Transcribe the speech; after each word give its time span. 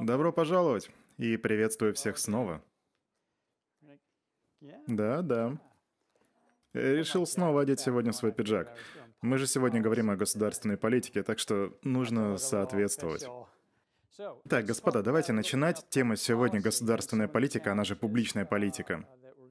Добро 0.00 0.32
пожаловать 0.32 0.90
и 1.16 1.36
приветствую 1.36 1.94
всех 1.94 2.18
снова. 2.18 2.62
Да, 4.86 5.22
да. 5.22 5.58
Решил 6.72 7.26
снова 7.26 7.62
одеть 7.62 7.80
сегодня 7.80 8.12
свой 8.12 8.32
пиджак. 8.32 8.76
Мы 9.22 9.38
же 9.38 9.46
сегодня 9.46 9.80
говорим 9.80 10.10
о 10.10 10.16
государственной 10.16 10.76
политике, 10.76 11.22
так 11.22 11.38
что 11.38 11.76
нужно 11.82 12.38
соответствовать. 12.38 13.26
Так, 14.48 14.66
господа, 14.66 15.02
давайте 15.02 15.32
начинать. 15.32 15.84
Тема 15.90 16.16
сегодня 16.16 16.60
государственная 16.60 17.28
политика, 17.28 17.72
она 17.72 17.84
же 17.84 17.96
публичная 17.96 18.44
политика. 18.44 19.04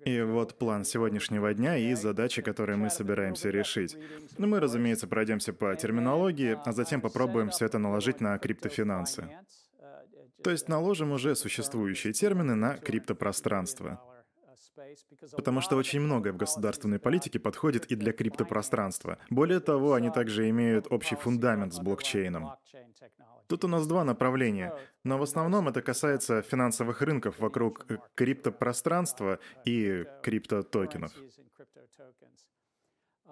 И 0.06 0.22
вот 0.22 0.58
план 0.58 0.86
сегодняшнего 0.86 1.54
дня 1.54 1.76
и 1.76 1.94
задачи, 1.94 2.42
которые 2.42 2.78
мы 2.78 2.90
собираемся 2.90 3.50
решить. 3.50 3.98
Ну, 4.38 4.48
мы, 4.48 4.60
разумеется, 4.62 5.08
пройдемся 5.08 5.52
по 5.52 5.76
терминологии, 5.76 6.58
а 6.64 6.72
затем 6.72 7.02
попробуем 7.02 7.50
все 7.50 7.66
это 7.66 7.78
наложить 7.78 8.22
на 8.22 8.38
криптофинансы. 8.38 9.30
То 10.48 10.52
есть 10.52 10.70
наложим 10.70 11.12
уже 11.12 11.36
существующие 11.36 12.14
термины 12.14 12.56
на 12.56 12.78
криптопространство. 12.78 14.02
Потому 15.32 15.60
что 15.60 15.76
очень 15.76 16.00
многое 16.00 16.32
в 16.32 16.38
государственной 16.38 17.00
политике 17.00 17.38
подходит 17.38 17.92
и 17.92 17.96
для 17.96 18.14
криптопространства. 18.14 19.18
Более 19.30 19.60
того, 19.60 19.94
они 19.94 20.10
также 20.10 20.50
имеют 20.50 20.88
общий 20.90 21.16
фундамент 21.16 21.74
с 21.74 21.80
блокчейном. 21.80 22.52
Тут 23.48 23.66
у 23.66 23.68
нас 23.68 23.86
два 23.88 24.06
направления, 24.06 24.74
но 25.04 25.18
в 25.18 25.24
основном 25.24 25.68
это 25.68 25.82
касается 25.82 26.42
финансовых 26.42 27.02
рынков 27.02 27.40
вокруг 27.40 27.86
криптопространства 28.16 29.40
и 29.66 30.06
криптотокенов. 30.24 31.12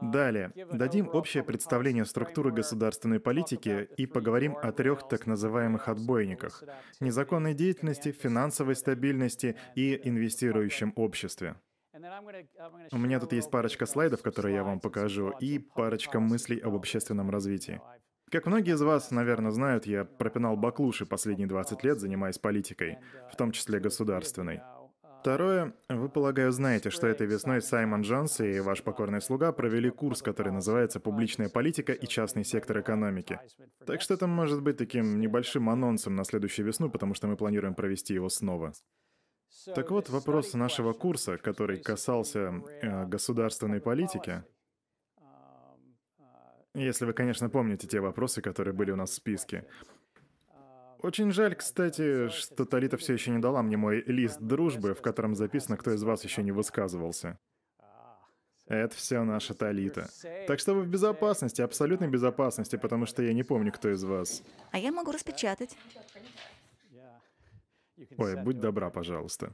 Далее, 0.01 0.51
дадим 0.71 1.09
общее 1.13 1.43
представление 1.43 2.05
структуры 2.05 2.51
государственной 2.51 3.19
политики 3.19 3.89
и 3.97 4.05
поговорим 4.05 4.57
о 4.61 4.71
трех 4.71 5.07
так 5.07 5.25
называемых 5.25 5.87
отбойниках— 5.87 6.63
незаконной 6.99 7.53
деятельности, 7.53 8.11
финансовой 8.11 8.75
стабильности 8.75 9.55
и 9.75 9.99
инвестирующем 10.03 10.93
обществе. 10.95 11.55
У 12.91 12.97
меня 12.97 13.19
тут 13.19 13.31
есть 13.31 13.49
парочка 13.49 13.85
слайдов, 13.85 14.21
которые 14.21 14.55
я 14.55 14.63
вам 14.63 14.79
покажу, 14.81 15.33
и 15.39 15.59
парочка 15.59 16.19
мыслей 16.19 16.59
об 16.59 16.75
общественном 16.75 17.29
развитии. 17.29 17.81
Как 18.31 18.47
многие 18.47 18.73
из 18.73 18.81
вас, 18.81 19.11
наверное, 19.11 19.51
знают, 19.51 19.85
я 19.85 20.03
пропинал 20.03 20.57
баклуши 20.57 21.05
последние 21.05 21.47
20 21.47 21.83
лет, 21.83 21.99
занимаясь 21.99 22.37
политикой, 22.37 22.97
в 23.31 23.35
том 23.37 23.51
числе 23.51 23.79
государственной. 23.79 24.61
Второе, 25.25 25.73
вы, 25.89 26.07
полагаю, 26.07 26.51
знаете, 26.51 26.91
что 26.91 27.07
этой 27.07 27.25
весной 27.25 27.59
Саймон 27.59 28.01
Джонс 28.01 28.41
и 28.41 28.59
ваш 28.59 28.83
покорный 28.83 29.21
слуга 29.21 29.51
провели 29.51 29.89
курс, 29.89 30.21
который 30.21 30.51
называется 30.53 30.99
«Публичная 30.99 31.49
политика 31.49 31.93
и 31.93 32.05
частный 32.05 32.45
сектор 32.45 32.79
экономики». 32.79 33.39
Так 33.87 34.03
что 34.03 34.13
это 34.13 34.27
может 34.27 34.61
быть 34.61 34.77
таким 34.77 35.19
небольшим 35.19 35.67
анонсом 35.71 36.15
на 36.15 36.25
следующую 36.25 36.67
весну, 36.67 36.91
потому 36.91 37.15
что 37.15 37.25
мы 37.25 37.37
планируем 37.37 37.73
провести 37.73 38.13
его 38.13 38.29
снова. 38.29 38.73
Так 39.73 39.89
вот, 39.89 40.11
вопрос 40.11 40.53
нашего 40.53 40.93
курса, 40.93 41.39
который 41.39 41.79
касался 41.79 42.61
э, 42.83 43.07
государственной 43.07 43.81
политики, 43.81 44.43
если 46.75 47.05
вы, 47.05 47.13
конечно, 47.13 47.49
помните 47.49 47.87
те 47.87 47.99
вопросы, 47.99 48.43
которые 48.43 48.75
были 48.75 48.91
у 48.91 48.95
нас 48.95 49.09
в 49.09 49.13
списке. 49.13 49.65
Очень 51.05 51.31
жаль, 51.31 51.53
кстати, 51.53 52.29
что 52.29 52.65
Талита 52.65 52.97
все 52.97 53.13
еще 53.13 53.29
не 53.29 53.37
дала 53.37 53.61
мне 53.61 53.77
мой 53.77 54.01
лист 54.07 54.41
дружбы, 54.41 54.95
в 54.95 55.03
котором 55.03 55.35
записано, 55.35 55.77
кто 55.77 55.93
из 55.93 56.01
вас 56.01 56.23
еще 56.23 56.41
не 56.41 56.51
высказывался. 56.51 57.37
Это 58.65 58.95
все 58.95 59.23
наша 59.23 59.53
Талита. 59.53 60.09
Так 60.47 60.59
что 60.59 60.73
вы 60.73 60.81
в 60.81 60.87
безопасности, 60.87 61.61
абсолютной 61.61 62.07
безопасности, 62.07 62.75
потому 62.77 63.05
что 63.05 63.21
я 63.21 63.33
не 63.33 63.43
помню, 63.43 63.71
кто 63.71 63.91
из 63.91 64.03
вас. 64.03 64.41
А 64.71 64.79
я 64.79 64.91
могу 64.91 65.11
распечатать. 65.11 65.77
Ой, 68.17 68.35
будь 68.41 68.59
добра, 68.59 68.89
пожалуйста. 68.89 69.53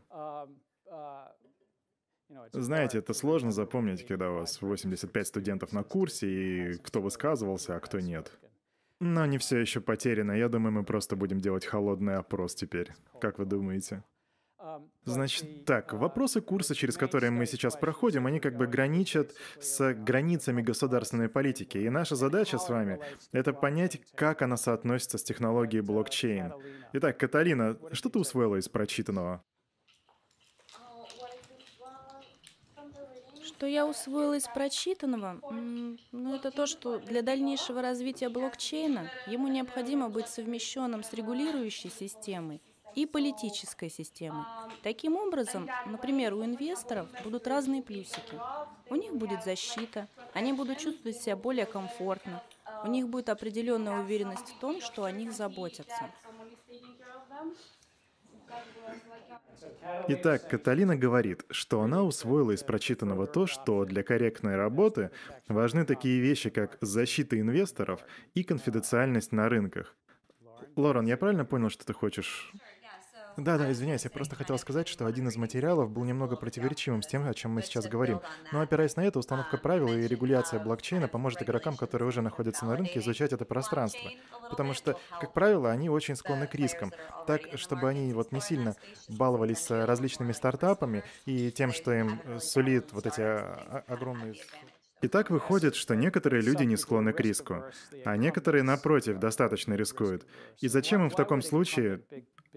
Знаете, 2.53 2.99
это 2.99 3.13
сложно 3.13 3.51
запомнить, 3.51 4.07
когда 4.07 4.31
у 4.31 4.35
вас 4.35 4.61
85 4.61 5.27
студентов 5.27 5.73
на 5.73 5.83
курсе, 5.83 6.27
и 6.29 6.77
кто 6.77 7.01
высказывался, 7.01 7.75
а 7.75 7.81
кто 7.81 7.99
нет. 7.99 8.39
Но 9.01 9.25
не 9.25 9.39
все 9.39 9.57
еще 9.57 9.81
потеряно. 9.81 10.31
Я 10.33 10.47
думаю, 10.47 10.73
мы 10.73 10.83
просто 10.83 11.15
будем 11.15 11.39
делать 11.39 11.65
холодный 11.65 12.17
опрос 12.17 12.53
теперь. 12.53 12.93
Как 13.19 13.39
вы 13.39 13.45
думаете? 13.45 14.03
Значит, 15.05 15.65
так, 15.65 15.93
вопросы 15.93 16.39
курса, 16.39 16.75
через 16.75 16.97
которые 16.97 17.31
мы 17.31 17.47
сейчас 17.47 17.75
проходим, 17.75 18.27
они 18.27 18.39
как 18.39 18.57
бы 18.57 18.67
граничат 18.67 19.33
с 19.59 19.95
границами 19.95 20.61
государственной 20.61 21.29
политики. 21.29 21.79
И 21.79 21.89
наша 21.89 22.15
задача 22.15 22.59
с 22.59 22.69
вами— 22.69 22.99
это 23.31 23.53
понять, 23.53 23.99
как 24.13 24.43
она 24.43 24.55
соотносится 24.55 25.17
с 25.17 25.23
технологией 25.23 25.81
блокчейн. 25.81 26.53
Итак, 26.93 27.17
Каталина, 27.17 27.79
что 27.93 28.09
ты 28.11 28.19
усвоила 28.19 28.57
из 28.57 28.69
прочитанного? 28.69 29.43
Что 33.61 33.67
я 33.67 33.85
усвоила 33.85 34.33
из 34.33 34.47
прочитанного? 34.47 35.39
Ну, 36.11 36.33
это 36.33 36.49
то, 36.49 36.65
что 36.65 36.97
для 36.97 37.21
дальнейшего 37.21 37.83
развития 37.83 38.27
блокчейна 38.27 39.07
ему 39.27 39.49
необходимо 39.49 40.09
быть 40.09 40.27
совмещенным 40.27 41.03
с 41.03 41.13
регулирующей 41.13 41.91
системой 41.91 42.59
и 42.95 43.05
политической 43.05 43.91
системой. 43.91 44.45
Таким 44.81 45.15
образом, 45.15 45.69
например, 45.85 46.33
у 46.33 46.43
инвесторов 46.43 47.07
будут 47.23 47.45
разные 47.45 47.83
плюсики. 47.83 48.33
У 48.89 48.95
них 48.95 49.13
будет 49.15 49.43
защита, 49.43 50.07
они 50.33 50.53
будут 50.53 50.79
чувствовать 50.79 51.21
себя 51.21 51.35
более 51.35 51.67
комфортно, 51.67 52.41
у 52.83 52.87
них 52.87 53.09
будет 53.09 53.29
определенная 53.29 53.99
уверенность 53.99 54.55
в 54.55 54.59
том, 54.59 54.81
что 54.81 55.03
о 55.03 55.11
них 55.11 55.33
заботятся. 55.33 56.09
Итак, 60.07 60.47
Каталина 60.49 60.95
говорит, 60.95 61.45
что 61.49 61.81
она 61.81 62.03
усвоила 62.03 62.51
из 62.51 62.63
прочитанного 62.63 63.27
то, 63.27 63.47
что 63.47 63.85
для 63.85 64.03
корректной 64.03 64.55
работы 64.55 65.11
важны 65.47 65.85
такие 65.85 66.19
вещи, 66.19 66.49
как 66.49 66.77
защита 66.81 67.39
инвесторов 67.39 68.01
и 68.33 68.43
конфиденциальность 68.43 69.31
на 69.31 69.47
рынках. 69.49 69.95
Лорен, 70.75 71.05
я 71.05 71.17
правильно 71.17 71.45
понял, 71.45 71.69
что 71.69 71.85
ты 71.85 71.93
хочешь 71.93 72.51
да, 73.37 73.57
да, 73.57 73.71
извиняюсь, 73.71 74.03
я 74.03 74.09
просто 74.09 74.35
хотел 74.35 74.57
сказать, 74.57 74.87
что 74.87 75.05
один 75.05 75.27
из 75.27 75.37
материалов 75.37 75.89
был 75.89 76.03
немного 76.03 76.35
противоречивым 76.35 77.01
с 77.01 77.07
тем, 77.07 77.27
о 77.27 77.33
чем 77.33 77.51
мы 77.51 77.61
сейчас 77.61 77.87
говорим. 77.87 78.21
Но 78.51 78.61
опираясь 78.61 78.95
на 78.95 79.01
это, 79.01 79.19
установка 79.19 79.57
правил 79.57 79.93
и 79.93 80.07
регуляция 80.07 80.59
блокчейна 80.59 81.07
поможет 81.07 81.41
игрокам, 81.43 81.77
которые 81.77 82.09
уже 82.09 82.21
находятся 82.21 82.65
на 82.65 82.75
рынке, 82.75 82.99
изучать 82.99 83.33
это 83.33 83.45
пространство. 83.45 84.09
Потому 84.49 84.73
что, 84.73 84.97
как 85.19 85.33
правило, 85.33 85.71
они 85.71 85.89
очень 85.89 86.15
склонны 86.15 86.47
к 86.47 86.55
рискам. 86.55 86.91
Так, 87.27 87.41
чтобы 87.55 87.89
они 87.89 88.13
вот 88.13 88.31
не 88.31 88.41
сильно 88.41 88.75
баловались 89.07 89.69
различными 89.69 90.31
стартапами 90.31 91.03
и 91.25 91.51
тем, 91.51 91.71
что 91.71 91.93
им 91.93 92.21
сулит 92.39 92.91
вот 92.91 93.05
эти 93.05 93.21
огромные 93.91 94.35
и 95.01 95.07
так 95.07 95.31
выходит, 95.31 95.75
что 95.75 95.95
некоторые 95.95 96.43
люди 96.43 96.63
не 96.63 96.77
склонны 96.77 97.11
к 97.11 97.19
риску, 97.19 97.63
а 98.05 98.17
некоторые, 98.17 98.61
напротив, 98.61 99.17
достаточно 99.17 99.73
рискуют. 99.73 100.27
И 100.59 100.67
зачем 100.67 101.03
им 101.03 101.09
в 101.09 101.15
таком 101.15 101.41
случае... 101.41 102.01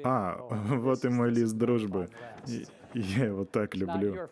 А, 0.02 0.36
вот 0.50 1.04
и 1.04 1.08
мой 1.08 1.30
лист 1.30 1.54
дружбы. 1.54 2.10
И, 2.46 2.66
я 2.94 3.26
его 3.26 3.44
так 3.44 3.74
люблю. 3.74 4.28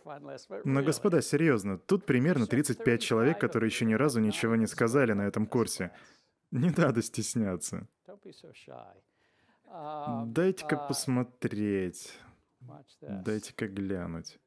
Но, 0.64 0.82
господа, 0.82 1.20
серьезно, 1.20 1.78
тут 1.78 2.06
примерно 2.06 2.46
35 2.46 3.02
человек, 3.02 3.40
которые 3.40 3.68
еще 3.68 3.84
ни 3.84 3.94
разу 3.94 4.20
ничего 4.20 4.56
не 4.56 4.66
сказали 4.66 5.12
на 5.12 5.22
этом 5.22 5.46
курсе. 5.46 5.92
Не 6.50 6.68
надо 6.68 7.00
стесняться. 7.00 7.88
Дайте-ка 10.26 10.76
посмотреть. 10.76 12.12
Дайте-ка 13.00 13.68
глянуть. 13.68 14.38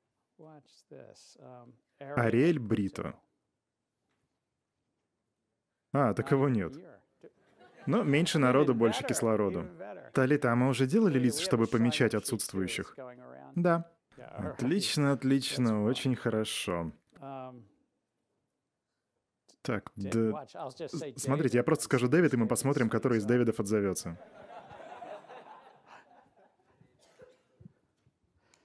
Ариэль 2.00 2.60
Брито. 2.60 3.16
А, 5.94 6.14
таково 6.14 6.50
нет. 6.50 6.74
Но 7.86 8.04
меньше 8.04 8.40
народу, 8.40 8.74
больше 8.74 9.04
кислороду. 9.04 9.68
Талита, 10.14 10.52
а 10.52 10.56
мы 10.56 10.70
уже 10.70 10.88
делали 10.88 11.20
лист, 11.20 11.40
чтобы 11.40 11.68
помечать 11.68 12.16
отсутствующих? 12.16 12.96
Да. 13.56 13.92
Отлично, 14.18 15.12
отлично, 15.12 15.84
очень 15.84 16.16
хорошо. 16.16 16.92
Так, 19.62 19.92
да... 19.96 20.46
Смотрите, 21.16 21.58
я 21.58 21.64
просто 21.64 21.86
скажу 21.86 22.08
Дэвид, 22.08 22.34
и 22.34 22.38
мы 22.38 22.48
посмотрим, 22.48 22.90
который 22.90 23.18
из 23.18 23.26
Дэвидов 23.26 23.60
отзовется. 23.60 24.18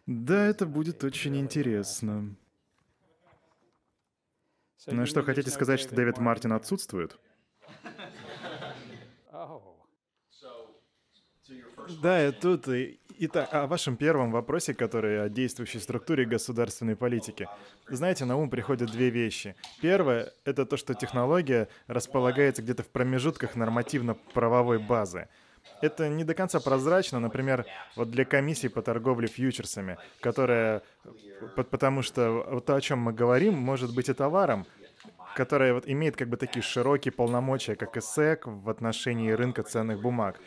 Да, 0.07 0.47
это 0.47 0.67
будет 0.67 1.05
очень 1.05 1.37
интересно. 1.37 2.37
Ну 4.87 5.07
что, 5.07 5.23
хотите 5.23 5.51
сказать, 5.51 5.81
что 5.81 5.95
Дэвид 5.95 6.19
Мартин 6.19 6.53
отсутствует? 6.53 7.19
Да, 12.03 12.33
тут... 12.33 12.69
Итак, 13.23 13.53
о 13.53 13.67
вашем 13.67 13.97
первом 13.97 14.33
вопросе, 14.33 14.73
который 14.73 15.23
о 15.23 15.29
действующей 15.29 15.79
структуре 15.79 16.25
государственной 16.25 16.97
политики. 16.97 17.49
Знаете, 17.87 18.25
на 18.25 18.37
ум 18.37 18.49
приходят 18.49 18.91
две 18.91 19.11
вещи. 19.11 19.57
Первое— 19.83 20.33
это 20.47 20.65
то, 20.65 20.79
что 20.79 20.95
технология 20.95 21.69
располагается 21.87 22.63
где-то 22.63 22.83
в 22.83 22.89
промежутках 22.89 23.57
нормативно-правовой 23.57 24.79
базы. 24.79 25.29
это 25.81 26.09
не 26.09 26.25
до 26.25 26.35
конца 26.35 26.61
прозрачно, 26.61 27.21
например, 27.21 27.67
вот 27.97 28.11
для 28.11 28.25
комиссии 28.25 28.69
по 28.69 28.83
торговле 28.83 29.29
фьючерсами, 29.29 29.99
которая, 30.21 30.83
потому 31.55 32.03
что 32.03 32.47
вот 32.51 32.67
то, 32.67 32.75
о 32.75 32.81
чем 32.81 33.01
мы 33.01 33.13
говорим, 33.13 33.55
может 33.55 33.95
быть 33.95 34.09
и 34.09 34.15
товаром, 34.15 34.67
которая 35.37 35.75
вот 35.75 35.89
имеет 35.89 36.17
как 36.17 36.29
бы 36.29 36.37
такие 36.37 36.63
широкие 36.63 37.13
полномочия, 37.13 37.77
как 37.77 37.97
и 37.97 38.01
СЭК 38.01 38.47
в 38.47 38.69
отношении 38.69 39.31
рынка 39.31 39.63
ценных 39.63 40.01
бумаг. 40.01 40.41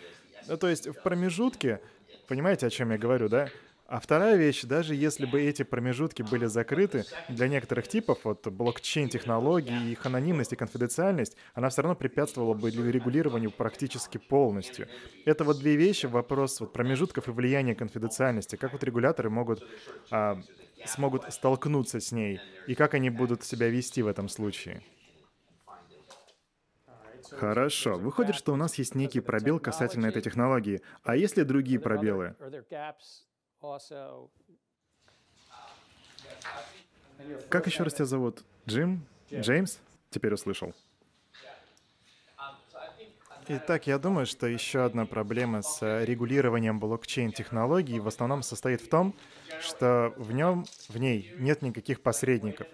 Ну, 0.48 0.57
то 0.57 0.68
есть 0.68 0.88
в 0.88 1.01
промежутке, 1.01 1.81
понимаете, 2.28 2.68
о 2.68 2.69
чем 2.69 2.92
я 2.92 2.98
говорю, 2.98 3.30
да? 3.30 3.50
А 3.86 4.00
вторая 4.00 4.38
вещь, 4.38 4.63
даже 4.63 4.95
если 4.95 5.25
бы 5.25 5.42
эти 5.42 5.63
промежутки 5.63 6.24
были 6.24 6.45
закрыты, 6.45 7.06
для 7.28 7.48
некоторых 7.48 7.88
типов, 7.88 8.19
вот 8.24 8.48
блокчейн-технологий, 8.48 9.92
их 9.92 10.06
анонимность 10.06 10.54
и 10.54 10.56
конфиденциальность, 10.56 11.36
она 11.54 11.69
все 11.69 11.81
равно 11.81 11.95
препятствовала 11.95 12.54
бы 12.54 12.72
регулированию 12.72 13.51
практически 13.51 14.18
полностью. 14.18 14.88
Это 15.25 15.44
вот 15.44 15.60
две 15.60 15.75
вещи, 15.75 16.07
вопрос 16.07 16.60
вот 16.62 16.74
промежутков 16.74 17.28
и 17.28 17.31
влияния 17.31 17.75
конфиденциальности. 17.75 18.56
Как 18.56 18.72
вот 18.74 18.84
регуляторы 18.84 19.30
могут, 19.30 19.63
а, 20.10 20.42
смогут 20.86 21.31
столкнуться 21.31 22.00
с 22.00 22.12
ней, 22.12 22.42
и 22.66 22.75
как 22.75 22.94
они 22.96 23.10
будут 23.10 23.44
себя 23.44 23.69
вести 23.69 24.01
в 24.01 24.07
этом 24.07 24.28
случае? 24.30 24.84
Хорошо. 27.38 27.98
Выходит, 27.98 28.36
что 28.36 28.54
у 28.54 28.56
нас 28.56 28.76
есть 28.76 28.96
некий 28.96 29.20
пробел 29.20 29.60
касательно 29.60 30.08
этой 30.08 30.22
технологии. 30.22 30.82
А 31.04 31.16
есть 31.16 31.38
ли 31.38 31.44
другие 31.44 31.80
пробелы? 31.80 32.36
Как 37.50 37.68
еще 37.68 37.84
раз 37.84 37.94
тебя 37.94 38.06
зовут? 38.06 38.44
Джим? 38.68 39.06
Джеймс? 39.32 39.80
Теперь 40.10 40.34
услышал. 40.34 40.74
Итак, 43.50 43.88
я 43.88 44.00
думаю, 44.00 44.26
что 44.26 44.48
еще 44.48 44.86
одна 44.86 45.06
проблема 45.06 45.62
с 45.64 45.82
регулированием 46.06 46.80
блокчейн-технологий 46.80 48.00
в 48.00 48.08
основном 48.08 48.42
состоит 48.42 48.82
в 48.82 48.88
том, 48.88 49.14
что 49.60 50.14
в 50.16 50.32
нем, 50.32 50.66
в 50.88 50.98
ней 50.98 51.34
нет 51.38 51.62
никаких 51.62 52.02
посредников. 52.02 52.68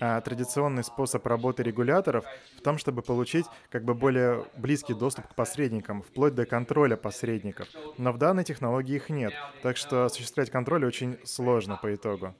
А 0.00 0.20
традиционный 0.22 0.82
способ 0.82 1.26
работы 1.26 1.62
регуляторов 1.62 2.24
в 2.56 2.62
том, 2.62 2.78
чтобы 2.78 3.02
получить 3.02 3.46
как 3.70 3.84
бы 3.84 3.94
более 3.94 4.46
близкий 4.56 4.94
доступ 4.94 5.28
к 5.28 5.34
посредникам, 5.34 6.02
вплоть 6.02 6.34
до 6.34 6.46
контроля 6.46 6.96
посредников. 6.96 7.68
Но 7.98 8.12
в 8.12 8.18
данной 8.18 8.44
технологии 8.44 8.96
их 8.96 9.10
нет, 9.10 9.34
так 9.62 9.76
что 9.76 10.06
осуществлять 10.06 10.50
контроль 10.50 10.84
очень 10.84 11.18
сложно 11.24 11.76
по 11.76 11.94
итогу. 11.94 12.34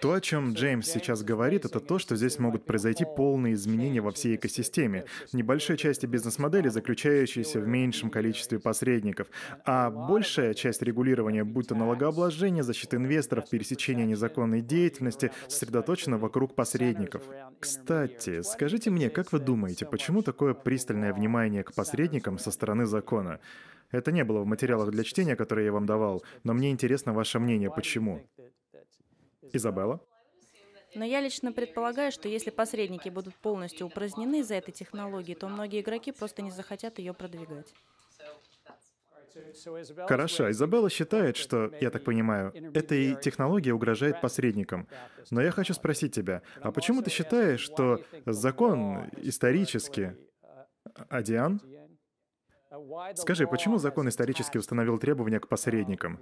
То, 0.00 0.14
о 0.14 0.20
чем 0.20 0.54
Джеймс 0.54 0.88
сейчас 0.88 1.22
говорит, 1.22 1.66
это 1.66 1.78
то, 1.78 1.98
что 1.98 2.16
здесь 2.16 2.38
могут 2.38 2.64
произойти 2.64 3.04
полные 3.04 3.52
изменения 3.52 4.00
во 4.00 4.12
всей 4.12 4.36
экосистеме. 4.36 5.04
Небольшая 5.34 5.76
часть 5.76 6.06
бизнес-модели, 6.06 6.68
заключающаяся 6.68 7.60
в 7.60 7.68
меньшем 7.68 8.08
количестве 8.08 8.58
посредников, 8.58 9.28
а 9.66 9.90
большая 9.90 10.54
часть 10.54 10.80
регулирования, 10.80 11.44
будь 11.44 11.68
то 11.68 11.74
налогообложение, 11.74 12.62
защита 12.62 12.96
инвесторов, 12.96 13.50
пересечение 13.50 14.06
незаконной 14.06 14.62
деятельности, 14.62 15.32
сосредоточена 15.48 16.16
вокруг 16.16 16.54
посредников. 16.54 17.22
Кстати, 17.58 18.40
скажите 18.40 18.88
мне, 18.88 19.10
как 19.10 19.32
вы 19.32 19.38
думаете, 19.38 19.84
почему 19.84 20.22
такое 20.22 20.54
пристальное 20.54 21.12
внимание 21.12 21.62
к 21.62 21.74
посредникам 21.74 22.38
со 22.38 22.50
стороны 22.50 22.86
закона? 22.86 23.38
Это 23.90 24.12
не 24.12 24.24
было 24.24 24.40
в 24.40 24.46
материалах 24.46 24.92
для 24.92 25.04
чтения, 25.04 25.36
которые 25.36 25.66
я 25.66 25.72
вам 25.72 25.84
давал, 25.84 26.22
но 26.42 26.54
мне 26.54 26.70
интересно 26.70 27.12
ваше 27.12 27.38
мнение, 27.38 27.70
почему. 27.70 28.22
Изабелла? 29.52 30.00
Но 30.94 31.04
я 31.04 31.20
лично 31.20 31.52
предполагаю, 31.52 32.10
что 32.10 32.28
если 32.28 32.50
посредники 32.50 33.08
будут 33.08 33.36
полностью 33.36 33.86
упразднены 33.86 34.40
из-за 34.40 34.56
этой 34.56 34.72
технологии, 34.72 35.34
то 35.34 35.48
многие 35.48 35.80
игроки 35.80 36.10
просто 36.10 36.42
не 36.42 36.50
захотят 36.50 36.98
ее 36.98 37.14
продвигать. 37.14 37.72
Хорошо, 40.08 40.50
Изабелла 40.50 40.90
считает, 40.90 41.36
что, 41.36 41.72
я 41.80 41.90
так 41.90 42.02
понимаю, 42.02 42.52
эта 42.74 43.14
технология 43.14 43.72
угрожает 43.72 44.20
посредникам. 44.20 44.88
Но 45.30 45.40
я 45.40 45.52
хочу 45.52 45.72
спросить 45.74 46.14
тебя, 46.14 46.42
а 46.60 46.72
почему 46.72 47.02
ты 47.02 47.10
считаешь, 47.10 47.60
что 47.60 48.02
закон 48.26 49.08
исторически... 49.18 50.16
Адиан? 51.08 51.60
Скажи, 53.14 53.46
почему 53.46 53.78
закон 53.78 54.08
исторически 54.08 54.56
установил 54.56 54.98
требования 54.98 55.38
к 55.38 55.48
посредникам? 55.48 56.18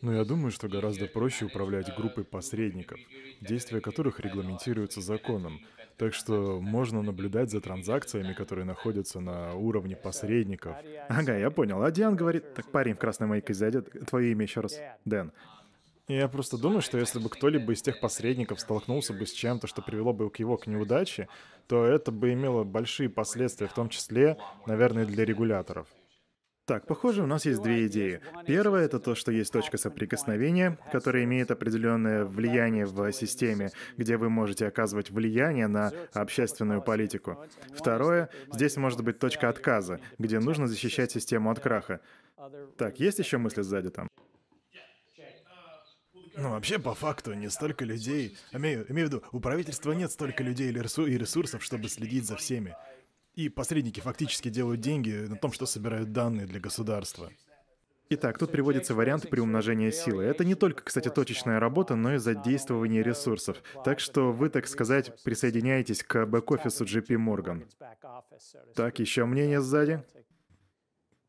Но 0.00 0.14
я 0.14 0.24
думаю, 0.24 0.50
что 0.50 0.68
гораздо 0.68 1.06
проще 1.06 1.44
управлять 1.44 1.94
группой 1.94 2.24
посредников, 2.24 2.98
действия 3.40 3.80
которых 3.80 4.20
регламентируются 4.20 5.00
законом. 5.00 5.60
Так 5.98 6.14
что 6.14 6.60
можно 6.62 7.02
наблюдать 7.02 7.50
за 7.50 7.60
транзакциями, 7.60 8.32
которые 8.32 8.64
находятся 8.64 9.20
на 9.20 9.54
уровне 9.54 9.96
посредников. 9.96 10.74
Ага, 11.10 11.36
я 11.36 11.50
понял. 11.50 11.82
А 11.82 11.90
Диан 11.90 12.16
говорит, 12.16 12.54
так 12.54 12.70
парень 12.70 12.94
в 12.94 12.98
красной 12.98 13.26
майке 13.26 13.52
зайдет. 13.52 13.90
Твое 14.08 14.32
имя 14.32 14.44
еще 14.44 14.60
раз? 14.60 14.80
Дэн. 15.04 15.32
Я 16.08 16.26
просто 16.28 16.56
думаю, 16.56 16.80
что 16.80 16.98
если 16.98 17.20
бы 17.20 17.28
кто-либо 17.28 17.72
из 17.72 17.82
тех 17.82 18.00
посредников 18.00 18.60
столкнулся 18.60 19.12
бы 19.12 19.26
с 19.26 19.32
чем-то, 19.32 19.66
что 19.66 19.82
привело 19.82 20.12
бы 20.12 20.28
к 20.30 20.38
его 20.40 20.56
к 20.56 20.66
неудаче, 20.66 21.28
то 21.68 21.84
это 21.84 22.10
бы 22.10 22.32
имело 22.32 22.64
большие 22.64 23.08
последствия, 23.08 23.68
в 23.68 23.74
том 23.74 23.90
числе, 23.90 24.36
наверное, 24.66 25.04
для 25.04 25.24
регуляторов. 25.24 25.86
Так, 26.70 26.86
похоже, 26.86 27.24
у 27.24 27.26
нас 27.26 27.46
есть 27.46 27.60
две 27.62 27.88
идеи. 27.88 28.20
Первая— 28.46 28.84
это 28.86 29.00
то, 29.00 29.16
что 29.16 29.32
есть 29.32 29.52
точка 29.52 29.76
соприкосновения, 29.76 30.78
которая 30.92 31.24
имеет 31.24 31.50
определенное 31.50 32.24
влияние 32.24 32.86
в 32.86 33.10
системе, 33.10 33.72
где 33.96 34.16
вы 34.16 34.30
можете 34.30 34.68
оказывать 34.68 35.10
влияние 35.10 35.66
на 35.66 35.92
общественную 36.12 36.80
политику. 36.80 37.44
Второе— 37.74 38.30
здесь 38.52 38.76
может 38.76 39.02
быть 39.02 39.18
точка 39.18 39.48
отказа, 39.48 39.98
где 40.20 40.38
нужно 40.38 40.68
защищать 40.68 41.10
систему 41.10 41.50
от 41.50 41.58
краха. 41.58 41.98
Так, 42.76 43.00
есть 43.00 43.18
еще 43.18 43.38
мысли 43.38 43.62
сзади 43.62 43.90
там? 43.90 44.06
Ну, 46.36 46.50
вообще, 46.50 46.78
по 46.78 46.94
факту, 46.94 47.34
не 47.34 47.50
столько 47.50 47.84
людей... 47.84 48.38
Имею, 48.52 48.86
имею 48.88 49.08
в 49.08 49.10
виду, 49.10 49.24
у 49.32 49.40
правительства 49.40 49.90
нет 49.90 50.12
столько 50.12 50.44
людей 50.44 50.70
и 50.70 51.18
ресурсов, 51.18 51.64
чтобы 51.64 51.88
следить 51.88 52.26
за 52.26 52.36
всеми. 52.36 52.76
И 53.34 53.48
посредники 53.48 54.00
фактически 54.00 54.48
делают 54.48 54.80
деньги 54.80 55.26
на 55.28 55.36
том, 55.36 55.52
что 55.52 55.66
собирают 55.66 56.12
данные 56.12 56.46
для 56.46 56.60
государства. 56.60 57.30
Итак, 58.12 58.38
тут 58.38 58.50
приводится 58.50 58.92
вариант 58.92 59.30
приумножения 59.30 59.92
силы. 59.92 60.24
Это 60.24 60.44
не 60.44 60.56
только, 60.56 60.82
кстати, 60.82 61.08
точечная 61.08 61.60
работа, 61.60 61.94
но 61.94 62.14
и 62.14 62.18
задействование 62.18 63.04
ресурсов. 63.04 63.62
Так 63.84 64.00
что 64.00 64.32
вы, 64.32 64.50
так 64.50 64.66
сказать, 64.66 65.22
присоединяетесь 65.22 66.02
к 66.02 66.26
бэк-офису 66.26 66.84
JP 66.84 67.06
Morgan. 67.24 67.68
Так, 68.74 68.98
еще 68.98 69.26
мнение 69.26 69.60
сзади? 69.60 70.02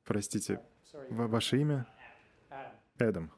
Простите, 0.06 0.60
ваше 1.12 1.62
имя? 1.62 1.86
Эдам. 2.98 3.32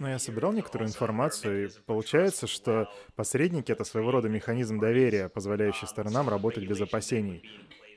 Но 0.00 0.08
я 0.08 0.18
собирал 0.18 0.52
некоторую 0.52 0.88
информацию, 0.88 1.66
и 1.66 1.70
получается, 1.86 2.48
что 2.48 2.90
посредники— 3.14 3.70
это 3.72 3.84
своего 3.84 4.10
рода 4.10 4.28
механизм 4.28 4.80
доверия, 4.80 5.28
позволяющий 5.28 5.86
сторонам 5.86 6.28
работать 6.28 6.66
без 6.66 6.80
опасений. 6.80 7.48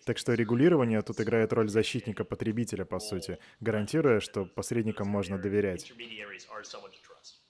Так 0.05 0.19
что 0.19 0.35
регулирование 0.35 1.01
тут 1.01 1.19
играет 1.19 1.51
роль 1.51 1.67
защитника 1.67 2.23
потребителя, 2.23 2.85
по 2.85 2.99
сути, 2.99 3.39
гарантируя, 3.59 4.19
что 4.19 4.45
посредникам 4.45 5.07
можно 5.07 5.39
доверять. 5.39 5.91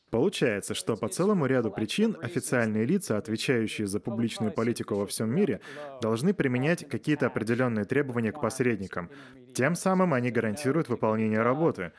Получается, 0.10 0.74
что 0.74 0.96
по 0.96 1.10
целому 1.10 1.46
ряду 1.46 1.72
причин 1.72 2.16
официальные 2.22 2.86
лица, 2.86 3.18
отвечающие 3.18 3.86
за 3.86 4.00
публичную 4.00 4.54
политику 4.54 4.96
во 4.96 5.06
всем 5.06 5.30
мире, 5.30 5.60
должны 6.02 6.34
применять 6.34 6.88
какие-то 6.88 7.26
определенные 7.26 7.84
требования 7.84 8.32
к 8.32 8.40
посредникам. 8.40 9.10
Тем 9.54 9.76
самым 9.76 10.14
они 10.14 10.32
гарантируют 10.32 10.88
выполнение 10.88 11.42
работы. 11.42 11.92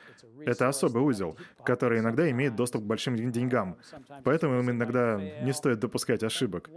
Это 0.46 0.68
особый 0.68 1.02
узел, 1.02 1.36
который 1.64 1.98
иногда 1.98 2.30
имеет 2.30 2.54
доступ 2.54 2.82
к 2.82 2.86
большим 2.86 3.16
деньгам. 3.32 3.76
Поэтому 4.24 4.60
им 4.60 4.70
иногда 4.70 5.20
не 5.42 5.52
стоит 5.52 5.80
допускать 5.80 6.22
ошибок. 6.22 6.70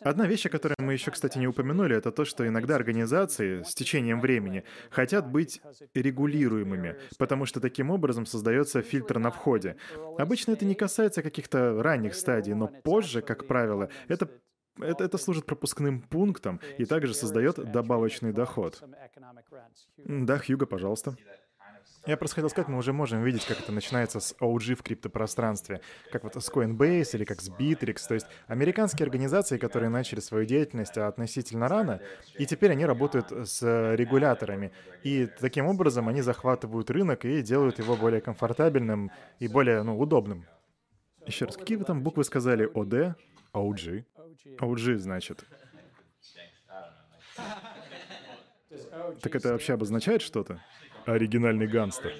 Одна 0.00 0.26
вещь, 0.26 0.46
о 0.46 0.48
которой 0.48 0.76
мы 0.78 0.92
еще, 0.92 1.10
кстати, 1.10 1.36
не 1.38 1.48
упомянули, 1.48 1.96
это 1.96 2.12
то, 2.12 2.24
что 2.24 2.46
иногда 2.46 2.76
организации 2.76 3.62
с 3.62 3.74
течением 3.74 4.20
времени 4.20 4.62
хотят 4.90 5.28
быть 5.30 5.60
регулируемыми, 5.94 6.96
потому 7.18 7.44
что 7.44 7.60
таким 7.60 7.90
образом 7.90 8.24
создается 8.24 8.82
фильтр 8.82 9.18
на 9.18 9.30
входе. 9.30 9.76
Обычно 10.16 10.52
это 10.52 10.64
не 10.64 10.76
касается 10.76 11.22
каких-то 11.22 11.82
ранних 11.82 12.14
стадий, 12.14 12.54
но 12.54 12.68
позже, 12.68 13.20
как 13.20 13.46
правило, 13.46 13.88
это 14.08 14.28
это, 14.80 15.04
это 15.04 15.18
служит 15.18 15.44
пропускным 15.44 16.00
пунктом 16.00 16.58
и 16.78 16.86
также 16.86 17.12
создает 17.12 17.56
добавочный 17.56 18.32
доход. 18.32 18.82
Да, 19.98 20.38
Хьюго, 20.38 20.66
пожалуйста. 20.66 21.14
Я 22.04 22.16
просто 22.16 22.36
хотел 22.36 22.50
сказать, 22.50 22.68
мы 22.68 22.78
уже 22.78 22.92
можем 22.92 23.22
видеть, 23.22 23.44
как 23.44 23.60
это 23.60 23.70
начинается 23.70 24.18
с 24.18 24.34
OG 24.40 24.74
в 24.74 24.82
криптопространстве, 24.82 25.82
как 26.10 26.24
вот 26.24 26.34
с 26.34 26.50
Coinbase 26.50 27.14
или 27.14 27.24
как 27.24 27.40
с 27.40 27.48
Bittrex, 27.48 28.08
то 28.08 28.14
есть 28.14 28.26
американские 28.48 29.04
организации, 29.04 29.56
которые 29.56 29.88
начали 29.88 30.18
свою 30.18 30.44
деятельность 30.44 30.98
относительно 30.98 31.68
рано, 31.68 32.00
и 32.36 32.44
теперь 32.44 32.72
они 32.72 32.86
работают 32.86 33.30
с 33.48 33.62
регуляторами. 33.94 34.72
И 35.04 35.28
таким 35.38 35.66
образом 35.66 36.08
они 36.08 36.22
захватывают 36.22 36.90
рынок 36.90 37.24
и 37.24 37.40
делают 37.40 37.78
его 37.78 37.94
более 37.94 38.20
комфортабельным 38.20 39.12
и 39.38 39.46
более 39.46 39.84
ну, 39.84 39.96
удобным. 39.96 40.46
Еще 41.24 41.44
раз, 41.44 41.56
какие 41.56 41.76
вы 41.76 41.84
там 41.84 42.02
буквы 42.02 42.24
сказали? 42.24 42.64
ОД? 42.64 43.16
OG? 43.54 44.04
OG, 44.58 44.96
значит. 44.96 45.44
Так 49.20 49.34
это 49.36 49.52
вообще 49.52 49.74
обозначает 49.74 50.20
что-то? 50.22 50.60
Оригинальный 51.06 51.66
гангстер. 51.66 52.12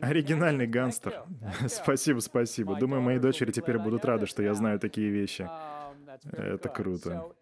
Оригинальный 0.00 0.66
гангстер. 0.66 1.24
Спасибо, 1.68 2.20
спасибо. 2.20 2.76
Думаю, 2.76 3.02
мои 3.02 3.18
дочери 3.18 3.50
теперь 3.50 3.78
будут 3.78 4.04
рады, 4.04 4.26
что 4.26 4.42
я 4.42 4.54
знаю 4.54 4.78
такие 4.78 5.10
вещи. 5.10 5.48
Это 6.32 6.68
круто. 6.68 7.32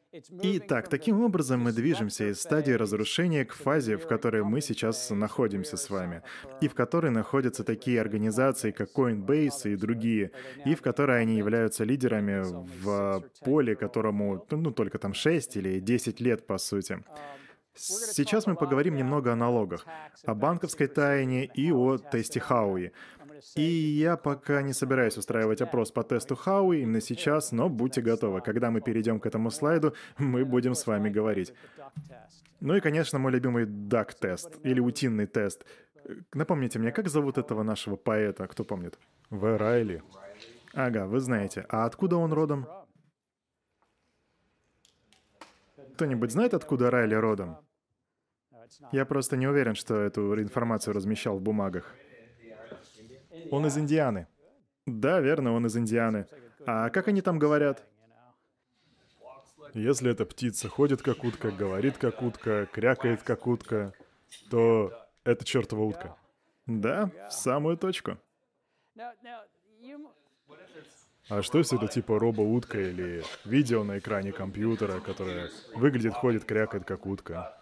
Итак, 0.43 0.89
таким 0.89 1.21
образом 1.21 1.61
мы 1.61 1.73
движемся 1.73 2.31
из 2.31 2.41
стадии 2.41 2.73
разрушения 2.73 3.45
к 3.45 3.53
фазе, 3.53 3.99
в 3.99 4.07
которой 4.07 4.43
мы 4.43 4.63
сейчас 4.63 5.11
находимся 5.11 5.77
с 5.77 5.91
вами, 5.91 6.23
и 6.63 6.69
в 6.69 6.75
которой 6.75 7.11
находятся 7.11 7.63
такие 7.63 8.01
организации, 8.01 8.71
как 8.71 8.91
Coinbase 8.95 9.73
и 9.73 9.77
другие, 9.77 10.31
и 10.65 10.75
в 10.75 10.81
которой 10.81 11.21
они 11.21 11.37
являются 11.37 11.85
лидерами 11.85 12.43
в 12.83 13.23
поле, 13.45 13.77
которому, 13.77 14.47
ну, 14.51 14.71
только 14.71 14.99
там 14.99 15.13
6 15.13 15.57
или 15.57 15.79
10 15.79 16.21
лет, 16.21 16.47
по 16.47 16.57
сути. 16.57 17.05
Сейчас 17.79 18.47
мы 18.47 18.57
поговорим 18.57 18.97
немного 18.97 19.33
о 19.33 19.37
налогах, 19.37 19.87
о 20.25 20.35
банковской 20.35 20.89
тайне 20.89 21.45
и 21.45 21.73
о 21.73 21.99
тесте 21.99 22.41
Хауи. 22.41 22.93
И 23.55 23.63
я 23.63 24.17
пока 24.17 24.63
не 24.63 24.73
собираюсь 24.73 25.17
устраивать 25.17 25.61
опрос 25.61 25.93
по 25.93 26.03
тесту 26.03 26.35
Хауи 26.35 26.83
именно 26.83 27.01
сейчас, 27.01 27.53
но 27.53 27.69
будьте 27.69 28.03
готовы. 28.03 28.41
Когда 28.41 28.71
мы 28.71 28.81
перейдем 28.81 29.21
к 29.21 29.27
этому 29.27 29.51
слайду, 29.51 29.95
мы 30.19 30.45
будем 30.45 30.75
с 30.75 30.87
вами 30.87 31.09
говорить. 31.09 31.55
Ну 32.61 32.75
и, 32.75 32.81
конечно, 32.81 33.19
мой 33.19 33.33
любимый 33.33 33.67
дак-тест 33.67 34.59
или 34.65 34.81
утиный 34.81 35.27
тест. 35.27 35.65
Напомните 36.35 36.79
мне, 36.79 36.91
как 36.91 37.09
зовут 37.09 37.39
этого 37.39 37.63
нашего 37.63 37.97
поэта, 37.97 38.47
кто 38.49 38.65
помнит? 38.65 38.99
В. 39.31 39.57
Райли. 39.57 40.03
Ага, 40.75 41.07
вы 41.07 41.21
знаете. 41.21 41.67
А 41.69 41.85
откуда 41.85 42.17
он 42.17 42.33
родом? 42.33 42.67
Кто-нибудь 45.95 46.33
знает, 46.33 46.55
откуда 46.55 46.91
Райли 46.91 47.15
родом? 47.15 47.59
Я 48.93 49.05
просто 49.05 49.37
не 49.37 49.47
уверен, 49.47 49.75
что 49.75 49.97
эту 49.97 50.41
информацию 50.41 50.95
размещал 50.95 51.39
в 51.39 51.43
бумагах. 51.43 51.95
Он 53.51 53.67
из 53.67 53.79
Индианы. 53.79 54.27
Да, 54.87 55.21
верно, 55.21 55.53
он 55.53 55.67
из 55.67 55.77
Индианы. 55.77 56.27
А 56.67 56.91
как 56.91 57.09
они 57.09 57.23
там 57.23 57.39
говорят? 57.39 57.87
Если 59.75 60.11
эта 60.11 60.25
птица 60.25 60.69
ходит 60.69 61.03
как 61.03 61.25
утка, 61.25 61.51
говорит 61.51 61.99
как 61.99 62.23
утка, 62.23 62.67
крякает 62.67 63.23
как 63.23 63.47
утка, 63.47 63.93
то 64.51 64.93
это 65.25 65.45
чертова 65.45 65.83
утка. 65.83 66.17
Да, 66.67 67.11
в 67.29 67.33
самую 67.33 67.77
точку. 67.77 68.19
А 71.31 71.43
что 71.43 71.59
если 71.59 71.77
это 71.77 71.89
типа 71.89 72.19
робо-утка 72.19 72.81
или 72.81 73.23
видео 73.45 73.85
на 73.85 73.99
экране 73.99 74.33
компьютера, 74.33 75.01
которое 75.01 75.51
выглядит, 75.75 76.15
ходит, 76.15 76.45
крякает 76.45 76.85
как 76.85 77.05
утка? 77.05 77.55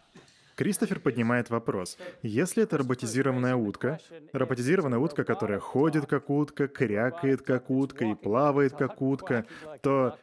Кристофер 0.57 1.01
поднимает 1.01 1.51
вопрос. 1.51 1.99
Если 2.23 2.63
это 2.63 2.79
роботизированная 2.79 3.55
утка, 3.55 4.01
роботизированная 4.33 4.99
утка, 4.99 5.23
которая 5.23 5.59
ходит 5.61 6.07
как 6.07 6.31
утка, 6.31 6.67
крякает 6.67 7.43
как 7.43 7.71
утка 7.71 8.07
и 8.07 8.15
плавает 8.15 8.73
как 8.73 9.03
утка, 9.03 9.45
то 9.83 10.19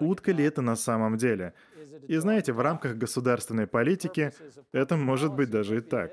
утка 0.00 0.32
ли 0.32 0.44
это 0.44 0.60
на 0.60 0.76
самом 0.76 1.16
деле? 1.16 1.54
И 2.06 2.16
знаете, 2.18 2.52
в 2.52 2.60
рамках 2.60 2.96
государственной 2.96 3.66
политики 3.66 4.32
это 4.72 4.96
может 4.96 5.32
быть 5.32 5.50
даже 5.50 5.78
и 5.78 5.80
так. 5.80 6.12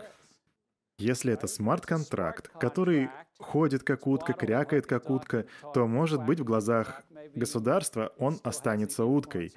Если 1.01 1.33
это 1.33 1.47
смарт-контракт, 1.47 2.51
который 2.59 3.09
ходит 3.39 3.81
как 3.81 4.05
утка, 4.05 4.33
крякает 4.33 4.85
как 4.85 5.09
утка, 5.09 5.47
то, 5.73 5.87
может 5.87 6.23
быть, 6.23 6.39
в 6.39 6.43
глазах 6.43 7.01
государства 7.33 8.13
он 8.19 8.39
останется 8.43 9.05
уткой. 9.05 9.51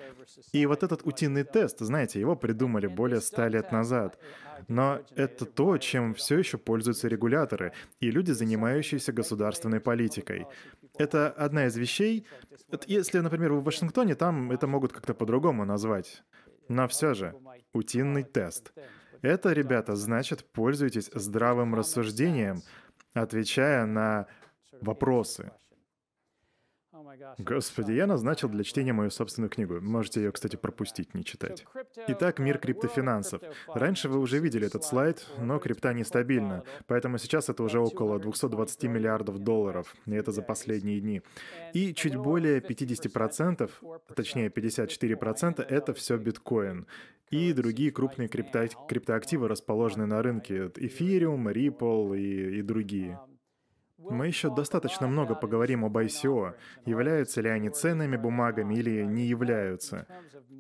И 0.52 0.64
вот 0.64 0.82
этот 0.82 1.06
утиный 1.06 1.44
тест, 1.44 1.80
знаете, 1.80 2.18
его 2.18 2.34
придумали 2.34 2.86
более 2.86 3.20
ста 3.20 3.48
лет 3.48 3.72
назад. 3.72 4.18
Но 4.68 5.00
это 5.16 5.44
то, 5.44 5.76
чем 5.76 6.14
все 6.14 6.38
еще 6.38 6.56
пользуются 6.56 7.08
регуляторы 7.08 7.74
и 8.00 8.10
люди, 8.10 8.30
занимающиеся 8.30 9.12
государственной 9.12 9.80
политикой. 9.80 10.46
Это 10.96 11.28
одна 11.28 11.66
из 11.66 11.76
вещей. 11.76 12.26
Если, 12.86 13.18
например, 13.18 13.52
в 13.52 13.64
Вашингтоне, 13.64 14.14
там 14.14 14.50
это 14.50 14.66
могут 14.66 14.94
как-то 14.94 15.12
по-другому 15.12 15.66
назвать. 15.66 16.22
Но 16.68 16.88
все 16.88 17.12
же, 17.12 17.34
утиный 17.74 18.22
тест— 18.22 18.72
это, 19.24 19.52
ребята, 19.52 19.96
значит, 19.96 20.44
пользуйтесь 20.52 21.10
здравым 21.14 21.74
рассуждением, 21.74 22.62
отвечая 23.14 23.86
на 23.86 24.26
вопросы. 24.80 25.52
Господи, 27.38 27.92
я 27.92 28.06
назначил 28.06 28.48
для 28.48 28.64
чтения 28.64 28.92
мою 28.92 29.10
собственную 29.10 29.50
книгу. 29.50 29.80
Можете 29.80 30.22
ее, 30.22 30.32
кстати, 30.32 30.56
пропустить, 30.56 31.14
не 31.14 31.24
читать. 31.24 31.64
Итак, 32.08 32.38
мир 32.38 32.58
криптофинансов. 32.58 33.42
Раньше 33.68 34.08
вы 34.08 34.18
уже 34.18 34.38
видели 34.38 34.66
этот 34.66 34.84
слайд, 34.84 35.26
но 35.38 35.58
крипта 35.58 35.92
нестабильна, 35.92 36.64
поэтому 36.86 37.18
сейчас 37.18 37.48
это 37.48 37.62
уже 37.62 37.80
около 37.80 38.18
220 38.18 38.84
миллиардов 38.84 39.38
долларов, 39.38 39.94
и 40.06 40.12
это 40.12 40.32
за 40.32 40.42
последние 40.42 41.00
дни. 41.00 41.22
И 41.72 41.94
чуть 41.94 42.16
более 42.16 42.60
50%, 42.60 43.70
точнее 44.14 44.48
54% 44.48 45.62
это 45.62 45.94
все 45.94 46.16
биткоин 46.16 46.86
и 47.30 47.52
другие 47.52 47.90
крупные 47.90 48.28
крипто 48.28 48.66
криптоактивы 48.88 49.48
расположены 49.48 50.06
на 50.06 50.22
рынке. 50.22 50.66
Ethereum, 50.76 51.52
Ripple 51.52 52.18
и, 52.18 52.58
и 52.58 52.62
другие. 52.62 53.18
Мы 54.10 54.26
еще 54.26 54.54
достаточно 54.54 55.06
много 55.06 55.34
поговорим 55.34 55.84
об 55.84 55.96
ICO, 55.96 56.54
являются 56.84 57.40
ли 57.40 57.48
они 57.48 57.70
ценными 57.70 58.16
бумагами 58.16 58.74
или 58.74 59.04
не 59.04 59.26
являются. 59.26 60.06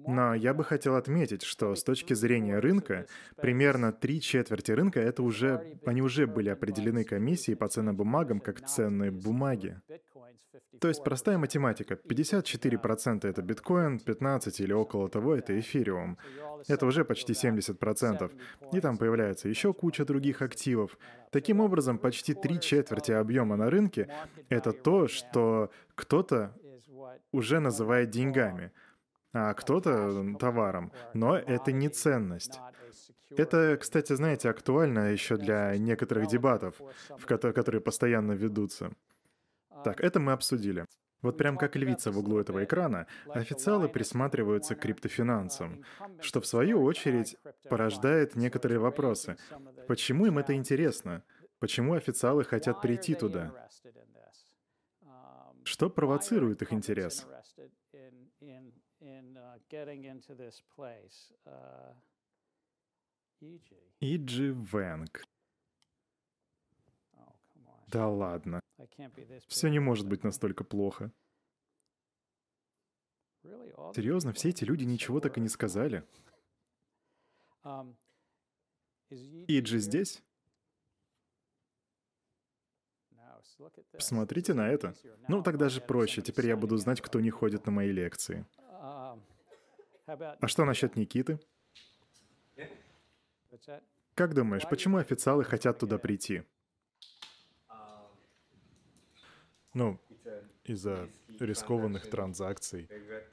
Но 0.06 0.34
я 0.34 0.54
бы 0.54 0.64
хотел 0.64 0.96
отметить, 0.96 1.42
что 1.42 1.74
с 1.74 1.82
точки 1.82 2.14
зрения 2.14 2.58
рынка, 2.58 3.06
примерно 3.36 3.92
три 3.92 4.20
четверти 4.20 4.72
рынка 4.72 5.00
это 5.00 5.22
уже, 5.22 5.78
они 5.86 6.02
уже 6.02 6.26
были 6.26 6.50
определены 6.50 7.04
комиссией 7.04 7.56
по 7.56 7.68
ценным 7.68 7.96
бумагам 7.96 8.40
как 8.40 8.66
ценные 8.66 9.10
бумаги. 9.10 9.80
То 10.80 10.88
есть 10.88 11.02
простая 11.02 11.38
математика. 11.38 11.94
54% 11.94 13.28
это 13.28 13.42
биткоин, 13.42 13.98
15 13.98 14.60
или 14.60 14.72
около 14.72 15.08
того 15.08 15.34
это 15.34 15.58
эфириум. 15.58 16.18
Это 16.68 16.86
уже 16.86 17.04
почти 17.04 17.32
70%. 17.32 18.30
И 18.72 18.80
там 18.80 18.98
появляется 18.98 19.48
еще 19.48 19.72
куча 19.72 20.04
других 20.04 20.42
активов. 20.42 20.98
Таким 21.34 21.60
образом, 21.60 21.98
почти 21.98 22.32
три 22.32 22.60
четверти 22.60 23.10
объема 23.10 23.56
на 23.56 23.68
рынке— 23.68 24.08
это 24.50 24.72
то, 24.72 25.08
что 25.08 25.68
кто-то 25.96 26.54
уже 27.32 27.58
называет 27.58 28.10
деньгами, 28.10 28.70
а 29.32 29.52
кто-то— 29.54 30.36
товаром. 30.38 30.92
Но 31.12 31.36
это 31.36 31.72
не 31.72 31.88
ценность. 31.88 32.60
Это, 33.36 33.76
кстати, 33.80 34.12
знаете, 34.12 34.48
актуально 34.48 35.10
еще 35.10 35.36
для 35.36 35.76
некоторых 35.76 36.28
дебатов, 36.28 36.80
в 37.18 37.26
которые 37.26 37.80
постоянно 37.80 38.30
ведутся. 38.30 38.92
Так, 39.82 40.00
это 40.02 40.20
мы 40.20 40.30
обсудили. 40.30 40.86
Вот 41.24 41.38
прям 41.38 41.56
как 41.56 41.74
львица 41.74 42.12
в 42.12 42.18
углу 42.18 42.38
этого 42.38 42.64
экрана, 42.64 43.06
официалы 43.30 43.88
присматриваются 43.88 44.74
к 44.74 44.80
криптофинансам, 44.80 45.82
что 46.20 46.42
в 46.42 46.46
свою 46.46 46.82
очередь 46.82 47.38
порождает 47.70 48.36
некоторые 48.36 48.78
вопросы. 48.78 49.38
Почему 49.88 50.26
им 50.26 50.36
это 50.36 50.54
интересно? 50.54 51.22
Почему 51.60 51.94
официалы 51.94 52.44
хотят 52.44 52.82
прийти 52.82 53.14
туда? 53.14 53.68
Что 55.64 55.88
провоцирует 55.88 56.60
их 56.60 56.74
интерес? 56.74 57.26
Иджи 64.00 64.52
Вэнг. 64.52 65.24
Да 67.88 68.08
ладно. 68.08 68.60
Все 69.48 69.68
не 69.68 69.78
может 69.78 70.08
быть 70.08 70.24
настолько 70.24 70.64
плохо. 70.64 71.12
Серьезно, 73.94 74.32
все 74.32 74.48
эти 74.50 74.64
люди 74.64 74.84
ничего 74.84 75.20
так 75.20 75.36
и 75.36 75.40
не 75.40 75.48
сказали? 75.48 76.04
Иджи 79.10 79.78
здесь? 79.78 80.22
Посмотрите 83.92 84.54
на 84.54 84.68
это. 84.68 84.94
Ну, 85.28 85.42
тогда 85.42 85.68
же 85.68 85.80
проще. 85.80 86.22
Теперь 86.22 86.46
я 86.48 86.56
буду 86.56 86.76
знать, 86.76 87.00
кто 87.00 87.20
не 87.20 87.30
ходит 87.30 87.66
на 87.66 87.72
мои 87.72 87.92
лекции. 87.92 88.46
А 90.06 90.46
что 90.46 90.64
насчет 90.64 90.96
Никиты? 90.96 91.38
Как 94.14 94.34
думаешь, 94.34 94.68
почему 94.68 94.98
официалы 94.98 95.44
хотят 95.44 95.78
туда 95.78 95.98
прийти? 95.98 96.44
Ну, 99.74 100.00
из-за 100.64 101.08
рискованных 101.40 102.08
транзакций. 102.08 102.88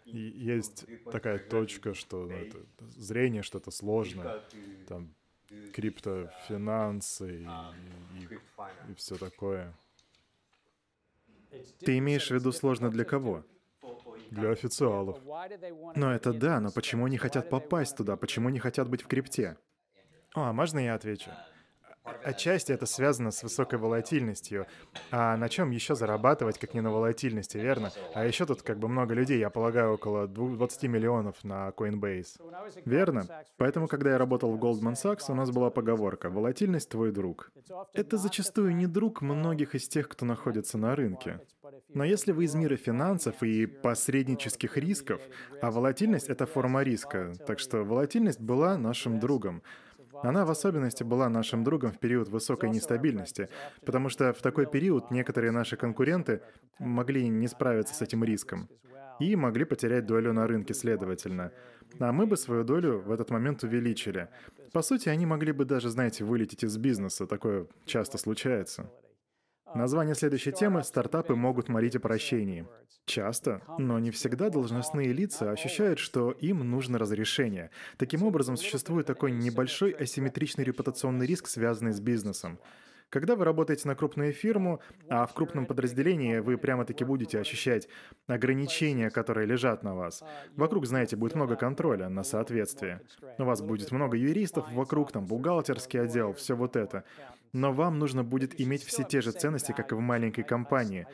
И 0.05 0.17
есть 0.19 0.85
такая 1.11 1.39
точка, 1.39 1.93
что 1.93 2.25
ну, 2.25 2.33
это 2.33 2.57
зрение 2.97 3.43
что-то 3.43 3.71
сложно, 3.71 4.41
там 4.87 5.13
криптофинансы 5.73 7.43
и, 7.43 7.47
и, 8.19 8.91
и 8.91 8.95
все 8.95 9.15
такое. 9.15 9.73
Ты 11.79 11.97
имеешь 11.97 12.27
в 12.27 12.31
виду 12.31 12.51
сложно 12.51 12.89
для 12.89 13.03
кого? 13.05 13.45
Для 14.29 14.51
официалов. 14.51 15.19
Но 15.95 16.13
это 16.13 16.33
да, 16.33 16.59
но 16.59 16.71
почему 16.71 17.05
они 17.05 17.17
хотят 17.17 17.49
попасть 17.49 17.97
туда? 17.97 18.15
Почему 18.15 18.49
не 18.49 18.59
хотят 18.59 18.89
быть 18.89 19.01
в 19.01 19.07
крипте? 19.07 19.57
А 20.33 20.53
можно 20.53 20.79
я 20.79 20.95
отвечу? 20.95 21.31
Отчасти 22.23 22.71
это 22.71 22.85
связано 22.85 23.31
с 23.31 23.43
высокой 23.43 23.77
волатильностью. 23.79 24.65
А 25.11 25.37
на 25.37 25.49
чем 25.49 25.71
еще 25.71 25.95
зарабатывать, 25.95 26.57
как 26.57 26.73
не 26.73 26.81
на 26.81 26.91
волатильности, 26.91 27.57
верно? 27.57 27.91
А 28.13 28.25
еще 28.25 28.45
тут 28.45 28.63
как 28.63 28.79
бы 28.79 28.87
много 28.87 29.13
людей, 29.13 29.39
я 29.39 29.49
полагаю, 29.49 29.93
около 29.93 30.27
20 30.27 30.83
миллионов 30.83 31.43
на 31.43 31.69
Coinbase. 31.69 32.41
Верно? 32.85 33.25
Поэтому, 33.57 33.87
когда 33.87 34.11
я 34.11 34.17
работал 34.17 34.51
в 34.51 34.59
Goldman 34.59 34.93
Sachs, 34.93 35.25
у 35.29 35.35
нас 35.35 35.51
была 35.51 35.69
поговорка 35.69 36.29
«волатильность 36.29 36.89
твой 36.89 37.11
друг». 37.11 37.51
Это 37.93 38.17
зачастую 38.17 38.75
не 38.75 38.87
друг 38.87 39.21
многих 39.21 39.75
из 39.75 39.87
тех, 39.87 40.09
кто 40.09 40.25
находится 40.25 40.77
на 40.77 40.95
рынке. 40.95 41.39
Но 41.93 42.03
если 42.03 42.31
вы 42.31 42.45
из 42.45 42.55
мира 42.55 42.75
финансов 42.75 43.43
и 43.43 43.65
посреднических 43.65 44.77
рисков, 44.77 45.21
а 45.61 45.71
волатильность— 45.71 46.27
это 46.29 46.45
форма 46.45 46.83
риска, 46.83 47.33
так 47.47 47.59
что 47.59 47.83
волатильность 47.83 48.39
была 48.39 48.77
нашим 48.77 49.19
другом. 49.19 49.61
Она 50.23 50.45
в 50.45 50.51
особенности 50.51 51.03
была 51.03 51.29
нашим 51.29 51.63
другом 51.63 51.91
в 51.91 51.99
период 51.99 52.29
высокой 52.29 52.69
нестабильности, 52.69 53.49
потому 53.85 54.09
что 54.09 54.33
в 54.33 54.41
такой 54.41 54.65
период 54.65 55.11
некоторые 55.11 55.51
наши 55.51 55.77
конкуренты 55.77 56.41
могли 56.79 57.27
не 57.27 57.47
справиться 57.47 57.95
с 57.95 58.01
этим 58.01 58.23
риском 58.23 58.69
и 59.19 59.35
могли 59.35 59.65
потерять 59.65 60.05
долю 60.05 60.33
на 60.33 60.47
рынке, 60.47 60.73
следовательно. 60.73 61.51
А 61.99 62.11
мы 62.11 62.25
бы 62.25 62.37
свою 62.37 62.63
долю 62.63 62.99
в 62.99 63.11
этот 63.11 63.29
момент 63.29 63.63
увеличили. 63.63 64.29
По 64.73 64.81
сути, 64.81 65.09
они 65.09 65.25
могли 65.25 65.51
бы 65.51 65.65
даже, 65.65 65.89
знаете, 65.89 66.23
вылететь 66.23 66.63
из 66.63 66.77
бизнеса. 66.77 67.27
Такое 67.27 67.67
часто 67.85 68.17
случается. 68.17 68.89
Название 69.75 70.15
следующей 70.15 70.51
темы 70.51 70.83
«Стартапы 70.83 71.35
могут 71.35 71.69
молить 71.69 71.95
о 71.95 71.99
прощении». 71.99 72.67
Часто, 73.05 73.61
но 73.77 73.99
не 73.99 74.11
всегда 74.11 74.49
должностные 74.49 75.11
лица 75.11 75.51
ощущают, 75.51 75.97
что 75.97 76.31
им 76.31 76.59
нужно 76.69 76.97
разрешение. 76.97 77.71
Таким 77.97 78.23
образом, 78.23 78.57
существует 78.57 79.07
такой 79.07 79.31
небольшой 79.31 79.91
асимметричный 79.91 80.63
репутационный 80.63 81.25
риск, 81.25 81.47
связанный 81.47 81.93
с 81.93 81.99
бизнесом. 81.99 82.59
Когда 83.09 83.35
вы 83.35 83.43
работаете 83.43 83.89
на 83.89 83.95
крупную 83.95 84.31
фирму, 84.31 84.79
а 85.09 85.25
в 85.25 85.33
крупном 85.33 85.65
подразделении 85.65 86.39
вы 86.39 86.57
прямо-таки 86.57 87.03
будете 87.03 87.39
ощущать 87.39 87.89
ограничения, 88.27 89.09
которые 89.09 89.45
лежат 89.45 89.83
на 89.83 89.95
вас. 89.95 90.23
Вокруг, 90.55 90.85
знаете, 90.85 91.17
будет 91.17 91.35
много 91.35 91.57
контроля 91.57 92.07
на 92.07 92.23
соответствие. 92.23 93.01
У 93.37 93.43
вас 93.43 93.61
будет 93.61 93.91
много 93.91 94.15
юристов 94.15 94.71
вокруг, 94.71 95.11
там 95.11 95.25
бухгалтерский 95.25 96.01
отдел, 96.01 96.33
все 96.33 96.55
вот 96.55 96.77
это. 96.77 97.03
Но 97.53 97.73
вам 97.73 97.99
нужно 97.99 98.23
будет 98.23 98.59
иметь 98.59 98.83
все 98.83 99.03
те 99.03 99.21
же 99.21 99.31
ценности, 99.31 99.71
как 99.71 99.91
и 99.91 99.95
в 99.95 99.99
маленькой 99.99 100.43
компании. 100.43 101.07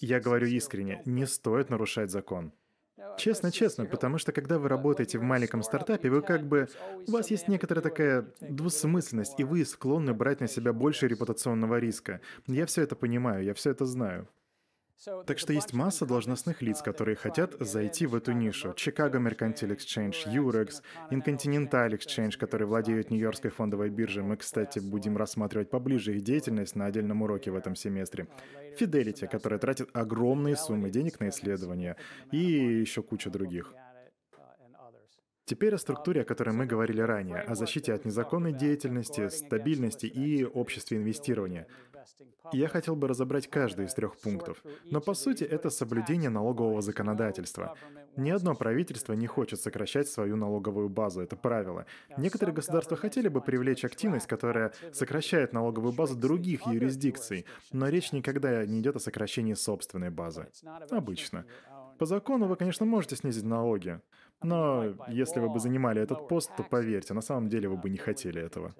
Я 0.00 0.20
говорю 0.20 0.46
искренне, 0.46 1.02
не 1.04 1.26
стоит 1.26 1.70
нарушать 1.70 2.10
закон. 2.10 2.52
Честно-честно, 3.18 3.86
потому 3.86 4.18
что 4.18 4.32
когда 4.32 4.58
вы 4.58 4.68
работаете 4.68 5.18
в 5.18 5.22
маленьком 5.22 5.62
стартапе, 5.62 6.10
вы 6.10 6.22
как 6.22 6.46
бы... 6.46 6.68
У 7.06 7.12
вас 7.12 7.30
есть 7.30 7.48
некоторая 7.48 7.82
такая 7.82 8.26
двусмысленность, 8.40 9.38
и 9.38 9.44
вы 9.44 9.64
склонны 9.64 10.14
брать 10.14 10.40
на 10.40 10.48
себя 10.48 10.72
больше 10.72 11.08
репутационного 11.08 11.78
риска. 11.78 12.20
Я 12.46 12.66
все 12.66 12.82
это 12.82 12.96
понимаю, 12.96 13.44
я 13.44 13.54
все 13.54 13.70
это 13.70 13.84
знаю. 13.84 14.28
Так 15.26 15.38
что 15.38 15.52
есть 15.52 15.72
масса 15.72 16.06
должностных 16.06 16.62
лиц, 16.62 16.80
которые 16.80 17.16
хотят 17.16 17.54
зайти 17.60 18.06
в 18.06 18.14
эту 18.14 18.32
нишу. 18.32 18.70
Chicago 18.70 19.16
Mercantile 19.16 19.76
Exchange, 19.76 20.26
Eurex, 20.26 20.82
Incontinental 21.10 21.90
Exchange, 21.90 22.38
которые 22.38 22.66
владеют 22.66 23.10
Нью-Йоркской 23.10 23.50
фондовой 23.50 23.90
биржей. 23.90 24.22
Мы, 24.22 24.36
кстати, 24.36 24.78
будем 24.78 25.16
рассматривать 25.16 25.68
поближе 25.68 26.14
их 26.14 26.22
деятельность 26.22 26.76
на 26.76 26.86
отдельном 26.86 27.22
уроке 27.22 27.50
в 27.50 27.56
этом 27.56 27.74
семестре. 27.76 28.28
Fidelity, 28.78 29.28
которая 29.28 29.58
тратит 29.58 29.90
огромные 29.92 30.56
суммы 30.56 30.90
денег 30.90 31.20
на 31.20 31.28
исследования. 31.28 31.96
И 32.32 32.38
еще 32.38 33.02
куча 33.02 33.30
других. 33.30 33.74
Теперь 35.46 35.74
о 35.74 35.78
структуре, 35.78 36.22
о 36.22 36.24
которой 36.24 36.54
мы 36.54 36.64
говорили 36.64 37.02
ранее, 37.02 37.40
о 37.40 37.54
защите 37.54 37.92
от 37.92 38.06
незаконной 38.06 38.54
деятельности, 38.54 39.28
стабильности 39.28 40.06
и 40.06 40.42
обществе 40.44 40.96
инвестирования. 40.96 41.66
Я 42.52 42.68
хотел 42.68 42.96
бы 42.96 43.08
разобрать 43.08 43.48
каждый 43.48 43.86
из 43.86 43.94
трех 43.94 44.16
пунктов, 44.18 44.62
но 44.90 45.00
по 45.00 45.14
сути 45.14 45.44
это 45.44 45.70
соблюдение 45.70 46.30
налогового 46.30 46.82
законодательства. 46.82 47.76
Ни 48.16 48.30
одно 48.30 48.54
правительство 48.54 49.12
не 49.12 49.26
хочет 49.26 49.60
сокращать 49.60 50.08
свою 50.08 50.36
налоговую 50.36 50.88
базу, 50.88 51.20
это 51.20 51.36
правило. 51.36 51.86
Некоторые 52.16 52.54
государства 52.54 52.96
хотели 52.96 53.28
бы 53.28 53.40
привлечь 53.40 53.84
активность, 53.84 54.26
которая 54.26 54.72
сокращает 54.92 55.52
налоговую 55.52 55.92
базу 55.92 56.14
других 56.16 56.66
юрисдикций, 56.66 57.46
но 57.72 57.88
речь 57.88 58.12
никогда 58.12 58.64
не 58.66 58.80
идет 58.80 58.96
о 58.96 59.00
сокращении 59.00 59.54
собственной 59.54 60.10
базы. 60.10 60.48
Обычно. 60.90 61.44
По 61.98 62.06
закону 62.06 62.46
вы, 62.46 62.56
конечно, 62.56 62.86
можете 62.86 63.16
снизить 63.16 63.44
налоги, 63.44 64.00
но 64.42 64.94
если 65.08 65.40
вы 65.40 65.48
бы 65.48 65.58
занимали 65.60 66.02
этот 66.02 66.28
пост, 66.28 66.50
то 66.56 66.62
поверьте, 66.62 67.14
на 67.14 67.20
самом 67.20 67.48
деле 67.48 67.68
вы 67.68 67.76
бы 67.76 67.88
не 67.88 67.98
хотели 67.98 68.40
этого. 68.40 68.74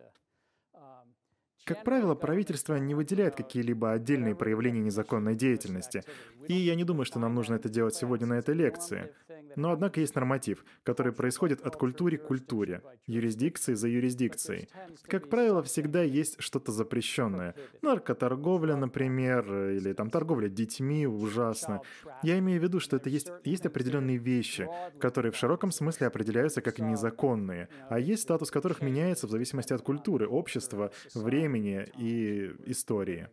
Как 1.64 1.82
правило, 1.82 2.14
правительство 2.14 2.76
не 2.76 2.94
выделяет 2.94 3.36
какие-либо 3.36 3.92
отдельные 3.92 4.34
проявления 4.34 4.80
незаконной 4.80 5.34
деятельности. 5.34 6.02
И 6.46 6.52
я 6.52 6.74
не 6.74 6.84
думаю, 6.84 7.06
что 7.06 7.18
нам 7.18 7.34
нужно 7.34 7.54
это 7.54 7.70
делать 7.70 7.94
сегодня 7.94 8.26
на 8.26 8.34
этой 8.34 8.54
лекции. 8.54 9.10
Но 9.56 9.70
однако 9.70 10.00
есть 10.00 10.14
норматив, 10.14 10.64
который 10.82 11.12
происходит 11.12 11.64
от 11.64 11.76
культуры 11.76 12.18
к 12.18 12.26
культуре, 12.26 12.82
юрисдикции 13.06 13.74
за 13.74 13.88
юрисдикцией. 13.88 14.68
Как 15.06 15.28
правило, 15.30 15.62
всегда 15.62 16.02
есть 16.02 16.36
что-то 16.38 16.70
запрещенное. 16.70 17.54
Наркоторговля, 17.80 18.76
например, 18.76 19.70
или 19.70 19.92
там 19.92 20.10
торговля 20.10 20.48
детьми 20.48 21.06
ужасно. 21.06 21.80
Я 22.22 22.38
имею 22.40 22.60
в 22.60 22.62
виду, 22.62 22.80
что 22.80 22.96
это 22.96 23.08
есть, 23.08 23.30
есть 23.44 23.64
определенные 23.64 24.18
вещи, 24.18 24.68
которые 24.98 25.32
в 25.32 25.36
широком 25.36 25.70
смысле 25.70 26.08
определяются 26.08 26.60
как 26.60 26.78
незаконные, 26.78 27.68
а 27.88 27.98
есть 27.98 28.22
статус 28.22 28.50
которых 28.50 28.82
меняется 28.82 29.26
в 29.26 29.30
зависимости 29.30 29.72
от 29.72 29.82
культуры, 29.82 30.26
общества, 30.26 30.90
времени 31.14 31.53
и 31.58 32.54
истории. 32.66 33.28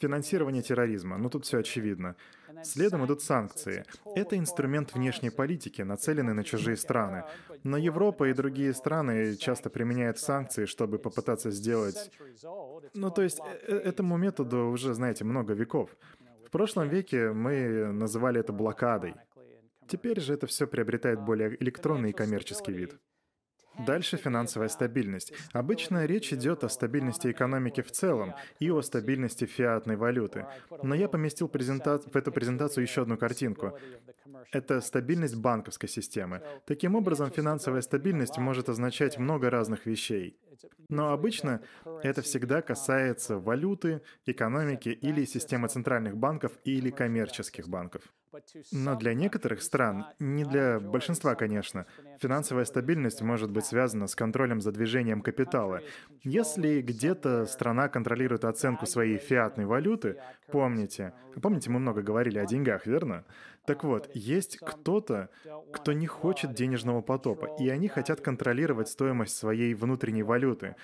Финансирование 0.00 0.62
терроризма. 0.62 1.16
Ну 1.16 1.30
тут 1.30 1.46
все 1.46 1.58
очевидно. 1.58 2.14
Следом 2.62 3.06
идут 3.06 3.22
санкции. 3.22 3.84
Это 4.14 4.36
инструмент 4.36 4.92
внешней 4.92 5.30
политики, 5.30 5.80
нацеленный 5.80 6.34
на 6.34 6.44
чужие 6.44 6.76
страны. 6.76 7.24
Но 7.64 7.78
Европа 7.78 8.28
и 8.28 8.34
другие 8.34 8.74
страны 8.74 9.36
часто 9.36 9.70
применяют 9.70 10.18
санкции, 10.18 10.66
чтобы 10.66 10.98
попытаться 10.98 11.50
сделать... 11.50 12.10
Ну 12.94 13.10
то 13.10 13.22
есть 13.22 13.40
э, 13.66 13.76
этому 13.76 14.18
методу 14.18 14.66
уже, 14.66 14.92
знаете, 14.92 15.24
много 15.24 15.54
веков. 15.54 15.96
В 16.46 16.50
прошлом 16.50 16.88
веке 16.88 17.32
мы 17.32 17.92
называли 17.92 18.40
это 18.40 18.52
блокадой. 18.52 19.14
Теперь 19.88 20.20
же 20.20 20.34
это 20.34 20.46
все 20.46 20.66
приобретает 20.66 21.20
более 21.20 21.56
электронный 21.62 22.10
и 22.10 22.12
коммерческий 22.12 22.72
вид. 22.72 22.98
Дальше 23.78 24.16
финансовая 24.16 24.68
стабильность. 24.68 25.32
Обычно 25.52 26.04
речь 26.04 26.32
идет 26.32 26.64
о 26.64 26.68
стабильности 26.68 27.30
экономики 27.30 27.80
в 27.80 27.90
целом 27.90 28.34
и 28.58 28.70
о 28.70 28.82
стабильности 28.82 29.46
фиатной 29.46 29.96
валюты. 29.96 30.46
Но 30.82 30.94
я 30.94 31.08
поместил 31.08 31.48
презента... 31.48 31.98
в 31.98 32.16
эту 32.16 32.32
презентацию 32.32 32.82
еще 32.82 33.02
одну 33.02 33.16
картинку. 33.16 33.78
Это 34.52 34.80
стабильность 34.80 35.36
банковской 35.36 35.88
системы. 35.88 36.42
Таким 36.66 36.94
образом, 36.94 37.30
финансовая 37.30 37.82
стабильность 37.82 38.38
может 38.38 38.68
означать 38.68 39.18
много 39.18 39.50
разных 39.50 39.86
вещей. 39.86 40.36
Но 40.88 41.12
обычно 41.12 41.62
это 42.02 42.22
всегда 42.22 42.62
касается 42.62 43.38
валюты, 43.38 44.02
экономики 44.26 44.88
или 44.88 45.24
системы 45.24 45.68
центральных 45.68 46.16
банков 46.16 46.52
или 46.64 46.90
коммерческих 46.90 47.68
банков. 47.68 48.02
Но 48.72 48.96
для 48.96 49.14
некоторых 49.14 49.62
стран, 49.62 50.06
не 50.18 50.44
для 50.44 50.78
большинства, 50.78 51.34
конечно, 51.34 51.86
финансовая 52.20 52.64
стабильность 52.64 53.22
может 53.22 53.50
быть 53.50 53.66
связана 53.66 54.06
с 54.06 54.14
контролем 54.14 54.60
за 54.60 54.72
движением 54.72 55.20
капитала. 55.20 55.80
Если 56.22 56.80
где-то 56.80 57.46
страна 57.46 57.88
контролирует 57.88 58.44
оценку 58.44 58.86
своей 58.86 59.18
фиатной 59.18 59.66
валюты, 59.66 60.20
помните, 60.50 61.12
помните, 61.42 61.70
мы 61.70 61.80
много 61.80 62.02
говорили 62.02 62.38
о 62.38 62.46
деньгах, 62.46 62.86
верно? 62.86 63.24
Так 63.66 63.84
вот, 63.84 64.10
есть 64.14 64.58
кто-то, 64.58 65.28
кто 65.72 65.92
не 65.92 66.06
хочет 66.06 66.54
денежного 66.54 67.02
потопа, 67.02 67.56
и 67.58 67.68
они 67.68 67.88
хотят 67.88 68.20
контролировать 68.20 68.88
стоимость 68.88 69.36
своей 69.36 69.74
внутренней 69.74 70.22
валюты, 70.22 70.76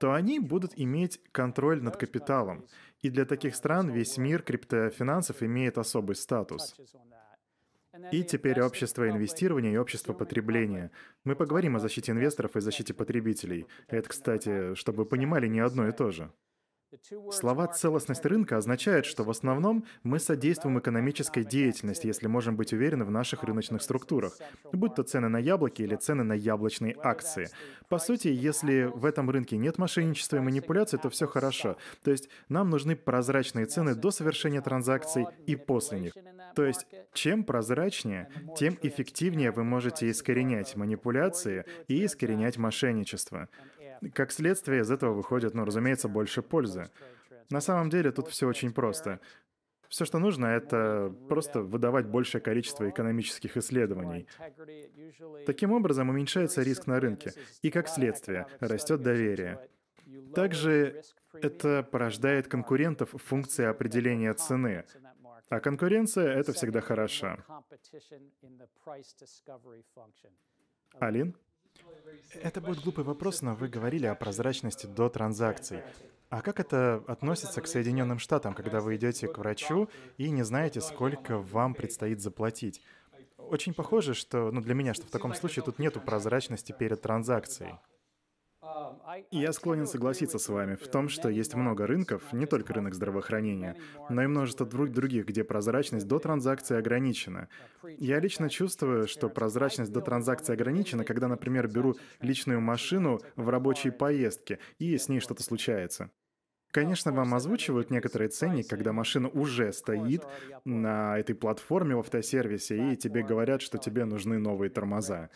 то 0.00 0.12
они 0.12 0.40
будут 0.40 0.72
иметь 0.76 1.20
контроль 1.32 1.82
над 1.82 1.96
капиталом. 1.96 2.66
И 3.00 3.10
для 3.10 3.24
таких 3.24 3.54
стран 3.54 3.90
весь 3.90 4.18
мир 4.18 4.42
криптофинансов 4.42 5.42
имеет 5.42 5.78
особый 5.78 6.16
статус. 6.16 6.74
И 8.12 8.22
теперь 8.22 8.60
общество 8.60 9.08
инвестирования 9.08 9.72
и 9.72 9.76
общество 9.76 10.12
потребления. 10.12 10.90
Мы 11.24 11.34
поговорим 11.34 11.76
о 11.76 11.80
защите 11.80 12.12
инвесторов 12.12 12.56
и 12.56 12.60
защите 12.60 12.94
потребителей. 12.94 13.66
Это, 13.88 14.08
кстати, 14.08 14.74
чтобы 14.74 14.98
вы 14.98 15.06
понимали, 15.06 15.48
не 15.48 15.60
одно 15.60 15.88
и 15.88 15.92
то 15.92 16.10
же. 16.10 16.30
Слова 17.30 17.66
«целостность 17.66 18.24
рынка» 18.24 18.56
означают, 18.56 19.04
что 19.04 19.22
в 19.22 19.30
основном 19.30 19.84
мы 20.02 20.18
содействуем 20.18 20.78
экономической 20.78 21.44
деятельности, 21.44 22.06
если 22.06 22.28
можем 22.28 22.56
быть 22.56 22.72
уверены 22.72 23.04
в 23.04 23.10
наших 23.10 23.42
рыночных 23.42 23.82
структурах, 23.82 24.32
будь 24.72 24.94
то 24.94 25.02
цены 25.02 25.28
на 25.28 25.38
яблоки 25.38 25.82
или 25.82 25.96
цены 25.96 26.24
на 26.24 26.32
яблочные 26.32 26.96
акции. 27.02 27.50
По 27.88 27.98
сути, 27.98 28.28
если 28.28 28.84
в 28.84 29.04
этом 29.04 29.28
рынке 29.28 29.58
нет 29.58 29.76
мошенничества 29.76 30.36
и 30.36 30.40
манипуляций, 30.40 30.98
то 30.98 31.10
все 31.10 31.26
хорошо. 31.26 31.76
То 32.02 32.10
есть 32.10 32.28
нам 32.48 32.70
нужны 32.70 32.96
прозрачные 32.96 33.66
цены 33.66 33.94
до 33.94 34.10
совершения 34.10 34.62
транзакций 34.62 35.26
и 35.46 35.56
после 35.56 36.00
них. 36.00 36.14
То 36.54 36.64
есть 36.64 36.86
чем 37.12 37.44
прозрачнее, 37.44 38.28
тем 38.56 38.78
эффективнее 38.82 39.50
вы 39.50 39.64
можете 39.64 40.10
искоренять 40.10 40.74
манипуляции 40.76 41.64
и 41.86 42.04
искоренять 42.04 42.56
мошенничество. 42.56 43.48
Как 44.14 44.32
следствие 44.32 44.82
из 44.82 44.90
этого 44.90 45.14
выходит, 45.14 45.54
ну, 45.54 45.64
разумеется, 45.64 46.08
больше 46.08 46.42
пользы. 46.42 46.90
На 47.50 47.60
самом 47.60 47.90
деле 47.90 48.12
тут 48.12 48.28
все 48.28 48.46
очень 48.46 48.72
просто. 48.72 49.20
Все, 49.88 50.04
что 50.04 50.18
нужно, 50.18 50.46
это 50.46 51.14
просто 51.28 51.62
выдавать 51.62 52.06
большее 52.06 52.42
количество 52.42 52.88
экономических 52.88 53.56
исследований. 53.56 54.28
Таким 55.46 55.72
образом 55.72 56.10
уменьшается 56.10 56.62
риск 56.62 56.86
на 56.86 57.00
рынке, 57.00 57.32
и 57.62 57.70
как 57.70 57.88
следствие 57.88 58.46
растет 58.60 59.02
доверие. 59.02 59.66
Также 60.34 61.02
это 61.32 61.82
порождает 61.82 62.48
конкурентов 62.48 63.14
в 63.14 63.18
функции 63.18 63.64
определения 63.64 64.34
цены. 64.34 64.84
А 65.48 65.60
конкуренция— 65.60 66.28
это 66.38 66.52
всегда 66.52 66.82
хорошо. 66.82 67.38
Алин? 71.00 71.34
Это 72.42 72.60
будет 72.60 72.82
глупый 72.82 73.04
вопрос, 73.04 73.42
но 73.42 73.54
вы 73.54 73.68
говорили 73.68 74.06
о 74.06 74.14
прозрачности 74.14 74.86
до 74.86 75.08
транзакций. 75.08 75.82
А 76.30 76.42
как 76.42 76.60
это 76.60 77.02
относится 77.06 77.60
к 77.62 77.66
Соединенным 77.66 78.18
Штатам, 78.18 78.52
когда 78.52 78.80
вы 78.80 78.96
идете 78.96 79.28
к 79.28 79.38
врачу 79.38 79.88
и 80.18 80.30
не 80.30 80.42
знаете, 80.42 80.80
сколько 80.80 81.38
вам 81.38 81.74
предстоит 81.74 82.20
заплатить? 82.20 82.82
Очень 83.38 83.72
похоже, 83.72 84.12
что, 84.12 84.50
ну 84.50 84.60
для 84.60 84.74
меня, 84.74 84.92
что 84.92 85.06
в 85.06 85.10
таком 85.10 85.34
случае 85.34 85.64
тут 85.64 85.78
нету 85.78 86.00
прозрачности 86.00 86.72
перед 86.72 87.00
транзакцией. 87.00 87.76
Я 89.30 89.52
склонен 89.52 89.86
согласиться 89.86 90.38
с 90.38 90.48
вами 90.48 90.74
в 90.74 90.86
том, 90.88 91.08
что 91.08 91.28
есть 91.28 91.54
много 91.54 91.86
рынков, 91.86 92.32
не 92.32 92.46
только 92.46 92.74
рынок 92.74 92.94
здравоохранения, 92.94 93.76
но 94.08 94.22
и 94.22 94.26
множество 94.26 94.66
других, 94.66 95.26
где 95.26 95.44
прозрачность 95.44 96.06
до 96.06 96.18
транзакции 96.18 96.76
ограничена. 96.76 97.48
Я 97.98 98.20
лично 98.20 98.48
чувствую, 98.50 99.08
что 99.08 99.28
прозрачность 99.28 99.92
до 99.92 100.00
транзакции 100.00 100.52
ограничена, 100.52 101.04
когда, 101.04 101.28
например, 101.28 101.68
беру 101.68 101.96
личную 102.20 102.60
машину 102.60 103.20
в 103.36 103.48
рабочей 103.48 103.90
поездке, 103.90 104.58
и 104.78 104.96
с 104.96 105.08
ней 105.08 105.20
что-то 105.20 105.42
случается. 105.42 106.10
Конечно, 106.70 107.12
вам 107.12 107.34
озвучивают 107.34 107.90
некоторые 107.90 108.28
ценник, 108.28 108.68
когда 108.68 108.92
машина 108.92 109.28
уже 109.28 109.72
стоит 109.72 110.26
на 110.64 111.18
этой 111.18 111.34
платформе 111.34 111.96
в 111.96 112.00
автосервисе, 112.00 112.92
и 112.92 112.96
тебе 112.96 113.22
говорят, 113.22 113.62
что 113.62 113.78
тебе 113.78 114.04
нужны 114.04 114.38
новые 114.38 114.68
тормоза. 114.70 115.30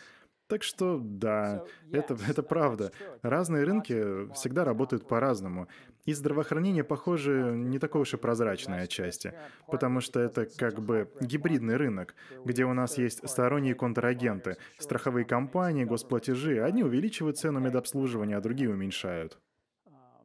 Так 0.52 0.64
что 0.64 1.00
да, 1.02 1.64
это, 1.92 2.14
это 2.28 2.42
правда. 2.42 2.92
Разные 3.22 3.64
рынки 3.64 4.30
всегда 4.34 4.66
работают 4.66 5.08
по-разному. 5.08 5.66
И 6.04 6.12
здравоохранение, 6.12 6.84
похоже, 6.84 7.54
не 7.56 7.78
такое 7.78 8.02
уж 8.02 8.12
и 8.12 8.18
прозрачное 8.18 8.82
отчасти, 8.82 9.32
потому 9.66 10.02
что 10.02 10.20
это 10.20 10.44
как 10.44 10.78
бы 10.82 11.10
гибридный 11.22 11.76
рынок, 11.76 12.14
где 12.44 12.66
у 12.66 12.74
нас 12.74 12.98
есть 12.98 13.26
сторонние 13.26 13.74
контрагенты, 13.74 14.58
страховые 14.78 15.24
компании, 15.24 15.84
госплатежи. 15.84 16.62
Одни 16.62 16.84
увеличивают 16.84 17.38
цену 17.38 17.58
медобслуживания, 17.58 18.36
а 18.36 18.42
другие 18.42 18.68
уменьшают. 18.68 19.38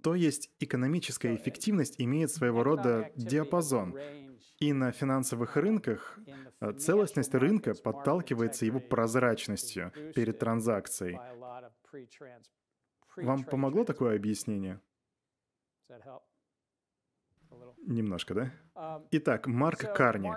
То 0.03 0.13
есть 0.13 0.49
экономическая 0.59 1.35
эффективность 1.35 1.95
имеет 1.99 2.31
своего 2.31 2.63
рода 2.63 3.11
диапазон, 3.15 3.95
и 4.59 4.73
на 4.73 4.91
финансовых 4.91 5.55
рынках 5.55 6.19
э, 6.59 6.73
целостность 6.73 7.33
рынка 7.35 7.73
подталкивается 7.75 8.65
его 8.65 8.79
прозрачностью 8.79 9.91
перед 10.15 10.39
транзакцией. 10.39 11.19
Вам 13.15 13.43
помогло 13.43 13.83
такое 13.83 14.15
объяснение? 14.15 14.81
Немножко, 17.85 18.33
да? 18.33 19.01
Итак, 19.11 19.47
Марк 19.47 19.93
Карни. 19.95 20.33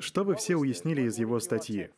Что 0.00 0.24
вы 0.24 0.36
все 0.36 0.56
уяснили 0.56 1.02
из 1.02 1.18
его 1.18 1.40
статьи? 1.40 1.90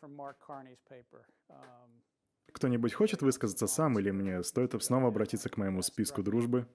Кто-нибудь 2.52 2.94
хочет 2.94 3.20
высказаться 3.20 3.66
сам, 3.66 3.98
или 3.98 4.10
мне 4.10 4.42
стоит 4.44 4.80
снова 4.82 5.08
обратиться 5.08 5.48
к 5.48 5.56
моему 5.56 5.82
списку 5.82 6.22
дружбы? 6.22 6.68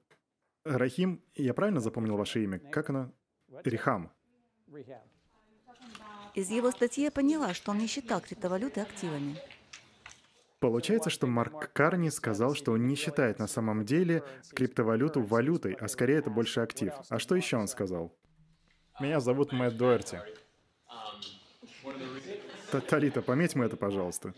Рахим, 0.66 1.24
я 1.36 1.54
правильно 1.54 1.80
запомнил 1.80 2.18
ваше 2.18 2.44
имя? 2.44 2.60
Как 2.60 2.90
оно? 2.90 3.14
Рихам. 3.64 4.12
Из 6.36 6.50
его 6.50 6.72
статьи 6.72 7.04
я 7.04 7.12
поняла, 7.12 7.54
что 7.54 7.72
он 7.72 7.80
не 7.80 7.88
считал 7.88 8.22
криптовалюты 8.22 8.82
активами. 8.82 9.38
Получается, 10.60 11.10
что 11.10 11.26
Марк 11.26 11.72
Карни 11.72 12.10
сказал, 12.10 12.54
что 12.54 12.74
он 12.74 12.86
не 12.86 12.96
считает 12.96 13.40
на 13.40 13.48
самом 13.48 13.86
деле 13.86 14.24
криптовалюту 14.54 15.22
валютой, 15.22 15.74
а 15.74 15.88
скорее 15.88 16.18
это 16.18 16.30
больше 16.30 16.60
актив. 16.60 16.94
А 17.08 17.18
что 17.18 17.36
еще 17.36 17.58
он 17.58 17.68
сказал? 17.68 18.14
Меня 19.00 19.22
зовут 19.22 19.54
Мэтт 19.54 19.78
Дуэрти. 19.78 20.20
Талита, 22.90 23.22
пометь 23.22 23.56
мы 23.56 23.66
это, 23.66 23.78
пожалуйста. 23.78 24.34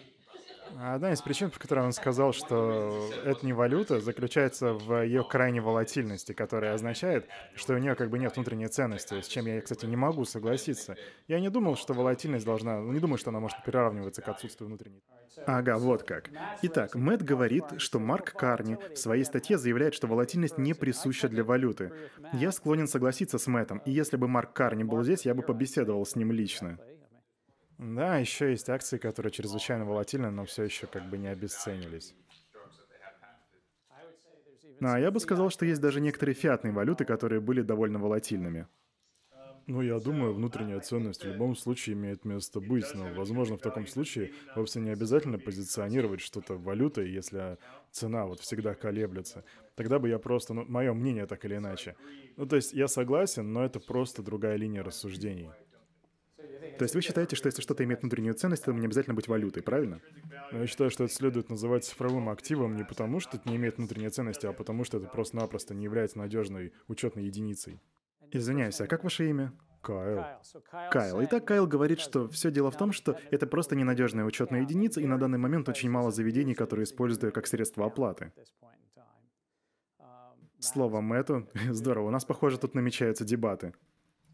Одна 0.80 1.12
из 1.12 1.22
причин, 1.22 1.50
по 1.52 1.60
которой 1.60 1.86
он 1.86 1.92
сказал, 1.92 2.34
что 2.34 3.10
это 3.24 3.46
не 3.46 3.54
валюта, 3.54 4.00
заключается 4.00 4.74
в 4.74 5.04
ее 5.04 5.24
крайней 5.24 5.60
волатильности, 5.60 6.34
которая 6.34 6.74
означает, 6.74 7.28
что 7.56 7.74
у 7.74 7.78
нее 7.78 7.96
как 7.96 8.10
бы 8.10 8.20
нет 8.20 8.36
внутренней 8.36 8.68
ценности, 8.68 9.22
с 9.22 9.28
чем 9.28 9.46
я, 9.46 9.62
кстати, 9.62 9.86
не 9.86 9.96
могу 9.96 10.26
согласиться. 10.26 10.96
Я 11.28 11.40
не 11.40 11.50
думал, 11.50 11.76
что 11.76 11.94
волатильность 11.94 12.46
должна... 12.46 12.80
Ну, 12.80 12.92
не 12.92 13.00
думаю, 13.00 13.18
что 13.18 13.30
она 13.30 13.40
может 13.40 13.64
приравниваться 13.64 14.22
к 14.22 14.28
отсутствию 14.28 14.68
внутренней. 14.68 15.04
Ага, 15.46 15.78
вот 15.78 16.04
как. 16.04 16.30
Итак, 16.62 16.96
Мэтт 16.96 17.24
говорит, 17.24 17.64
что 17.78 18.00
Марк 18.00 18.34
Карни 18.34 18.78
в 18.94 18.98
своей 18.98 19.24
статье 19.24 19.58
заявляет, 19.58 19.94
что 19.94 20.08
волатильность 20.08 20.58
не 20.58 20.74
присуща 20.74 21.30
для 21.30 21.44
валюты. 21.44 21.92
Я 22.34 22.52
склонен 22.52 22.88
согласиться 22.88 23.38
с 23.38 23.48
Мэттом, 23.48 23.82
и 23.86 23.92
если 23.92 24.18
бы 24.18 24.28
Марк 24.28 24.54
Карни 24.54 24.84
был 24.84 25.04
здесь, 25.04 25.26
я 25.26 25.34
бы 25.34 25.42
побеседовал 25.42 26.06
с 26.06 26.16
ним 26.16 26.32
лично. 26.32 26.80
Да, 27.82 28.18
еще 28.18 28.52
есть 28.52 28.70
акции, 28.70 28.98
которые 28.98 29.34
чрезвычайно 29.34 29.86
волатильны, 29.86 30.32
но 30.32 30.46
все 30.46 30.64
еще 30.64 30.88
как 30.88 31.06
бы 31.06 31.18
не 31.18 31.28
обесценились. 31.28 32.16
Ну, 34.80 34.90
а 34.94 35.00
я 35.00 35.12
бы 35.12 35.20
сказал, 35.20 35.50
что 35.50 35.66
есть 35.66 35.82
даже 35.82 36.02
некоторые 36.02 36.36
фиатные 36.36 36.74
валюты, 36.74 37.06
которые 37.06 37.42
были 37.42 37.62
довольно 37.62 38.00
волатильными. 38.00 38.68
Ну, 39.68 39.82
я 39.82 40.00
думаю, 40.00 40.34
внутренняя 40.34 40.80
ценность 40.82 41.24
в 41.24 41.28
любом 41.28 41.56
случае 41.56 41.94
имеет 41.96 42.26
место 42.26 42.60
быть, 42.60 42.94
но, 42.94 43.12
возможно, 43.12 43.58
в 43.58 43.62
таком 43.62 43.88
случае 43.88 44.32
вовсе 44.54 44.80
не 44.80 44.90
обязательно 44.90 45.40
позиционировать 45.40 46.22
что-то 46.22 46.58
валютой, 46.58 47.10
если 47.12 47.58
цена 47.92 48.26
вот 48.26 48.40
всегда 48.42 48.76
колеблется. 48.76 49.44
Тогда 49.76 50.00
бы 50.00 50.10
я 50.10 50.20
просто, 50.20 50.54
ну, 50.54 50.66
мое 50.66 50.94
мнение 50.94 51.28
так 51.28 51.46
или 51.46 51.56
иначе. 51.58 51.96
Ну, 52.38 52.46
то 52.46 52.56
есть 52.56 52.74
я 52.74 52.88
согласен, 52.88 53.54
но 53.54 53.64
это 53.64 53.80
просто 53.80 54.24
другая 54.24 54.56
линия 54.58 54.84
рассуждений. 54.84 55.56
То 56.82 56.86
есть 56.86 56.96
вы 56.96 57.02
считаете, 57.02 57.36
что 57.36 57.46
если 57.46 57.62
что-то 57.62 57.84
имеет 57.84 58.02
внутреннюю 58.02 58.34
ценность, 58.34 58.66
то 58.66 58.72
не 58.72 58.88
обязательно 58.88 59.14
быть 59.14 59.28
валютой, 59.28 59.62
правильно? 59.62 60.02
Я 60.52 60.66
считаю, 60.66 60.90
что 60.90 61.04
это 61.04 61.14
следует 61.14 61.48
называть 61.52 61.86
цифровым 61.86 62.28
активом 62.28 62.76
не 62.76 62.84
потому, 62.84 63.20
что 63.20 63.38
это 63.38 63.48
не 63.48 63.58
имеет 63.58 63.78
внутренней 63.78 64.10
ценности, 64.10 64.48
а 64.48 64.52
потому, 64.52 64.84
что 64.84 64.98
это 64.98 65.06
просто-напросто 65.06 65.76
не 65.76 65.84
является 65.84 66.18
надежной 66.18 66.74
учетной 66.88 67.26
единицей. 67.26 67.84
Извиняюсь, 68.32 68.82
а 68.82 68.88
как 68.88 69.04
ваше 69.04 69.30
имя? 69.30 69.54
Кайл. 69.84 70.24
Кайл. 70.90 71.24
Итак, 71.26 71.46
Кайл 71.46 71.68
говорит, 71.68 72.00
что 72.00 72.28
все 72.30 72.50
дело 72.50 72.72
в 72.72 72.78
том, 72.78 72.94
что 72.94 73.16
это 73.30 73.46
просто 73.46 73.76
ненадежная 73.76 74.26
учетная 74.26 74.62
единица, 74.62 75.02
и 75.02 75.06
на 75.06 75.20
данный 75.20 75.38
момент 75.38 75.70
очень 75.70 75.92
мало 75.92 76.10
заведений, 76.10 76.56
которые 76.56 76.86
используют 76.86 77.26
ее 77.26 77.32
как 77.32 77.46
средство 77.46 77.86
оплаты. 77.86 78.34
Словом, 80.58 81.14
это 81.14 81.48
здорово. 81.70 82.08
У 82.08 82.12
нас, 82.12 82.26
похоже, 82.26 82.58
тут 82.58 82.74
намечаются 82.74 83.24
дебаты. 83.24 83.76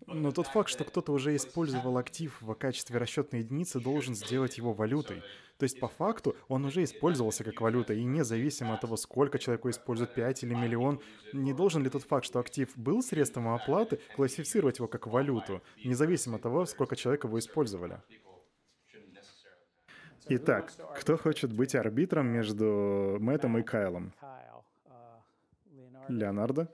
Но 0.08 0.32
тот 0.32 0.48
факт, 0.48 0.70
что 0.70 0.86
кто-то 0.86 1.12
уже 1.12 1.36
использовал 1.36 1.98
актив 1.98 2.36
в 2.42 2.54
качестве 2.56 2.98
расчетной 2.98 3.42
единицы, 3.42 3.82
должен 3.82 4.16
сделать 4.16 4.58
его 4.58 4.72
валютой. 4.72 5.22
То 5.58 5.64
есть 5.64 5.80
по 5.82 5.90
факту 5.90 6.36
он 6.48 6.64
уже 6.64 6.84
использовался 6.84 7.44
как 7.44 7.60
валюта, 7.60 7.94
и 7.94 8.04
независимо 8.04 8.76
от 8.76 8.82
того, 8.82 8.96
сколько 8.96 9.38
человеку 9.38 9.70
использует 9.70 10.14
5 10.14 10.44
или 10.44 10.54
миллион, 10.54 11.02
не 11.34 11.54
должен 11.54 11.84
ли 11.84 11.90
тот 11.90 12.04
факт, 12.04 12.26
что 12.26 12.40
актив 12.40 12.70
был 12.78 13.02
средством 13.02 13.50
оплаты, 13.50 14.00
классифицировать 14.16 14.78
его 14.78 14.88
как 14.88 15.08
валюту, 15.08 15.62
независимо 15.84 16.38
от 16.38 16.44
того, 16.44 16.66
сколько 16.66 16.96
человек 16.96 17.26
его 17.26 17.38
использовали? 17.38 18.02
Итак, 20.30 20.72
кто 20.98 21.18
хочет 21.18 21.52
быть 21.52 21.76
арбитром 21.76 22.28
между 22.28 23.18
Мэттом 23.20 23.58
и 23.58 23.62
Кайлом? 23.62 24.14
Леонардо? 26.08 26.70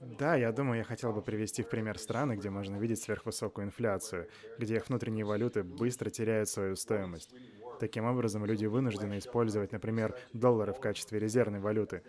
Да, 0.00 0.36
я 0.36 0.52
думаю, 0.52 0.78
я 0.78 0.84
хотел 0.84 1.12
бы 1.12 1.22
привести 1.22 1.62
в 1.62 1.68
пример 1.68 1.98
страны, 1.98 2.34
где 2.36 2.50
можно 2.50 2.76
видеть 2.76 3.00
сверхвысокую 3.02 3.66
инфляцию, 3.66 4.28
где 4.58 4.76
их 4.76 4.88
внутренние 4.88 5.24
валюты 5.24 5.62
быстро 5.62 6.10
теряют 6.10 6.48
свою 6.48 6.76
стоимость. 6.76 7.34
Таким 7.80 8.04
образом, 8.04 8.44
люди 8.44 8.66
вынуждены 8.66 9.18
использовать, 9.18 9.72
например, 9.72 10.14
доллары 10.32 10.72
в 10.74 10.80
качестве 10.80 11.18
резервной 11.18 11.60
валюты. 11.60 12.02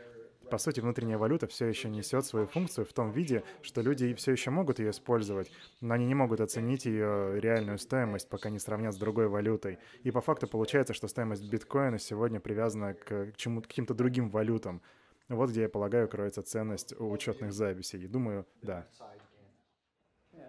По 0.49 0.57
сути, 0.57 0.79
внутренняя 0.79 1.17
валюта 1.17 1.47
все 1.47 1.65
еще 1.65 1.89
несет 1.89 2.25
свою 2.25 2.47
функцию 2.47 2.85
в 2.85 2.93
том 2.93 3.11
виде, 3.11 3.43
что 3.61 3.81
люди 3.81 4.13
все 4.13 4.31
еще 4.31 4.49
могут 4.49 4.79
ее 4.79 4.91
использовать, 4.91 5.51
но 5.81 5.93
они 5.93 6.05
не 6.05 6.15
могут 6.15 6.39
оценить 6.39 6.85
ее 6.85 7.39
реальную 7.39 7.77
стоимость, 7.77 8.29
пока 8.29 8.49
не 8.49 8.59
сравнят 8.59 8.93
с 8.93 8.97
другой 8.97 9.27
валютой. 9.27 9.79
И 10.03 10.11
по 10.11 10.21
факту 10.21 10.47
получается, 10.47 10.93
что 10.93 11.07
стоимость 11.09 11.43
биткоина 11.43 11.99
сегодня 11.99 12.39
привязана 12.39 12.93
к 12.93 13.33
чему 13.35 13.61
каким-то 13.61 13.93
другим 13.93 14.29
валютам. 14.29 14.81
Вот 15.29 15.49
где, 15.49 15.63
я 15.63 15.69
полагаю, 15.69 16.07
кроется 16.07 16.41
ценность 16.41 16.93
учетных 16.97 17.51
записей. 17.51 18.07
Думаю, 18.07 18.47
да. 18.61 18.87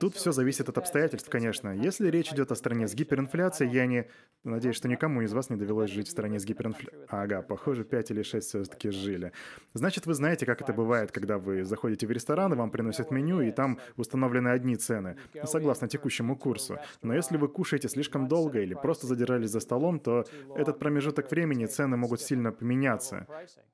Тут 0.01 0.15
все 0.15 0.33
зависит 0.33 0.69
от 0.69 0.79
обстоятельств, 0.79 1.29
конечно. 1.29 1.75
Если 1.75 2.09
речь 2.09 2.33
идет 2.33 2.53
о 2.53 2.55
стране 2.55 2.87
с 2.87 2.95
гиперинфляцией, 2.95 3.73
я 3.73 3.87
не... 3.87 4.09
Надеюсь, 4.45 4.77
что 4.77 4.89
никому 4.89 5.23
из 5.23 5.33
вас 5.33 5.51
не 5.51 5.57
довелось 5.57 5.91
жить 5.91 6.09
в 6.09 6.11
стране 6.11 6.39
с 6.39 6.45
гиперинфляцией. 6.45 7.07
Ага, 7.09 7.43
похоже, 7.43 7.85
5 7.85 8.11
или 8.13 8.23
6 8.23 8.47
все-таки 8.47 8.91
жили. 8.91 9.33
Значит, 9.75 10.07
вы 10.07 10.15
знаете, 10.15 10.47
как 10.47 10.63
это 10.63 10.73
бывает, 10.73 11.11
когда 11.11 11.39
вы 11.39 11.65
заходите 11.65 12.07
в 12.07 12.11
ресторан, 12.11 12.53
и 12.53 12.57
вам 12.57 12.71
приносят 12.71 13.11
меню, 13.11 13.41
и 13.41 13.51
там 13.51 13.79
установлены 13.97 14.49
одни 14.49 14.77
цены, 14.77 15.17
согласно 15.45 15.89
текущему 15.89 16.37
курсу. 16.37 16.79
Но 17.03 17.15
если 17.15 17.37
вы 17.37 17.49
кушаете 17.49 17.89
слишком 17.89 18.29
долго 18.29 18.61
или 18.61 18.75
просто 18.75 19.07
задержались 19.07 19.51
за 19.51 19.61
столом, 19.61 19.99
то 19.99 20.25
этот 20.55 20.79
промежуток 20.79 21.31
времени 21.31 21.67
цены 21.67 21.97
могут 21.97 22.21
сильно 22.21 22.53
поменяться. 22.53 23.27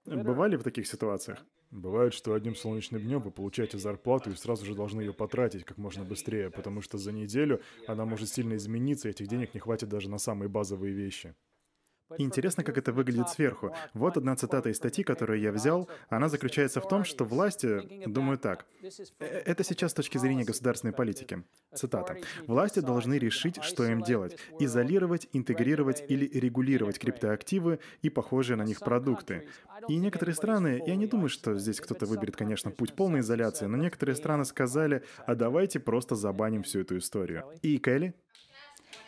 Бывали 0.06 0.56
в 0.56 0.62
таких 0.62 0.86
ситуациях? 0.86 1.44
Бывает, 1.74 2.14
что 2.14 2.34
одним 2.34 2.54
солнечным 2.54 3.02
днем 3.02 3.20
вы 3.20 3.32
получаете 3.32 3.78
зарплату 3.78 4.30
и 4.30 4.36
сразу 4.36 4.64
же 4.64 4.76
должны 4.76 5.00
ее 5.00 5.12
потратить 5.12 5.64
как 5.64 5.76
можно 5.76 6.04
быстрее, 6.04 6.48
потому 6.48 6.80
что 6.80 6.98
за 6.98 7.10
неделю 7.10 7.62
она 7.88 8.04
может 8.04 8.28
сильно 8.28 8.54
измениться, 8.54 9.08
и 9.08 9.10
этих 9.10 9.26
денег 9.26 9.54
не 9.54 9.58
хватит 9.58 9.88
даже 9.88 10.08
на 10.08 10.18
самые 10.18 10.48
базовые 10.48 10.94
вещи. 10.94 11.34
Интересно, 12.18 12.64
как 12.64 12.78
это 12.78 12.92
выглядит 12.92 13.28
сверху. 13.28 13.74
Вот 13.94 14.16
одна 14.16 14.36
цитата 14.36 14.70
из 14.70 14.76
статьи, 14.76 15.04
которую 15.04 15.40
я 15.40 15.52
взял. 15.52 15.88
Она 16.08 16.28
заключается 16.28 16.80
в 16.80 16.88
том, 16.88 17.04
что 17.04 17.24
власти 17.24 18.06
думаю 18.06 18.38
так. 18.38 18.66
Э, 19.18 19.42
это 19.44 19.64
сейчас 19.64 19.90
с 19.90 19.94
точки 19.94 20.18
зрения 20.18 20.44
государственной 20.44 20.92
политики. 20.92 21.44
Цитата. 21.74 22.16
«Власти 22.46 22.80
должны 22.80 23.18
решить, 23.18 23.62
что 23.62 23.84
им 23.84 24.02
делать. 24.02 24.36
Изолировать, 24.60 25.28
интегрировать 25.32 26.04
или 26.08 26.26
регулировать 26.38 26.98
криптоактивы 26.98 27.80
и 28.02 28.10
похожие 28.10 28.56
на 28.56 28.62
них 28.62 28.80
продукты. 28.80 29.48
И 29.88 29.96
некоторые 29.96 30.34
страны, 30.34 30.82
я 30.86 30.96
не 30.96 31.06
думаю, 31.06 31.28
что 31.28 31.58
здесь 31.58 31.80
кто-то 31.80 32.06
выберет, 32.06 32.36
конечно, 32.36 32.70
путь 32.70 32.94
полной 32.94 33.20
изоляции, 33.20 33.66
но 33.66 33.76
некоторые 33.76 34.16
страны 34.16 34.44
сказали, 34.44 35.02
а 35.26 35.34
давайте 35.34 35.80
просто 35.80 36.14
забаним 36.14 36.62
всю 36.62 36.80
эту 36.80 36.98
историю. 36.98 37.44
И 37.62 37.78
Келли, 37.78 38.14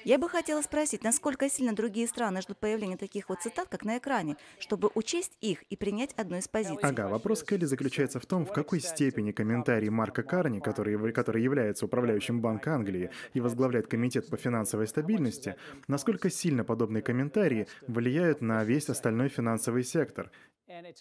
я 0.05 0.19
бы 0.19 0.29
хотела 0.29 0.63
спросить, 0.63 1.03
насколько 1.03 1.49
сильно 1.49 1.75
другие 1.75 2.07
страны 2.07 2.41
ждут 2.41 2.59
появления 2.59 2.97
таких 2.97 3.29
вот 3.29 3.41
цитат, 3.43 3.69
как 3.69 3.85
на 3.85 3.99
экране, 3.99 4.37
чтобы 4.59 4.91
учесть 4.95 5.37
их 5.41 5.63
и 5.65 5.77
принять 5.77 6.13
одну 6.17 6.37
из 6.37 6.49
позиций? 6.49 6.79
Ага, 6.83 7.09
вопрос 7.09 7.43
Келли 7.43 7.65
заключается 7.65 8.21
в 8.21 8.27
том, 8.27 8.47
в 8.47 8.53
какой 8.53 8.81
степени 8.81 9.33
комментарии 9.33 9.89
Марка 9.89 10.23
Карни, 10.23 10.61
который, 10.61 11.13
который 11.13 11.43
является 11.43 11.87
управляющим 11.87 12.41
Банка 12.41 12.75
Англии 12.75 13.11
и 13.35 13.41
возглавляет 13.41 13.87
Комитет 13.87 14.29
по 14.29 14.37
финансовой 14.37 14.87
стабильности, 14.87 15.57
насколько 15.89 16.31
сильно 16.31 16.65
подобные 16.65 17.03
комментарии 17.03 17.67
влияют 17.87 18.41
на 18.41 18.65
весь 18.65 18.89
остальной 18.89 19.29
финансовый 19.29 19.85
сектор. 19.85 20.31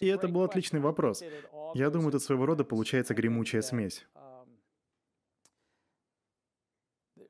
И 0.00 0.06
это 0.06 0.28
был 0.28 0.42
отличный 0.42 0.80
вопрос. 0.80 1.22
Я 1.74 1.90
думаю, 1.90 2.12
тут 2.12 2.22
своего 2.22 2.46
рода 2.46 2.64
получается 2.64 3.14
гремучая 3.14 3.62
смесь. 3.62 4.06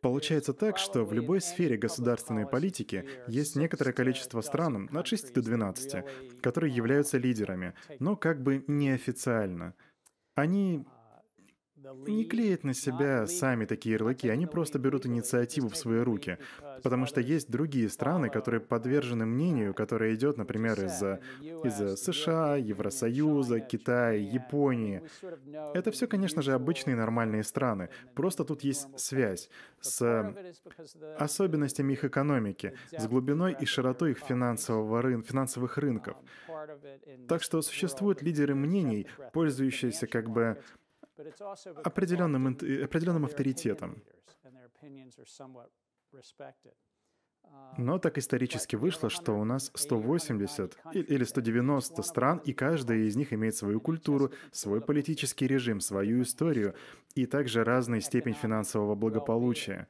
Получается 0.06 0.54
так, 0.54 0.78
что 0.78 1.04
в 1.04 1.12
любой 1.12 1.40
сфере 1.40 1.76
государственной 1.76 2.46
политики 2.46 3.04
есть 3.26 3.56
некоторое 3.56 3.92
количество 3.92 4.40
стран, 4.40 4.88
от 4.96 5.08
6 5.08 5.34
до 5.34 5.42
12, 5.42 6.04
которые 6.40 6.72
являются 6.72 7.18
лидерами, 7.18 7.74
но 7.98 8.14
как 8.14 8.40
бы 8.40 8.62
неофициально. 8.68 9.74
Они 10.36 10.86
не 12.06 12.24
клеят 12.24 12.64
на 12.64 12.74
себя 12.74 13.26
сами 13.26 13.64
такие 13.64 13.94
ярлыки, 13.94 14.28
они 14.28 14.46
просто 14.46 14.78
берут 14.78 15.06
инициативу 15.06 15.68
в 15.68 15.76
свои 15.76 16.00
руки. 16.00 16.38
Потому 16.82 17.06
что 17.06 17.20
есть 17.20 17.50
другие 17.50 17.88
страны, 17.88 18.28
которые 18.28 18.60
подвержены 18.60 19.26
мнению, 19.26 19.74
которое 19.74 20.14
идет, 20.14 20.36
например, 20.36 20.84
из-за 20.84 21.20
из 21.40 22.00
США, 22.00 22.56
Евросоюза, 22.56 23.60
Китая, 23.60 24.12
Японии. 24.12 25.02
Это 25.74 25.90
все, 25.90 26.06
конечно 26.06 26.42
же, 26.42 26.52
обычные 26.52 26.96
нормальные 26.96 27.44
страны. 27.44 27.88
Просто 28.14 28.44
тут 28.44 28.62
есть 28.62 28.86
связь 28.98 29.48
с 29.80 30.34
особенностями 31.18 31.92
их 31.94 32.04
экономики, 32.04 32.74
с 32.96 33.06
глубиной 33.06 33.56
и 33.58 33.64
широтой 33.64 34.12
их 34.12 34.18
финансового 34.18 35.02
рын... 35.02 35.22
финансовых 35.22 35.78
рынков. 35.78 36.16
Так 37.28 37.42
что 37.42 37.62
существуют 37.62 38.22
лидеры 38.22 38.54
мнений, 38.54 39.06
пользующиеся 39.32 40.06
как 40.06 40.30
бы 40.30 40.58
определенным, 41.84 42.46
определенным 42.46 43.24
авторитетом. 43.24 44.02
Но 47.78 47.98
так 47.98 48.18
исторически 48.18 48.76
вышло, 48.76 49.08
что 49.08 49.32
у 49.38 49.44
нас 49.44 49.70
180 49.74 50.78
или 50.94 51.24
190 51.24 52.02
стран, 52.02 52.38
и 52.38 52.52
каждая 52.52 52.98
из 52.98 53.16
них 53.16 53.32
имеет 53.32 53.54
свою 53.54 53.80
культуру, 53.80 54.32
свой 54.50 54.80
политический 54.80 55.46
режим, 55.46 55.80
свою 55.80 56.22
историю 56.22 56.74
и 57.14 57.26
также 57.26 57.64
разную 57.64 58.00
степень 58.00 58.34
финансового 58.34 58.94
благополучия. 58.94 59.86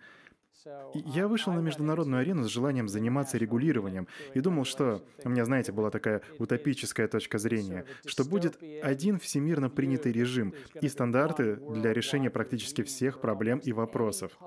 Я 0.95 1.29
вышел 1.29 1.53
на 1.53 1.61
международную 1.61 2.21
арену 2.21 2.45
с 2.45 2.49
желанием 2.49 2.89
заниматься 2.89 3.39
регулированием 3.39 4.09
и 4.35 4.41
думал, 4.41 4.65
что... 4.65 5.03
У 5.25 5.29
меня, 5.29 5.45
знаете, 5.45 5.73
была 5.73 5.91
такая 5.91 6.23
утопическая 6.39 7.09
точка 7.09 7.39
зрения, 7.39 7.85
что 8.05 8.25
будет 8.25 8.59
один 8.83 9.19
всемирно 9.19 9.71
принятый 9.71 10.13
режим 10.13 10.55
и 10.81 10.89
стандарты 10.89 11.57
для 11.57 11.93
решения 11.93 12.31
практически 12.31 12.83
всех 12.83 13.21
проблем 13.21 13.59
и 13.59 13.73
вопросов. 13.73 14.39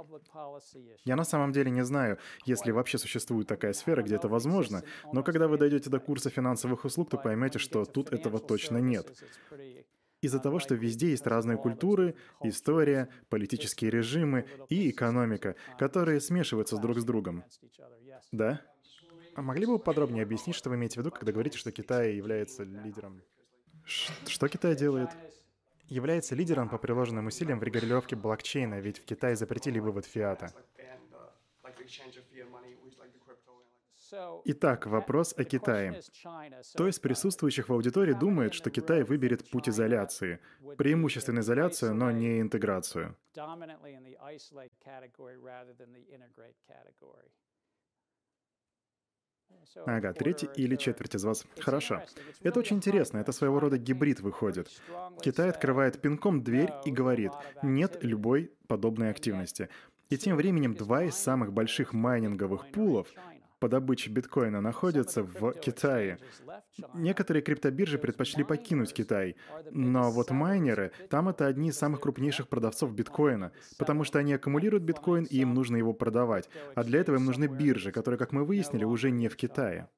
Я 1.04 1.16
на 1.16 1.24
самом 1.24 1.52
деле 1.52 1.72
не 1.72 1.84
знаю, 1.84 2.18
если 2.46 2.72
вообще 2.72 2.98
существует 2.98 3.48
такая 3.48 3.74
сфера, 3.74 4.02
где 4.04 4.16
это 4.16 4.28
возможно, 4.28 4.84
но 5.12 5.24
когда 5.24 5.48
вы 5.48 5.58
дойдете 5.58 5.90
до 5.90 6.00
курса 6.00 6.30
финансовых 6.30 6.86
услуг, 6.86 7.10
то 7.10 7.18
поймете, 7.18 7.60
что 7.60 7.86
тут 7.86 8.12
этого 8.14 8.40
точно 8.40 8.78
нет. 8.78 9.12
Из-за 10.22 10.40
того, 10.40 10.60
что 10.60 10.76
везде 10.76 11.12
есть 11.12 11.26
разные 11.26 11.58
культуры, 11.58 12.16
история, 12.44 13.08
политические 13.30 13.90
режимы 13.90 14.46
и 14.68 14.90
экономика, 14.90 15.56
которые 15.78 16.20
смешиваются 16.20 16.78
друг 16.78 17.00
с 17.00 17.06
другом. 17.06 17.44
Да? 18.32 18.62
А 19.36 19.42
могли 19.42 19.66
бы 19.66 19.74
вы 19.74 19.80
подробнее 19.80 20.24
объяснить, 20.24 20.56
что 20.56 20.70
вы 20.70 20.76
имеете 20.76 20.96
в 20.96 20.98
виду, 20.98 21.12
когда 21.12 21.32
говорите, 21.32 21.58
что 21.58 21.72
Китай 21.72 22.16
является 22.16 22.64
лидером? 22.64 23.22
Ш 23.86 24.14
что 24.28 24.50
Китай 24.50 24.76
делает? 24.76 25.10
Является 25.88 26.36
лидером 26.36 26.70
по 26.70 26.78
приложенным 26.78 27.28
усилиям 27.28 27.60
в 27.60 27.64
регулировке 27.64 28.16
блокчейна, 28.16 28.80
ведь 28.80 29.00
в 29.00 29.06
Китае 29.06 29.36
запретили 29.36 29.80
вывод 29.80 30.06
фиата. 30.06 30.54
Итак, 34.46 34.88
вопрос 34.88 35.34
о 35.38 35.44
Китае. 35.44 36.02
То 36.76 36.88
есть 36.88 37.02
присутствующих 37.02 37.70
в 37.70 37.74
аудитории 37.74 38.14
думает, 38.14 38.54
что 38.54 38.70
Китай 38.70 39.04
выберет 39.04 39.50
путь 39.50 39.70
изоляции, 39.70 40.40
преимущественно 40.78 41.40
изоляцию, 41.40 41.94
но 41.94 42.12
не 42.12 42.42
интеграцию. 42.42 43.16
Ага, 49.86 50.14
третий 50.14 50.50
или 50.56 50.76
четверть 50.76 51.16
из 51.16 51.24
вас. 51.24 51.46
Хорошо. 51.60 52.04
Это 52.42 52.60
очень 52.60 52.78
интересно, 52.78 53.18
это 53.18 53.32
своего 53.32 53.60
рода 53.60 53.78
гибрид 53.78 54.20
выходит. 54.20 54.70
Китай 55.22 55.50
открывает 55.50 56.02
пинком 56.02 56.44
дверь 56.44 56.72
и 56.86 56.92
говорит 56.92 57.32
«нет 57.62 58.04
любой 58.04 58.52
подобной 58.68 59.10
активности». 59.10 59.70
И 60.10 60.18
тем 60.18 60.36
временем 60.38 60.74
два 60.74 61.04
из 61.04 61.16
самых 61.16 61.54
больших 61.54 61.94
майнинговых 61.94 62.72
пулов 62.72 63.08
по 63.60 63.68
добыче 63.68 64.10
биткоина 64.10 64.62
находятся 64.62 65.24
в 65.24 65.54
Китае. 65.54 66.18
Некоторые 66.94 67.44
криптобиржи 67.44 67.98
предпочли 67.98 68.44
покинуть 68.44 68.94
Китай, 68.94 69.36
но 69.72 70.12
вот 70.12 70.32
майнеры, 70.32 70.92
там 71.10 71.30
это 71.30 71.46
одни 71.46 71.70
из 71.70 71.78
самых 71.78 72.02
крупнейших 72.02 72.48
продавцов 72.48 72.94
биткоина, 72.94 73.52
потому 73.78 74.04
что 74.04 74.20
они 74.20 74.34
аккумулируют 74.34 74.84
биткоин 74.84 75.26
и 75.26 75.40
им 75.40 75.54
нужно 75.54 75.78
его 75.78 75.94
продавать, 75.94 76.50
а 76.76 76.84
для 76.84 77.02
этого 77.02 77.18
им 77.18 77.26
нужны 77.26 77.46
биржи, 77.46 77.92
которые, 77.92 78.18
как 78.18 78.32
мы 78.32 78.46
выяснили, 78.46 78.86
уже 78.86 79.12
не 79.12 79.28
в 79.28 79.36
Китае. 79.36 79.90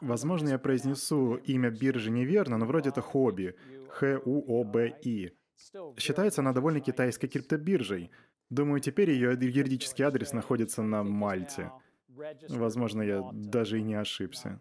Возможно, 0.00 0.48
я 0.48 0.58
произнесу 0.58 1.36
имя 1.36 1.70
биржи 1.70 2.10
неверно, 2.10 2.58
но 2.58 2.66
вроде 2.66 2.88
это 2.88 3.00
хобби. 3.00 3.54
Х-У-О-Б-И. 3.88 5.30
Считается 5.96 6.40
она 6.40 6.52
довольно 6.52 6.80
китайской 6.80 7.28
криптобиржей. 7.28 8.10
Думаю, 8.50 8.80
теперь 8.80 9.10
ее 9.10 9.30
юридический 9.30 10.04
адрес 10.04 10.32
находится 10.32 10.82
на 10.82 11.04
Мальте. 11.04 11.70
Возможно, 12.48 13.02
я 13.02 13.22
даже 13.32 13.78
и 13.78 13.82
не 13.82 13.94
ошибся. 13.94 14.60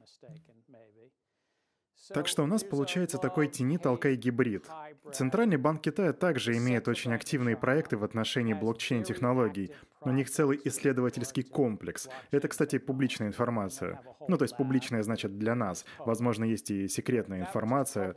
Так 2.10 2.28
что 2.28 2.44
у 2.44 2.48
нас 2.48 2.64
получается 2.64 3.18
такой 3.18 3.48
тени-толкай 3.48 4.16
гибрид. 4.16 4.66
Центральный 5.14 5.58
банк 5.58 5.82
Китая 5.82 6.14
также 6.14 6.58
имеет 6.58 6.88
очень 6.88 7.14
активные 7.14 7.56
проекты 7.56 7.96
в 7.96 8.04
отношении 8.04 8.54
блокчейн-технологий. 8.54 9.72
У 10.02 10.10
них 10.10 10.30
целый 10.30 10.60
исследовательский 10.64 11.44
комплекс. 11.44 12.10
Это, 12.32 12.48
кстати, 12.48 12.80
публичная 12.80 13.28
информация. 13.28 14.02
Ну, 14.28 14.38
то 14.38 14.44
есть 14.44 14.58
публичная 14.58 15.04
значит 15.04 15.38
для 15.38 15.56
нас. 15.56 15.86
Возможно, 16.00 16.44
есть 16.44 16.72
и 16.72 16.88
секретная 16.88 17.42
информация. 17.42 18.16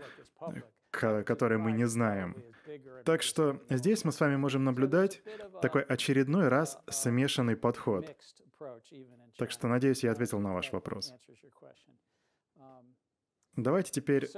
которые 0.90 1.58
мы 1.58 1.72
не 1.72 1.86
знаем. 1.86 2.36
Так 3.04 3.22
что 3.22 3.60
здесь 3.68 4.04
мы 4.04 4.12
с 4.12 4.20
вами 4.20 4.36
можем 4.36 4.64
наблюдать 4.64 5.22
такой 5.60 5.82
очередной 5.82 6.48
раз 6.48 6.78
смешанный 6.88 7.56
подход. 7.56 8.16
Так 9.36 9.50
что, 9.50 9.68
надеюсь, 9.68 10.04
я 10.04 10.12
ответил 10.12 10.38
на 10.38 10.54
ваш 10.54 10.72
вопрос. 10.72 11.12
Давайте 13.56 13.92
теперь... 13.92 14.28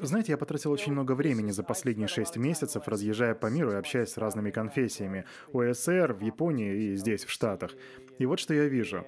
Знаете, 0.00 0.32
я 0.32 0.38
потратил 0.38 0.70
очень 0.72 0.92
много 0.92 1.12
времени 1.12 1.50
за 1.50 1.62
последние 1.62 2.08
шесть 2.08 2.36
месяцев, 2.36 2.88
разъезжая 2.88 3.34
по 3.34 3.46
миру 3.48 3.72
и 3.72 3.76
общаясь 3.76 4.10
с 4.10 4.16
разными 4.16 4.50
конфессиями. 4.50 5.26
СССР, 5.52 6.14
в 6.14 6.22
Японии 6.22 6.74
и 6.74 6.96
здесь, 6.96 7.24
в 7.24 7.30
Штатах. 7.30 7.72
И 8.18 8.24
вот 8.24 8.38
что 8.38 8.54
я 8.54 8.66
вижу. 8.66 9.04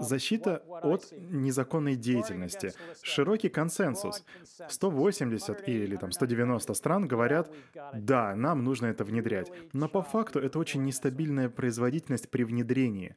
Защита 0.00 0.62
от 0.82 1.12
незаконной 1.12 1.96
деятельности. 1.96 2.72
Широкий 3.02 3.48
консенсус. 3.48 4.24
180 4.68 5.68
или 5.68 5.96
там 5.96 6.12
190 6.12 6.74
стран 6.74 7.06
говорят, 7.06 7.50
да, 7.94 8.34
нам 8.36 8.64
нужно 8.64 8.86
это 8.86 9.04
внедрять. 9.04 9.50
Но 9.72 9.88
по 9.88 10.02
факту 10.02 10.40
это 10.40 10.58
очень 10.58 10.84
нестабильная 10.84 11.48
производительность 11.48 12.28
при 12.28 12.44
внедрении. 12.44 13.16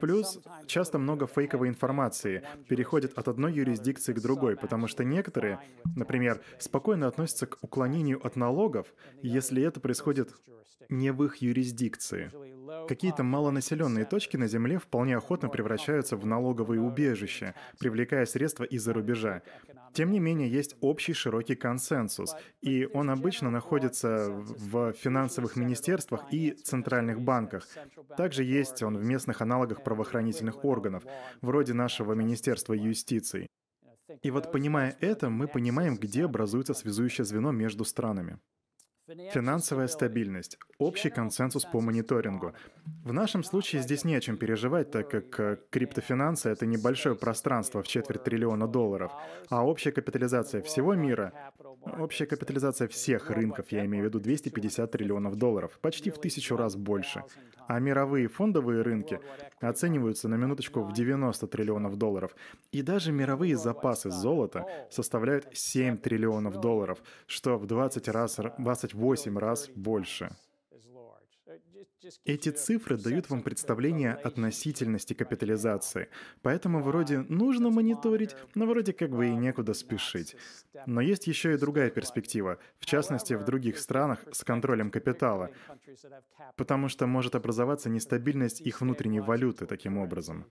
Плюс 0.00 0.40
часто 0.66 0.98
много 0.98 1.26
фейковой 1.26 1.68
информации 1.68 2.42
переходит 2.68 3.16
от 3.18 3.28
одной 3.28 3.52
юрисдикции 3.52 4.12
к 4.12 4.20
другой, 4.20 4.56
потому 4.56 4.88
что 4.88 5.04
некоторые, 5.04 5.60
например, 5.96 6.40
спокойно 6.58 7.06
относятся 7.06 7.46
к 7.46 7.58
уклонению 7.62 8.24
от 8.24 8.36
налогов, 8.36 8.86
если 9.22 9.62
это 9.62 9.80
происходит 9.80 10.34
не 10.88 11.12
в 11.12 11.24
их 11.24 11.36
юрисдикции. 11.36 12.30
Какие-то 12.88 13.22
малонаселенные 13.22 14.04
точки 14.04 14.36
на 14.36 14.46
Земле 14.48 14.78
вполне 14.78 15.16
охотно 15.16 15.48
превращаются 15.48 16.16
в 16.16 16.26
налоговые 16.26 16.80
убежища, 16.80 17.54
привлекая 17.78 18.26
средства 18.26 18.64
из-за 18.64 18.92
рубежа. 18.92 19.42
Тем 19.92 20.10
не 20.10 20.18
менее, 20.18 20.50
есть 20.50 20.76
общий 20.80 21.12
широкий 21.12 21.54
консенсус, 21.54 22.34
и 22.62 22.88
он 22.92 23.10
обычно 23.10 23.48
находится 23.48 24.28
в 24.28 24.92
финансовых 24.92 25.54
министерствах 25.54 26.24
и 26.32 26.50
центральных 26.50 27.20
банках. 27.20 27.68
Также 28.16 28.42
есть 28.42 28.82
он 28.82 28.98
в 28.98 29.04
местных 29.04 29.40
аналогах 29.40 29.83
правоохранительных 29.84 30.64
органов, 30.64 31.04
вроде 31.42 31.74
нашего 31.74 32.14
Министерства 32.14 32.72
юстиции. 32.72 33.46
И 34.22 34.30
вот 34.30 34.52
понимая 34.52 34.96
это, 35.00 35.30
мы 35.30 35.48
понимаем, 35.48 35.96
где 35.96 36.24
образуется 36.24 36.74
связующее 36.74 37.24
звено 37.24 37.52
между 37.52 37.84
странами. 37.84 38.38
Финансовая 39.06 39.86
стабильность. 39.88 40.58
Общий 40.78 41.10
консенсус 41.10 41.66
по 41.66 41.82
мониторингу. 41.82 42.54
В 43.04 43.12
нашем 43.12 43.44
случае 43.44 43.82
здесь 43.82 44.04
не 44.04 44.14
о 44.14 44.20
чем 44.20 44.38
переживать, 44.38 44.90
так 44.90 45.10
как 45.10 45.40
э, 45.40 45.58
криптофинансы— 45.68 46.48
это 46.50 46.64
небольшое 46.64 47.14
пространство 47.14 47.82
в 47.82 47.86
четверть 47.86 48.24
триллиона 48.24 48.66
долларов, 48.66 49.12
а 49.50 49.66
общая 49.66 49.92
капитализация 49.92 50.62
всего 50.62 50.94
мира 50.94 51.34
Общая 51.86 52.26
капитализация 52.26 52.88
всех 52.88 53.30
рынков, 53.30 53.66
я 53.70 53.84
имею 53.84 54.04
в 54.04 54.06
виду 54.08 54.18
250 54.18 54.90
триллионов 54.90 55.36
долларов, 55.36 55.78
почти 55.80 56.10
в 56.10 56.18
тысячу 56.18 56.56
раз 56.56 56.76
больше. 56.76 57.24
А 57.66 57.78
мировые 57.78 58.28
фондовые 58.28 58.82
рынки 58.82 59.20
оцениваются 59.60 60.28
на 60.28 60.34
минуточку 60.34 60.82
в 60.82 60.92
90 60.92 61.46
триллионов 61.46 61.96
долларов. 61.96 62.34
И 62.72 62.82
даже 62.82 63.12
мировые 63.12 63.56
запасы 63.56 64.10
золота 64.10 64.66
составляют 64.90 65.48
7 65.52 65.98
триллионов 65.98 66.60
долларов, 66.60 67.02
что 67.26 67.58
в 67.58 67.66
20 67.66 68.08
раз, 68.08 68.38
28 68.58 69.38
раз 69.38 69.68
больше. 69.74 70.30
Эти 72.24 72.50
цифры 72.50 72.96
дают 72.96 73.30
вам 73.30 73.42
представление 73.42 74.12
относительности 74.12 75.14
капитализации, 75.14 76.08
поэтому 76.42 76.82
вроде 76.82 77.20
нужно 77.20 77.70
мониторить, 77.70 78.36
но 78.54 78.66
вроде 78.66 78.92
как 78.92 79.10
бы 79.10 79.28
и 79.28 79.34
некуда 79.34 79.74
спешить. 79.74 80.36
Но 80.86 81.00
есть 81.00 81.26
еще 81.26 81.54
и 81.54 81.58
другая 81.58 81.90
перспектива, 81.90 82.58
в 82.78 82.86
частности 82.86 83.34
в 83.34 83.44
других 83.44 83.78
странах 83.78 84.20
с 84.32 84.44
контролем 84.44 84.90
капитала, 84.90 85.50
потому 86.56 86.88
что 86.88 87.06
может 87.06 87.34
образоваться 87.34 87.88
нестабильность 87.88 88.60
их 88.60 88.80
внутренней 88.80 89.20
валюты 89.20 89.66
таким 89.66 89.98
образом. 89.98 90.46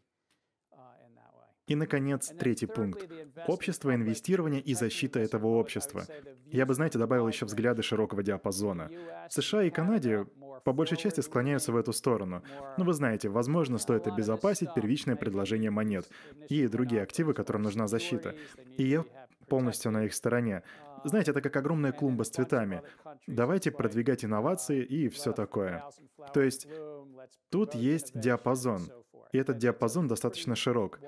И, 1.68 1.76
наконец, 1.76 2.32
третий 2.38 2.66
пункт. 2.66 3.10
Общество 3.48 3.96
инвестирования 3.96 4.60
и 4.60 4.74
защита 4.74 5.20
этого 5.20 5.48
общества. 5.48 6.06
Я 6.52 6.66
бы, 6.66 6.74
знаете, 6.74 7.00
добавил 7.00 7.28
еще 7.28 7.46
взгляды 7.46 7.84
широкого 7.84 8.22
диапазона. 8.22 8.90
В 9.30 9.34
США 9.34 9.64
и 9.64 9.70
Канаде 9.70 10.26
по 10.64 10.74
большей 10.74 10.98
части 10.98 11.22
склоняются 11.22 11.72
в 11.72 11.78
эту 11.78 11.94
сторону. 11.94 12.44
Но 12.78 12.84
вы 12.84 12.94
знаете, 12.94 13.30
возможно, 13.30 13.78
стоит 13.78 14.08
обезопасить 14.08 14.74
первичное 14.74 15.16
предложение 15.16 15.72
монет 15.72 16.10
и 16.50 16.68
другие 16.68 17.02
активы, 17.02 17.34
которым 17.34 17.64
нужна 17.64 17.88
защита. 17.88 18.36
И 18.78 18.84
я 18.84 19.06
полностью 19.48 19.92
на 19.92 20.06
их 20.06 20.14
стороне. 20.14 20.64
Знаете, 21.06 21.32
это 21.32 21.42
как 21.42 21.56
огромная 21.58 21.92
клумба 21.92 22.24
с 22.24 22.30
цветами. 22.30 22.82
Давайте 23.28 23.72
продвигать 23.72 24.24
инновации 24.24 24.84
и 24.84 25.10
все 25.10 25.34
такое. 25.34 25.84
То 26.34 26.42
есть 26.42 26.68
тут 27.50 27.76
есть 27.76 28.18
диапазон. 28.18 28.90
И 29.34 29.38
этот 29.38 29.58
диапазон 29.58 30.08
достаточно 30.08 30.56
широк. 30.56 31.00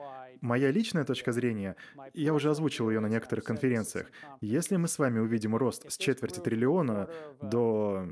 Моя 0.41 0.71
личная 0.71 1.05
точка 1.05 1.31
зрения, 1.31 1.75
я 2.13 2.33
уже 2.33 2.49
озвучил 2.49 2.89
ее 2.89 2.99
на 2.99 3.07
некоторых 3.07 3.45
конференциях, 3.45 4.11
если 4.41 4.75
мы 4.75 4.87
с 4.87 4.99
вами 4.99 5.19
увидим 5.19 5.55
рост 5.55 5.89
с 5.89 5.97
четверти 5.97 6.39
триллиона 6.39 7.09
до 7.41 8.11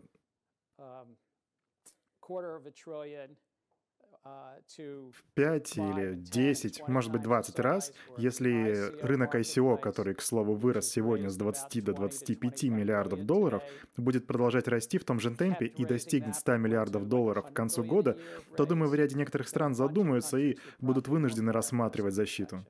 5 5.35 5.77
или 5.77 6.15
10, 6.15 6.87
может 6.87 7.11
быть, 7.11 7.21
20 7.21 7.59
раз, 7.59 7.91
если 8.17 8.95
рынок 9.01 9.35
ICO, 9.35 9.77
который, 9.77 10.15
к 10.15 10.21
слову, 10.21 10.55
вырос 10.55 10.89
сегодня 10.89 11.29
с 11.29 11.35
20 11.35 11.83
до 11.83 11.93
25 11.93 12.63
миллиардов 12.63 13.25
долларов, 13.25 13.63
будет 13.97 14.25
продолжать 14.25 14.67
расти 14.67 14.97
в 14.97 15.03
том 15.03 15.19
же 15.19 15.31
темпе 15.31 15.65
и 15.65 15.85
достигнет 15.85 16.35
100 16.35 16.57
миллиардов 16.57 17.07
долларов 17.07 17.49
к 17.49 17.53
концу 17.53 17.83
года, 17.83 18.17
то, 18.55 18.65
думаю, 18.65 18.89
в 18.89 18.95
ряде 18.95 19.17
некоторых 19.17 19.49
стран 19.49 19.75
задумаются 19.75 20.37
и 20.37 20.57
будут 20.79 21.07
вынуждены 21.07 21.51
рассматривать 21.51 22.13
защиту. 22.13 22.65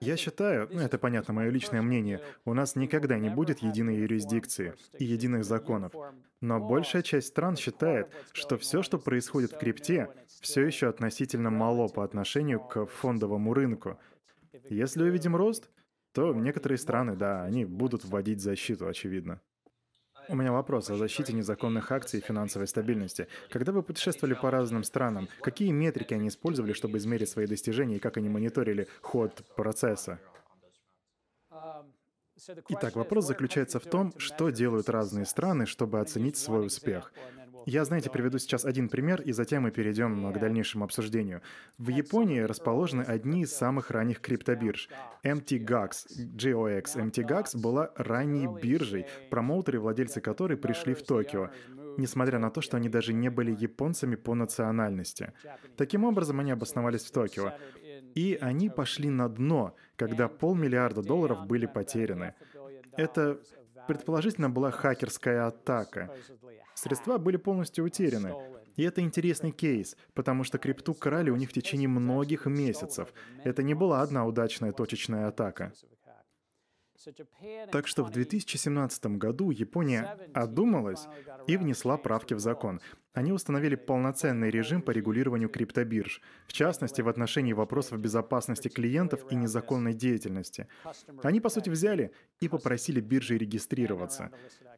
Я 0.00 0.16
считаю, 0.16 0.68
ну 0.70 0.80
это 0.80 0.98
понятно, 0.98 1.34
мое 1.34 1.50
личное 1.50 1.82
мнение, 1.82 2.20
у 2.44 2.54
нас 2.54 2.76
никогда 2.76 3.18
не 3.18 3.28
будет 3.28 3.60
единой 3.60 3.96
юрисдикции 3.96 4.74
и 4.98 5.04
единых 5.04 5.44
законов. 5.44 5.92
Но 6.40 6.60
большая 6.60 7.02
часть 7.02 7.28
стран 7.28 7.56
считает, 7.56 8.08
что 8.32 8.56
все, 8.56 8.82
что 8.82 8.98
происходит 8.98 9.52
в 9.52 9.58
крипте, 9.58 10.08
все 10.40 10.64
еще 10.64 10.88
относительно 10.88 11.50
мало 11.50 11.88
по 11.88 12.04
отношению 12.04 12.60
к 12.60 12.86
фондовому 12.86 13.54
рынку. 13.54 13.98
Если 14.68 15.02
увидим 15.02 15.34
рост, 15.36 15.70
то 16.12 16.34
некоторые 16.34 16.78
страны, 16.78 17.16
да, 17.16 17.44
они 17.44 17.64
будут 17.64 18.04
вводить 18.04 18.40
защиту, 18.40 18.86
очевидно. 18.86 19.40
У 20.30 20.36
меня 20.36 20.52
вопрос 20.52 20.90
о 20.90 20.96
защите 20.96 21.32
незаконных 21.32 21.90
акций 21.90 22.20
и 22.20 22.22
финансовой 22.22 22.68
стабильности. 22.68 23.28
Когда 23.48 23.72
вы 23.72 23.82
путешествовали 23.82 24.34
по 24.34 24.50
разным 24.50 24.84
странам, 24.84 25.26
какие 25.40 25.70
метрики 25.70 26.12
они 26.12 26.28
использовали, 26.28 26.74
чтобы 26.74 26.98
измерить 26.98 27.30
свои 27.30 27.46
достижения 27.46 27.96
и 27.96 27.98
как 27.98 28.18
они 28.18 28.28
мониторили 28.28 28.88
ход 29.00 29.42
процесса? 29.56 30.20
Итак, 32.68 32.94
вопрос 32.96 33.26
заключается 33.26 33.80
в 33.80 33.84
том, 33.84 34.12
что 34.18 34.50
делают 34.50 34.90
разные 34.90 35.24
страны, 35.24 35.64
чтобы 35.64 36.00
оценить 36.00 36.36
свой 36.36 36.66
успех. 36.66 37.12
Я, 37.70 37.84
знаете, 37.84 38.08
приведу 38.08 38.38
сейчас 38.38 38.64
один 38.64 38.88
пример, 38.88 39.20
и 39.20 39.32
затем 39.32 39.64
мы 39.64 39.70
перейдем 39.70 40.32
к 40.32 40.38
дальнейшему 40.38 40.86
обсуждению. 40.86 41.42
В 41.76 41.90
Японии 41.90 42.40
расположены 42.40 43.02
одни 43.02 43.42
из 43.42 43.54
самых 43.54 43.90
ранних 43.90 44.22
криптобирж. 44.22 44.88
MTGOX, 45.22 45.92
GOX 46.34 46.96
MTGOX 46.96 47.60
была 47.60 47.92
ранней 47.96 48.46
биржей, 48.46 49.04
промоутеры 49.28 49.80
владельцы 49.80 50.22
которой 50.22 50.56
пришли 50.56 50.94
в 50.94 51.02
Токио 51.02 51.50
несмотря 51.98 52.38
на 52.38 52.48
то, 52.50 52.60
что 52.60 52.76
они 52.76 52.88
даже 52.88 53.12
не 53.12 53.28
были 53.28 53.50
японцами 53.50 54.14
по 54.14 54.34
национальности. 54.34 55.32
Таким 55.76 56.04
образом, 56.04 56.38
они 56.38 56.52
обосновались 56.52 57.02
в 57.02 57.10
Токио. 57.10 57.52
И 58.14 58.38
они 58.40 58.70
пошли 58.70 59.10
на 59.10 59.28
дно, 59.28 59.74
когда 59.96 60.28
полмиллиарда 60.28 61.02
долларов 61.02 61.46
были 61.46 61.66
потеряны. 61.66 62.34
Это 62.96 63.40
предположительно 63.88 64.50
была 64.50 64.70
хакерская 64.70 65.46
атака. 65.46 66.14
Средства 66.74 67.18
были 67.18 67.36
полностью 67.36 67.84
утеряны. 67.84 68.34
И 68.76 68.84
это 68.84 69.00
интересный 69.00 69.50
кейс, 69.50 69.96
потому 70.14 70.44
что 70.44 70.58
крипту 70.58 70.94
крали 70.94 71.30
у 71.30 71.36
них 71.36 71.50
в 71.50 71.52
течение 71.52 71.88
многих 71.88 72.46
месяцев. 72.46 73.12
Это 73.42 73.64
не 73.64 73.74
была 73.74 74.02
одна 74.02 74.24
удачная 74.24 74.72
точечная 74.72 75.26
атака. 75.26 75.72
Так 77.72 77.86
что 77.86 78.04
в 78.04 78.10
2017 78.10 79.06
году 79.18 79.50
Япония 79.50 80.16
одумалась 80.34 81.06
и 81.46 81.56
внесла 81.56 81.96
правки 81.96 82.34
в 82.34 82.40
закон. 82.40 82.80
Они 83.14 83.32
установили 83.32 83.74
полноценный 83.74 84.50
режим 84.50 84.82
по 84.82 84.90
регулированию 84.90 85.48
криптобирж, 85.48 86.20
в 86.46 86.52
частности, 86.52 87.00
в 87.00 87.08
отношении 87.08 87.52
вопросов 87.52 87.98
безопасности 87.98 88.68
клиентов 88.68 89.24
и 89.30 89.34
незаконной 89.34 89.94
деятельности. 89.94 90.68
Они, 91.22 91.40
по 91.40 91.48
сути, 91.48 91.70
взяли 91.70 92.12
и 92.40 92.48
попросили 92.48 93.00
биржи 93.00 93.38
регистрироваться. 93.38 94.30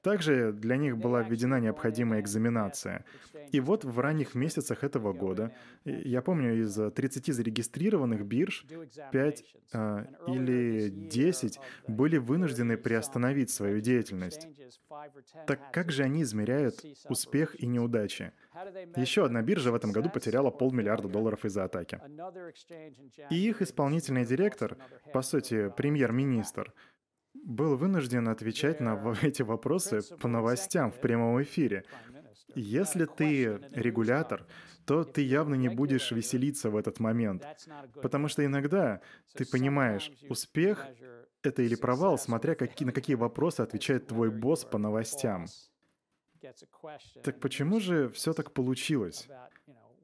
Также 0.03 0.53
для 0.53 0.77
них 0.77 0.97
была 0.97 1.23
введена 1.23 1.61
необходимая 1.61 2.21
экзаменация. 2.21 3.05
И 3.53 3.61
вот 3.61 3.85
в 3.85 3.99
ранних 3.99 4.35
месяцах 4.35 4.85
этого 4.85 5.13
года, 5.13 5.53
я 5.85 6.23
помню, 6.23 6.63
из 6.63 6.75
30 6.75 7.35
зарегистрированных 7.35 8.25
бирж 8.25 8.65
5 9.13 9.45
а, 9.73 10.07
или 10.27 10.89
10 10.89 11.59
были 11.89 12.17
вынуждены 12.17 12.77
приостановить 12.77 13.51
свою 13.51 13.81
деятельность. 13.81 14.49
Так 15.47 15.73
как 15.73 15.93
же 15.93 16.03
они 16.03 16.23
измеряют 16.23 16.85
успех 17.09 17.61
и 17.61 17.67
неудачи? 17.67 18.20
Еще 18.97 19.25
одна 19.25 19.43
биржа 19.43 19.71
в 19.73 19.75
этом 19.75 19.93
году 19.93 20.11
потеряла 20.11 20.51
полмиллиарда 20.51 21.09
долларов 21.09 21.45
из-за 21.45 21.65
атаки. 21.65 22.01
И 23.31 23.49
их 23.49 23.63
исполнительный 23.63 24.25
директор, 24.25 24.77
по 25.13 25.23
сути, 25.23 25.73
премьер-министр, 25.77 26.73
был 27.35 27.77
вынужден 27.77 28.29
отвечать 28.29 28.81
на 28.81 29.15
эти 29.23 29.43
вопросы 29.43 30.01
по 30.19 30.29
новостям 30.29 30.91
в 30.91 31.01
прямом 31.01 31.43
эфире. 31.43 31.85
Если 32.55 33.05
ты 33.05 33.61
регулятор, 33.73 34.47
то 34.85 35.05
ты 35.05 35.23
явно 35.23 35.55
не 35.55 35.69
будешь 35.69 36.11
веселиться 36.11 36.71
в 36.71 36.77
этот 36.77 36.99
момент. 36.99 37.45
Потому 38.03 38.29
что 38.29 38.45
иногда 38.45 39.01
ты 39.35 39.47
понимаешь, 39.47 40.11
успех— 40.29 40.85
это 41.43 41.63
или 41.63 41.77
провал, 41.77 42.19
смотря 42.19 42.55
какие, 42.55 42.87
на 42.87 42.93
какие 42.93 43.17
вопросы 43.17 43.61
отвечает 43.61 44.09
твой 44.09 44.31
босс 44.31 44.65
по 44.65 44.79
новостям. 44.79 45.47
Так 47.23 47.41
почему 47.41 47.81
же 47.81 48.09
все 48.09 48.33
так 48.33 48.53
получилось? 48.53 49.29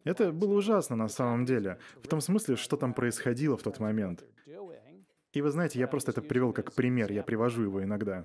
Это 0.05 0.33
было 0.33 0.55
ужасно 0.55 0.95
на 0.95 1.09
самом 1.09 1.45
деле, 1.45 1.79
в 1.97 2.07
том 2.07 2.21
смысле, 2.21 2.57
что 2.57 2.77
там 2.77 2.95
происходило 2.95 3.57
в 3.57 3.63
тот 3.63 3.81
момент. 3.81 4.25
И 5.33 5.43
вы 5.43 5.51
знаете, 5.51 5.79
я 5.79 5.89
просто 5.89 6.13
это 6.13 6.23
привел 6.23 6.53
как 6.53 6.73
пример, 6.73 7.13
я 7.13 7.23
привожу 7.23 7.63
его 7.63 7.83
иногда. 7.83 8.25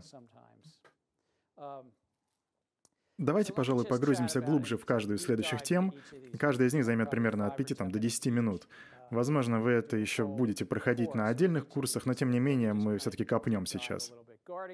Давайте, 3.18 3.54
пожалуй, 3.54 3.86
погрузимся 3.86 4.42
глубже 4.42 4.78
в 4.78 4.86
каждую 4.86 5.18
из 5.18 5.24
следующих 5.24 5.62
тем. 5.62 5.94
Каждая 6.40 6.68
из 6.68 6.74
них 6.74 6.84
займет 6.84 7.12
примерно 7.12 7.46
от 7.46 7.56
5 7.56 7.78
там, 7.78 7.92
до 7.92 8.00
10 8.00 8.28
минут. 8.28 8.68
Возможно, 9.12 9.60
вы 9.60 9.72
это 9.72 9.98
еще 9.98 10.26
будете 10.26 10.64
проходить 10.64 11.14
на 11.16 11.28
отдельных 11.28 11.68
курсах, 11.68 12.06
но 12.06 12.14
тем 12.14 12.32
не 12.32 12.40
менее 12.40 12.74
мы 12.74 12.98
все-таки 12.98 13.26
копнем 13.26 13.66
сейчас. 13.66 14.14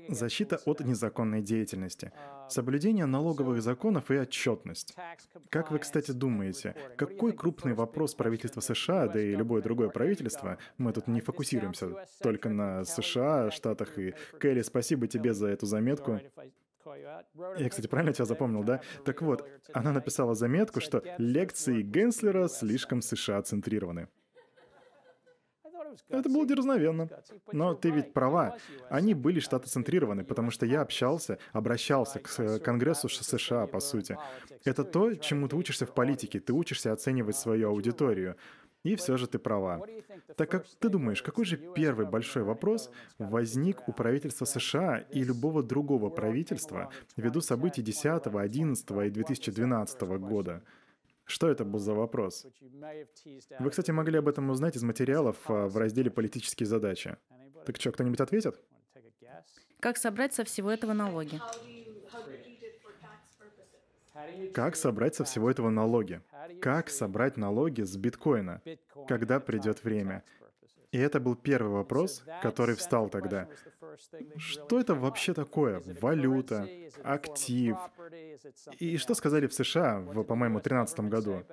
Защита 0.10 0.60
от 0.66 0.80
незаконной 0.80 1.42
деятельности. 1.42 2.12
Соблюдение 2.48 3.08
налоговых 3.08 3.64
законов 3.64 4.12
и 4.12 4.20
отчетность. 4.20 4.96
Как 5.50 5.72
вы, 5.72 5.80
кстати, 5.80 6.12
думаете, 6.12 6.76
какой 6.98 7.34
крупный 7.34 7.74
вопрос 7.74 8.14
правительства 8.14 8.62
США, 8.62 9.08
да 9.08 9.20
и 9.20 9.36
любое 9.36 9.64
другое 9.64 9.90
правительство, 9.90 10.60
мы 10.78 10.94
тут 10.94 11.08
не 11.08 11.20
фокусируемся 11.20 12.06
только 12.22 12.50
на 12.50 12.84
США, 12.86 13.50
Штатах 13.50 13.98
и... 13.98 14.14
Келли, 14.40 14.62
спасибо 14.62 15.08
тебе 15.08 15.34
за 15.34 15.48
эту 15.48 15.66
заметку. 15.66 16.22
Я, 17.58 17.70
кстати, 17.70 17.88
правильно 17.88 18.14
тебя 18.14 18.26
запомнил, 18.26 18.64
да? 18.64 18.82
Так 19.04 19.22
вот, 19.22 19.48
она 19.74 19.92
написала 19.92 20.36
заметку, 20.36 20.80
что 20.80 21.04
лекции 21.18 21.82
Генслера 21.82 22.48
слишком 22.48 23.02
США-центрированы. 23.02 24.08
Это 26.10 26.30
было 26.30 26.46
дерзновенно. 26.46 27.10
Но 27.52 27.74
ты 27.74 27.90
ведь 27.90 28.14
права. 28.14 28.58
Они 28.90 29.14
были 29.14 29.40
штатоцентрированы, 29.40 30.24
потому 30.24 30.52
что 30.52 30.66
я 30.66 30.82
общался, 30.82 31.38
обращался 31.54 32.20
к 32.20 32.60
Конгрессу 32.60 33.10
США, 33.10 33.68
по 33.68 33.80
сути. 33.80 34.18
Это 34.66 34.84
то, 34.84 35.14
чему 35.16 35.48
ты 35.48 35.56
учишься 35.56 35.86
в 35.86 35.94
политике. 35.94 36.40
Ты 36.40 36.54
учишься 36.54 36.92
оценивать 36.92 37.36
свою 37.36 37.70
аудиторию. 37.70 38.36
И 38.84 38.96
все 38.96 39.18
же 39.18 39.28
ты 39.28 39.40
права. 39.40 39.86
Так 40.38 40.50
как 40.50 40.66
ты 40.80 40.90
думаешь, 40.90 41.22
какой 41.22 41.46
же 41.46 41.58
первый 41.58 42.06
большой 42.06 42.44
вопрос 42.44 42.90
возник 43.18 43.88
у 43.88 43.92
правительства 43.92 44.46
США 44.46 45.00
и 45.12 45.24
любого 45.24 45.62
другого 45.64 46.10
правительства 46.10 46.90
ввиду 47.18 47.42
событий 47.42 47.82
10, 47.82 48.28
11 48.28 48.92
и 48.92 49.10
2012 49.10 50.02
года? 50.20 50.64
Что 51.28 51.50
это 51.50 51.66
был 51.66 51.80
за 51.80 51.94
вопрос? 51.94 52.48
Вы, 53.60 53.70
кстати, 53.70 53.92
могли 53.92 54.18
об 54.18 54.30
этом 54.30 54.50
узнать 54.50 54.78
из 54.78 54.84
материалов 54.84 55.38
а, 55.50 55.68
в 55.68 55.76
разделе 55.76 56.10
«Политические 56.10 56.66
задачи». 56.66 57.18
Так 57.66 57.76
что, 57.76 57.92
кто-нибудь 57.92 58.22
ответит? 58.22 58.60
Как 59.82 59.98
собрать 59.98 60.34
со 60.34 60.46
всего 60.46 60.72
этого 60.72 60.94
налоги? 60.94 61.40
Как 64.54 64.78
собрать 64.78 65.16
со 65.16 65.26
всего 65.26 65.52
этого 65.52 65.70
налоги? 65.70 66.22
Как 66.62 66.90
собрать 66.90 67.36
налоги 67.36 67.82
с 67.82 67.98
биткоина, 67.98 68.62
когда 69.08 69.42
придет 69.42 69.84
время? 69.84 70.24
И 70.98 71.00
это 71.00 71.20
был 71.20 71.36
первый 71.36 71.74
вопрос, 71.74 72.24
который 72.42 72.76
встал 72.76 73.08
тогда. 73.08 73.48
Что 74.38 74.80
это 74.80 74.96
вообще 74.96 75.36
такое? 75.36 75.80
Валюта, 76.02 76.68
актив. 77.04 77.78
И 78.80 78.98
что 78.98 79.14
сказали 79.14 79.46
в 79.46 79.54
США 79.54 80.00
в, 80.00 80.24
по-моему, 80.24 80.60
2013 80.60 81.00
году? 81.02 81.44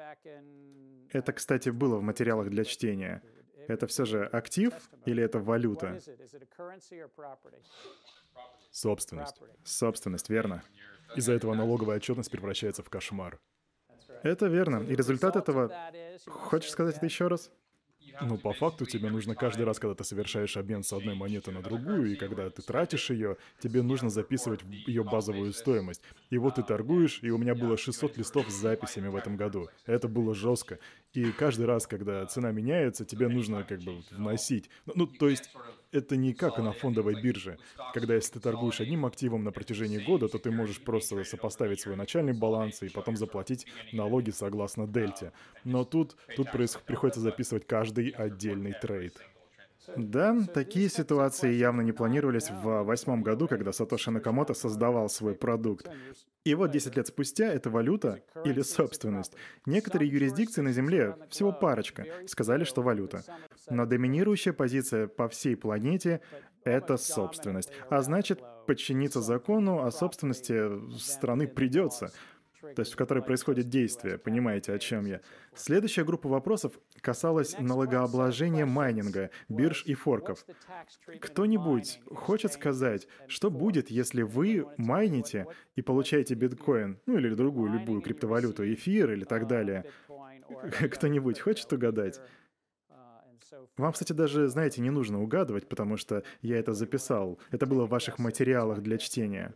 Это, 1.10 1.34
кстати, 1.34 1.68
было 1.68 1.96
в 1.96 2.02
материалах 2.02 2.48
для 2.48 2.64
чтения. 2.64 3.22
Это 3.68 3.86
все 3.86 4.06
же 4.06 4.24
актив 4.24 4.72
или 5.04 5.22
это 5.22 5.38
валюта? 5.40 6.00
Собственность. 8.70 9.42
Собственность, 9.62 10.30
верно. 10.30 10.62
Из-за 11.16 11.34
этого 11.34 11.52
налоговая 11.52 11.96
отчетность 11.96 12.30
превращается 12.30 12.82
в 12.82 12.88
кошмар. 12.88 13.38
Это 14.22 14.46
верно. 14.46 14.78
И 14.78 14.96
результат 14.96 15.36
этого... 15.36 15.70
Хочешь 16.26 16.70
сказать 16.70 16.96
это 16.96 17.04
еще 17.04 17.28
раз? 17.28 17.50
Ну, 18.20 18.38
по 18.38 18.52
факту 18.52 18.86
тебе 18.86 19.10
нужно 19.10 19.34
каждый 19.34 19.64
раз, 19.64 19.78
когда 19.78 19.94
ты 19.94 20.04
совершаешь 20.04 20.56
обмен 20.56 20.82
с 20.82 20.92
одной 20.92 21.14
монеты 21.14 21.50
на 21.50 21.62
другую, 21.62 22.12
и 22.12 22.16
когда 22.16 22.48
ты 22.50 22.62
тратишь 22.62 23.10
ее, 23.10 23.36
тебе 23.60 23.82
нужно 23.82 24.10
записывать 24.10 24.60
ее 24.86 25.04
базовую 25.04 25.52
стоимость. 25.52 26.02
И 26.30 26.38
вот 26.38 26.56
ты 26.56 26.62
торгуешь, 26.62 27.20
и 27.22 27.30
у 27.30 27.38
меня 27.38 27.54
было 27.54 27.76
600 27.76 28.16
листов 28.16 28.48
с 28.48 28.54
записями 28.54 29.08
в 29.08 29.16
этом 29.16 29.36
году. 29.36 29.68
Это 29.86 30.08
было 30.08 30.34
жестко. 30.34 30.78
И 31.14 31.30
каждый 31.30 31.66
раз, 31.66 31.86
когда 31.86 32.26
цена 32.26 32.50
меняется, 32.50 33.04
тебе 33.04 33.28
нужно 33.28 33.62
как 33.64 33.80
бы 33.80 34.02
вносить. 34.10 34.68
Ну, 34.84 34.92
ну 34.96 35.06
то 35.06 35.28
есть 35.28 35.48
это 35.92 36.16
не 36.16 36.34
как 36.34 36.58
на 36.58 36.72
фондовой 36.72 37.14
бирже, 37.14 37.58
когда 37.92 38.16
если 38.16 38.34
ты 38.34 38.40
торгуешь 38.40 38.80
одним 38.80 39.06
активом 39.06 39.44
на 39.44 39.52
протяжении 39.52 39.98
года, 39.98 40.28
то 40.28 40.38
ты 40.38 40.50
можешь 40.50 40.82
просто 40.82 41.22
сопоставить 41.22 41.80
свой 41.80 41.94
начальный 41.94 42.32
баланс 42.32 42.82
и 42.82 42.88
потом 42.88 43.16
заплатить 43.16 43.66
налоги 43.92 44.30
согласно 44.30 44.88
дельте. 44.88 45.32
Но 45.62 45.84
тут, 45.84 46.16
тут 46.34 46.50
приходится 46.50 47.20
записывать 47.20 47.66
каждый 47.66 48.08
отдельный 48.08 48.72
трейд. 48.72 49.24
Да, 49.96 50.36
такие 50.52 50.88
ситуации 50.88 51.52
явно 51.52 51.82
не 51.82 51.92
планировались 51.92 52.50
в 52.50 52.82
восьмом 52.82 53.22
году, 53.22 53.48
когда 53.48 53.72
Сатоши 53.72 54.10
Накамото 54.10 54.54
создавал 54.54 55.08
свой 55.08 55.34
продукт. 55.34 55.88
И 56.44 56.54
вот 56.54 56.70
10 56.70 56.96
лет 56.96 57.06
спустя 57.06 57.46
эта 57.46 57.70
валюта 57.70 58.22
или 58.44 58.60
собственность. 58.60 59.32
Некоторые 59.64 60.10
юрисдикции 60.10 60.60
на 60.60 60.72
Земле, 60.72 61.16
всего 61.30 61.52
парочка, 61.52 62.06
сказали, 62.26 62.64
что 62.64 62.82
валюта. 62.82 63.24
Но 63.70 63.86
доминирующая 63.86 64.52
позиция 64.52 65.06
по 65.06 65.28
всей 65.28 65.56
планете— 65.56 66.20
это 66.64 66.96
собственность. 66.96 67.70
А 67.88 68.02
значит, 68.02 68.40
подчиниться 68.66 69.20
закону 69.20 69.84
о 69.84 69.90
собственности 69.90 70.98
страны 70.98 71.46
придется— 71.46 72.12
то 72.74 72.80
есть 72.80 72.92
в 72.92 72.96
которой 72.96 73.22
происходит 73.22 73.68
действие, 73.68 74.18
понимаете, 74.18 74.72
о 74.72 74.78
чем 74.78 75.06
я. 75.06 75.20
Следующая 75.54 76.04
группа 76.04 76.28
вопросов 76.28 76.72
касалась 77.00 77.56
налогообложения 77.58 78.66
майнинга, 78.66 79.30
бирж 79.48 79.84
и 79.86 79.94
форков. 79.94 80.44
Кто-нибудь 81.20 82.00
хочет 82.14 82.52
сказать, 82.52 83.06
что 83.26 83.50
будет, 83.50 83.90
если 83.90 84.22
вы 84.22 84.66
майните 84.76 85.46
и 85.76 85.82
получаете 85.82 86.34
биткоин, 86.34 86.98
ну 87.06 87.18
или 87.18 87.34
другую 87.34 87.72
любую 87.72 88.00
криптовалюту, 88.00 88.72
эфир 88.72 89.12
или 89.12 89.24
так 89.24 89.46
далее? 89.46 89.84
Кто-нибудь 90.90 91.40
хочет 91.40 91.72
угадать? 91.72 92.20
Вам, 93.76 93.92
кстати, 93.92 94.12
даже, 94.12 94.48
знаете, 94.48 94.80
не 94.80 94.90
нужно 94.90 95.22
угадывать, 95.22 95.68
потому 95.68 95.96
что 95.96 96.22
я 96.42 96.58
это 96.58 96.74
записал. 96.74 97.38
Это 97.50 97.66
было 97.66 97.86
в 97.86 97.90
ваших 97.90 98.18
материалах 98.18 98.80
для 98.82 98.98
чтения. 98.98 99.54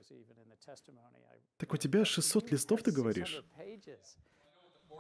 Так 1.59 1.75
у 1.75 1.77
тебя 1.77 2.05
600 2.05 2.53
листов, 2.53 2.83
ты 2.83 2.93
говоришь? 2.93 3.43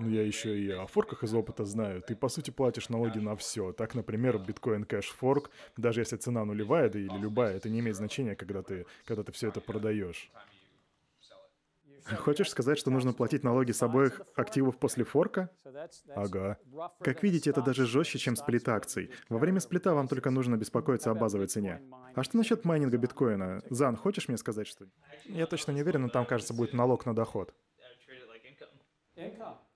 Ну, 0.00 0.08
я 0.10 0.22
еще 0.22 0.58
и 0.58 0.70
о 0.70 0.86
форках 0.86 1.24
из 1.24 1.34
опыта 1.34 1.64
знаю. 1.64 2.02
Ты, 2.02 2.14
по 2.14 2.28
сути, 2.28 2.50
платишь 2.50 2.88
налоги 2.88 3.18
на 3.18 3.34
все. 3.36 3.72
Так, 3.72 3.94
например, 3.94 4.36
Bitcoin 4.36 4.86
Cash 4.86 5.06
Fork, 5.20 5.50
даже 5.76 6.00
если 6.00 6.16
цена 6.16 6.44
нулевая, 6.44 6.88
да 6.88 6.98
или 6.98 7.16
любая, 7.18 7.56
это 7.56 7.68
не 7.68 7.80
имеет 7.80 7.96
значения, 7.96 8.36
когда 8.36 8.62
ты, 8.62 8.86
когда 9.06 9.22
ты 9.24 9.32
все 9.32 9.48
это 9.48 9.60
продаешь. 9.60 10.30
Хочешь 12.16 12.50
сказать, 12.50 12.78
что 12.78 12.90
нужно 12.90 13.12
платить 13.12 13.44
налоги 13.44 13.72
с 13.72 13.82
обоих 13.82 14.22
активов 14.34 14.78
после 14.78 15.04
форка? 15.04 15.50
Ага. 16.14 16.58
Как 17.00 17.22
видите, 17.22 17.50
это 17.50 17.62
даже 17.62 17.86
жестче, 17.86 18.18
чем 18.18 18.36
сплит 18.36 18.68
акций. 18.68 19.10
Во 19.28 19.38
время 19.38 19.60
сплита 19.60 19.94
вам 19.94 20.08
только 20.08 20.30
нужно 20.30 20.56
беспокоиться 20.56 21.10
о 21.10 21.14
базовой 21.14 21.46
цене. 21.46 21.82
А 22.14 22.22
что 22.22 22.36
насчет 22.36 22.64
майнинга 22.64 22.96
биткоина? 22.98 23.62
Зан, 23.70 23.96
хочешь 23.96 24.28
мне 24.28 24.36
сказать 24.36 24.66
что? 24.66 24.86
Я 25.26 25.46
точно 25.46 25.72
не 25.72 25.82
уверен, 25.82 26.02
но 26.02 26.08
там, 26.08 26.24
кажется, 26.26 26.54
будет 26.54 26.72
налог 26.72 27.06
на 27.06 27.14
доход. 27.14 27.54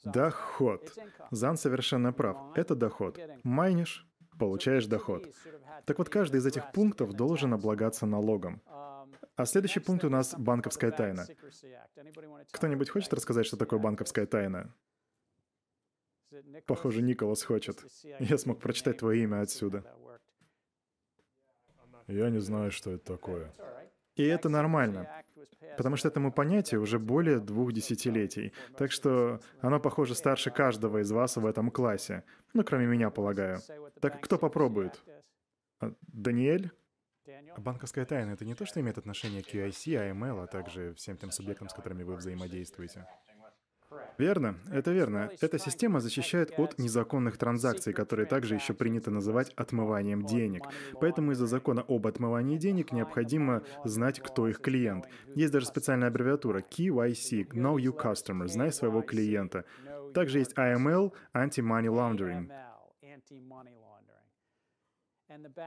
Доход. 0.04 0.92
Зан 1.30 1.56
совершенно 1.56 2.12
прав. 2.12 2.36
Это 2.54 2.74
доход. 2.74 3.18
Майнишь, 3.42 4.06
получаешь 4.38 4.86
доход. 4.86 5.28
Так 5.84 5.98
вот, 5.98 6.08
каждый 6.08 6.38
из 6.38 6.46
этих 6.46 6.72
пунктов 6.72 7.12
должен 7.12 7.52
облагаться 7.54 8.06
налогом. 8.06 8.62
А 9.36 9.46
следующий 9.46 9.80
пункт 9.80 10.04
у 10.04 10.10
нас 10.10 10.34
банковская 10.36 10.90
тайна. 10.90 11.26
Кто-нибудь 12.52 12.90
хочет 12.90 13.12
рассказать, 13.14 13.46
что 13.46 13.56
такое 13.56 13.78
банковская 13.78 14.26
тайна? 14.26 14.74
Похоже, 16.66 17.02
Николас 17.02 17.42
хочет. 17.42 17.84
Я 18.18 18.38
смог 18.38 18.60
прочитать 18.60 18.98
твое 18.98 19.22
имя 19.22 19.40
отсюда. 19.40 19.84
Я 22.08 22.30
не 22.30 22.40
знаю, 22.40 22.70
что 22.70 22.90
это 22.90 23.04
такое. 23.04 23.52
И 24.16 24.24
это 24.24 24.50
нормально, 24.50 25.08
потому 25.78 25.96
что 25.96 26.08
этому 26.08 26.32
понятию 26.32 26.82
уже 26.82 26.98
более 26.98 27.40
двух 27.40 27.72
десятилетий. 27.72 28.52
Так 28.76 28.92
что 28.92 29.40
оно, 29.60 29.80
похоже, 29.80 30.14
старше 30.14 30.50
каждого 30.50 30.98
из 30.98 31.10
вас 31.10 31.36
в 31.36 31.46
этом 31.46 31.70
классе. 31.70 32.24
Ну, 32.52 32.64
кроме 32.64 32.86
меня, 32.86 33.10
полагаю. 33.10 33.60
Так 34.00 34.20
кто 34.20 34.38
попробует? 34.38 35.02
А, 35.80 35.94
Даниэль? 36.02 36.70
А 37.56 37.60
банковская 37.60 38.04
тайна— 38.04 38.30
это 38.32 38.44
не 38.44 38.54
то, 38.54 38.66
что 38.66 38.80
имеет 38.80 38.98
отношение 38.98 39.42
к 39.42 39.46
QIC, 39.46 40.12
AML, 40.12 40.42
а 40.42 40.46
также 40.46 40.94
всем 40.94 41.16
тем 41.16 41.30
субъектам, 41.30 41.68
с 41.68 41.74
которыми 41.74 42.02
вы 42.02 42.16
взаимодействуете? 42.16 43.06
Верно, 44.18 44.58
это 44.70 44.90
верно. 44.90 45.30
Эта 45.40 45.58
система 45.58 46.00
защищает 46.00 46.58
от 46.58 46.78
незаконных 46.78 47.36
транзакций, 47.36 47.92
которые 47.92 48.26
также 48.26 48.54
еще 48.54 48.74
принято 48.74 49.10
называть 49.10 49.52
отмыванием 49.54 50.24
денег. 50.24 50.64
Поэтому 51.00 51.32
из-за 51.32 51.46
закона 51.46 51.84
об 51.86 52.06
отмывании 52.06 52.56
денег 52.56 52.92
необходимо 52.92 53.62
знать, 53.84 54.20
кто 54.20 54.48
их 54.48 54.60
клиент. 54.60 55.08
Есть 55.34 55.52
даже 55.52 55.66
специальная 55.66 56.08
аббревиатура 56.08 56.60
KYC, 56.60 57.48
Know 57.48 57.76
Your 57.76 57.96
Customer, 57.98 58.46
знай 58.46 58.72
своего 58.72 59.02
клиента. 59.02 59.64
Также 60.14 60.38
есть 60.40 60.56
AML, 60.56 61.12
Anti-Money 61.34 61.88
Laundering. 61.88 62.50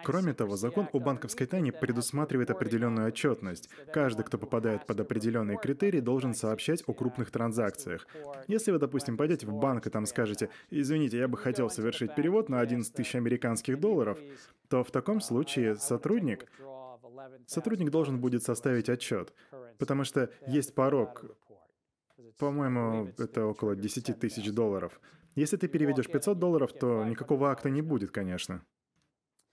Кроме 0.03 0.33
того, 0.33 0.55
закон 0.55 0.87
о 0.91 0.99
банковской 0.99 1.47
тайне 1.47 1.71
предусматривает 1.71 2.51
определенную 2.51 3.07
отчетность. 3.07 3.69
Каждый, 3.93 4.23
кто 4.23 4.37
попадает 4.37 4.85
под 4.85 4.99
определенные 4.99 5.57
критерии, 5.57 5.99
должен 5.99 6.33
сообщать 6.33 6.83
о 6.87 6.93
крупных 6.93 7.31
транзакциях. 7.31 8.07
Если 8.47 8.71
вы, 8.71 8.79
допустим, 8.79 9.17
пойдете 9.17 9.47
в 9.47 9.53
банк 9.53 9.87
и 9.87 9.89
там 9.89 10.05
скажете, 10.05 10.49
«Извините, 10.69 11.17
я 11.17 11.27
бы 11.27 11.37
хотел 11.37 11.69
совершить 11.69 12.15
перевод 12.15 12.49
на 12.49 12.59
11 12.59 12.93
тысяч 12.93 13.15
американских 13.15 13.79
долларов», 13.79 14.19
то 14.69 14.83
в 14.83 14.91
таком 14.91 15.21
случае 15.21 15.75
сотрудник, 15.75 16.45
сотрудник 17.47 17.89
должен 17.89 18.19
будет 18.19 18.43
составить 18.43 18.89
отчет, 18.89 19.33
потому 19.77 20.03
что 20.03 20.29
есть 20.47 20.75
порог, 20.75 21.25
по-моему, 22.37 23.13
это 23.17 23.45
около 23.45 23.75
10 23.75 24.19
тысяч 24.19 24.51
долларов. 24.51 24.99
Если 25.35 25.57
ты 25.57 25.67
переведешь 25.67 26.07
500 26.07 26.39
долларов, 26.39 26.71
то 26.73 27.03
никакого 27.03 27.51
акта 27.51 27.69
не 27.69 27.81
будет, 27.81 28.11
конечно. 28.11 28.63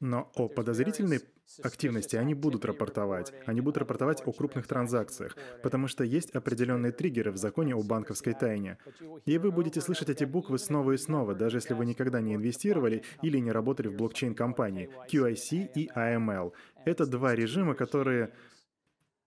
Но 0.02 0.32
о 0.34 0.48
подозрительной 0.48 1.20
активности 1.62 2.16
они 2.16 2.34
будут 2.34 2.64
рапортовать. 2.64 3.32
Они 3.46 3.60
будут 3.60 3.78
рапортовать 3.78 4.20
о 4.26 4.32
крупных 4.32 4.66
транзакциях, 4.66 5.36
потому 5.62 5.86
что 5.86 6.02
есть 6.02 6.30
определенные 6.30 6.90
триггеры 6.90 7.30
в 7.30 7.36
законе 7.36 7.76
о 7.76 7.82
банковской 7.84 8.34
тайне. 8.34 8.78
И 9.26 9.38
вы 9.38 9.52
будете 9.52 9.80
слышать 9.80 10.10
эти 10.10 10.24
буквы 10.24 10.58
снова 10.58 10.90
и 10.90 10.96
снова, 10.96 11.36
даже 11.36 11.58
если 11.58 11.74
вы 11.74 11.86
никогда 11.86 12.20
не 12.20 12.34
инвестировали 12.34 13.04
или 13.22 13.38
не 13.38 13.52
работали 13.52 13.86
в 13.86 13.96
блокчейн-компании. 13.96 14.90
QIC 15.08 15.70
и 15.76 15.88
AML. 15.94 16.52
Это 16.84 17.06
два 17.06 17.36
режима, 17.36 17.76
которые, 17.76 18.34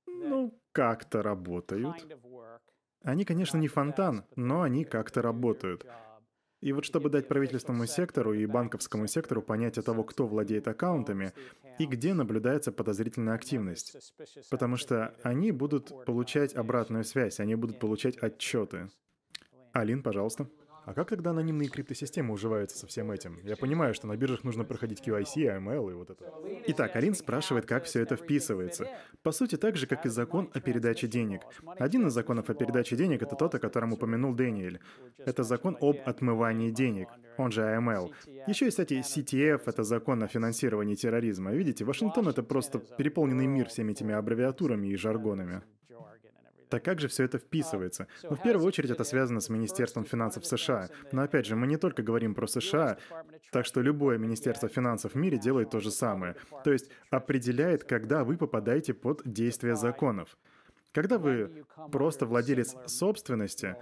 ну, 0.06 0.60
как-то 0.74 1.24
работают. 1.24 2.06
Они, 3.02 3.24
конечно, 3.24 3.58
не 3.58 3.70
фонтан, 3.70 4.26
но 4.36 4.64
они 4.64 4.84
как-то 4.84 5.22
работают. 5.22 5.86
И 6.62 6.72
вот 6.72 6.86
чтобы 6.86 7.10
дать 7.10 7.28
правительственному 7.28 7.86
сектору 7.86 8.34
и 8.34 8.46
банковскому 8.46 9.08
сектору 9.08 9.42
понятие 9.42 9.84
того, 9.84 10.04
кто 10.04 10.26
владеет 10.26 10.68
аккаунтами 10.68 11.34
и 11.80 11.86
где 11.86 12.14
наблюдается 12.14 12.72
подозрительная 12.72 13.36
активность. 13.36 14.14
Потому 14.50 14.78
что 14.78 15.14
они 15.24 15.52
будут 15.52 16.06
получать 16.06 16.56
обратную 16.56 17.04
связь, 17.04 17.40
они 17.40 17.56
будут 17.56 17.80
получать 17.80 18.18
отчеты. 18.18 18.90
Алин, 19.74 20.02
пожалуйста. 20.02 20.48
А 20.86 20.94
как 20.94 21.10
тогда 21.10 21.32
анонимные 21.32 21.68
криптосистемы 21.68 22.32
уживаются 22.34 22.78
со 22.78 22.86
всем 22.86 23.12
этим? 23.12 23.40
Я 23.44 23.56
понимаю, 23.56 23.96
что 23.96 24.06
на 24.08 24.16
биржах 24.16 24.44
нужно 24.44 24.64
проходить 24.64 25.02
QIC, 25.06 25.58
AML 25.58 25.92
и 25.92 25.94
вот 25.94 26.12
это. 26.12 26.32
Итак, 26.68 26.96
Алин 26.96 27.16
спрашивает, 27.16 27.66
как 27.66 27.86
все 27.86 28.02
это 28.02 28.16
вписывается. 28.16 28.88
По 29.24 29.32
сути, 29.32 29.58
так 29.58 29.78
же, 29.78 29.88
как 29.88 30.06
и 30.06 30.10
закон 30.10 30.52
о 30.54 30.60
передаче 30.60 31.08
денег. 31.08 31.42
Один 31.80 32.08
из 32.08 32.14
законов 32.14 32.50
о 32.50 32.54
передаче 32.54 32.96
денег— 32.96 33.22
это 33.24 33.36
тот, 33.36 33.56
о 33.56 33.60
котором 33.60 33.94
упомянул 33.94 34.36
Дэниэль. 34.36 34.80
Это 35.18 35.44
закон 35.44 35.76
об 35.82 35.98
отмывании 36.06 36.70
денег, 36.70 37.08
он 37.38 37.52
же 37.52 37.62
AML. 37.62 38.12
Еще 38.48 38.66
есть, 38.66 38.78
кстати, 38.78 39.02
CTF— 39.02 39.64
это 39.66 39.84
закон 39.84 40.22
о 40.22 40.28
финансировании 40.28 40.96
терроризма. 40.96 41.52
Видите, 41.52 41.84
Вашингтон— 41.84 42.28
это 42.30 42.44
просто 42.44 42.78
переполненный 42.80 43.48
мир 43.48 43.70
всеми 43.70 43.94
этими 43.94 44.14
аббревиатурами 44.14 44.88
и 44.90 44.96
жаргонами. 44.96 45.64
Так 46.70 46.84
как 46.84 47.00
же 47.00 47.08
все 47.08 47.24
это 47.24 47.38
вписывается? 47.38 48.08
Ну, 48.24 48.36
в 48.36 48.42
первую 48.42 48.68
очередь 48.68 48.90
это 48.90 49.04
связано 49.04 49.40
с 49.40 49.50
Министерством 49.50 50.06
финансов 50.06 50.46
США. 50.46 50.90
Но 51.12 51.22
опять 51.22 51.46
же, 51.46 51.56
мы 51.56 51.68
не 51.68 51.78
только 51.78 52.04
говорим 52.04 52.36
про 52.36 52.48
США, 52.48 52.98
так 53.52 53.66
что 53.66 53.82
любое 53.82 54.18
Министерство 54.18 54.70
финансов 54.70 55.14
в 55.14 55.16
мире 55.16 55.38
делает 55.38 55.70
то 55.70 55.80
же 55.80 55.92
самое. 55.92 56.36
То 56.64 56.72
есть 56.72 56.90
определяет, 57.10 57.84
когда 57.84 58.24
вы 58.24 58.38
попадаете 58.38 58.94
под 58.94 59.22
действие 59.26 59.76
законов. 59.76 60.38
Когда 60.96 61.18
вы 61.18 61.66
просто 61.92 62.26
владелец 62.26 62.74
собственности, 62.88 63.76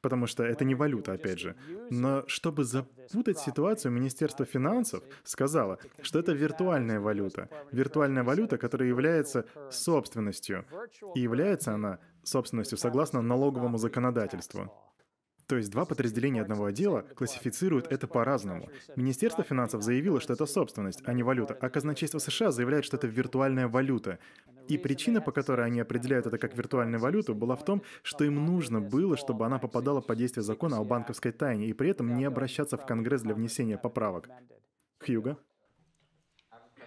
потому 0.00 0.28
что 0.28 0.44
это 0.44 0.64
не 0.64 0.76
валюта, 0.76 1.14
опять 1.14 1.40
же, 1.40 1.56
но 1.90 2.22
чтобы 2.28 2.62
запутать 2.62 3.40
ситуацию, 3.40 3.90
Министерство 3.90 4.46
финансов 4.46 5.02
сказало, 5.24 5.80
что 6.00 6.20
это 6.20 6.30
виртуальная 6.30 7.00
валюта. 7.00 7.48
Виртуальная 7.72 8.22
валюта, 8.22 8.56
которая 8.56 8.88
является 8.88 9.46
собственностью. 9.68 10.64
И 11.16 11.20
является 11.20 11.74
она 11.74 11.98
собственностью 12.24 12.78
согласно 12.78 13.22
налоговому 13.22 13.78
законодательству. 13.78 14.72
То 15.50 15.56
есть 15.56 15.72
два 15.72 15.84
подразделения 15.84 16.42
одного 16.42 16.66
отдела 16.66 17.00
классифицируют 17.16 17.90
это 17.90 18.06
по-разному. 18.06 18.68
Министерство 18.94 19.42
финансов 19.42 19.82
заявило, 19.82 20.20
что 20.20 20.34
это 20.34 20.46
собственность, 20.46 21.02
а 21.04 21.12
не 21.12 21.24
валюта, 21.24 21.58
а 21.60 21.68
казначейство 21.68 22.18
США 22.20 22.52
заявляет, 22.52 22.84
что 22.84 22.96
это 22.96 23.08
виртуальная 23.08 23.66
валюта. 23.66 24.20
И 24.68 24.78
причина, 24.78 25.20
по 25.20 25.32
которой 25.32 25.66
они 25.66 25.80
определяют 25.80 26.26
это 26.26 26.38
как 26.38 26.56
виртуальную 26.56 27.00
валюту, 27.00 27.34
была 27.34 27.56
в 27.56 27.64
том, 27.64 27.82
что 28.04 28.24
им 28.24 28.46
нужно 28.46 28.80
было, 28.80 29.16
чтобы 29.16 29.44
она 29.44 29.58
попадала 29.58 30.00
под 30.00 30.18
действие 30.18 30.44
закона 30.44 30.78
о 30.78 30.84
банковской 30.84 31.32
тайне, 31.32 31.66
и 31.66 31.72
при 31.72 31.90
этом 31.90 32.14
не 32.14 32.26
обращаться 32.26 32.76
в 32.76 32.86
Конгресс 32.86 33.22
для 33.22 33.34
внесения 33.34 33.76
поправок. 33.76 34.28
Хьюго? 35.04 35.36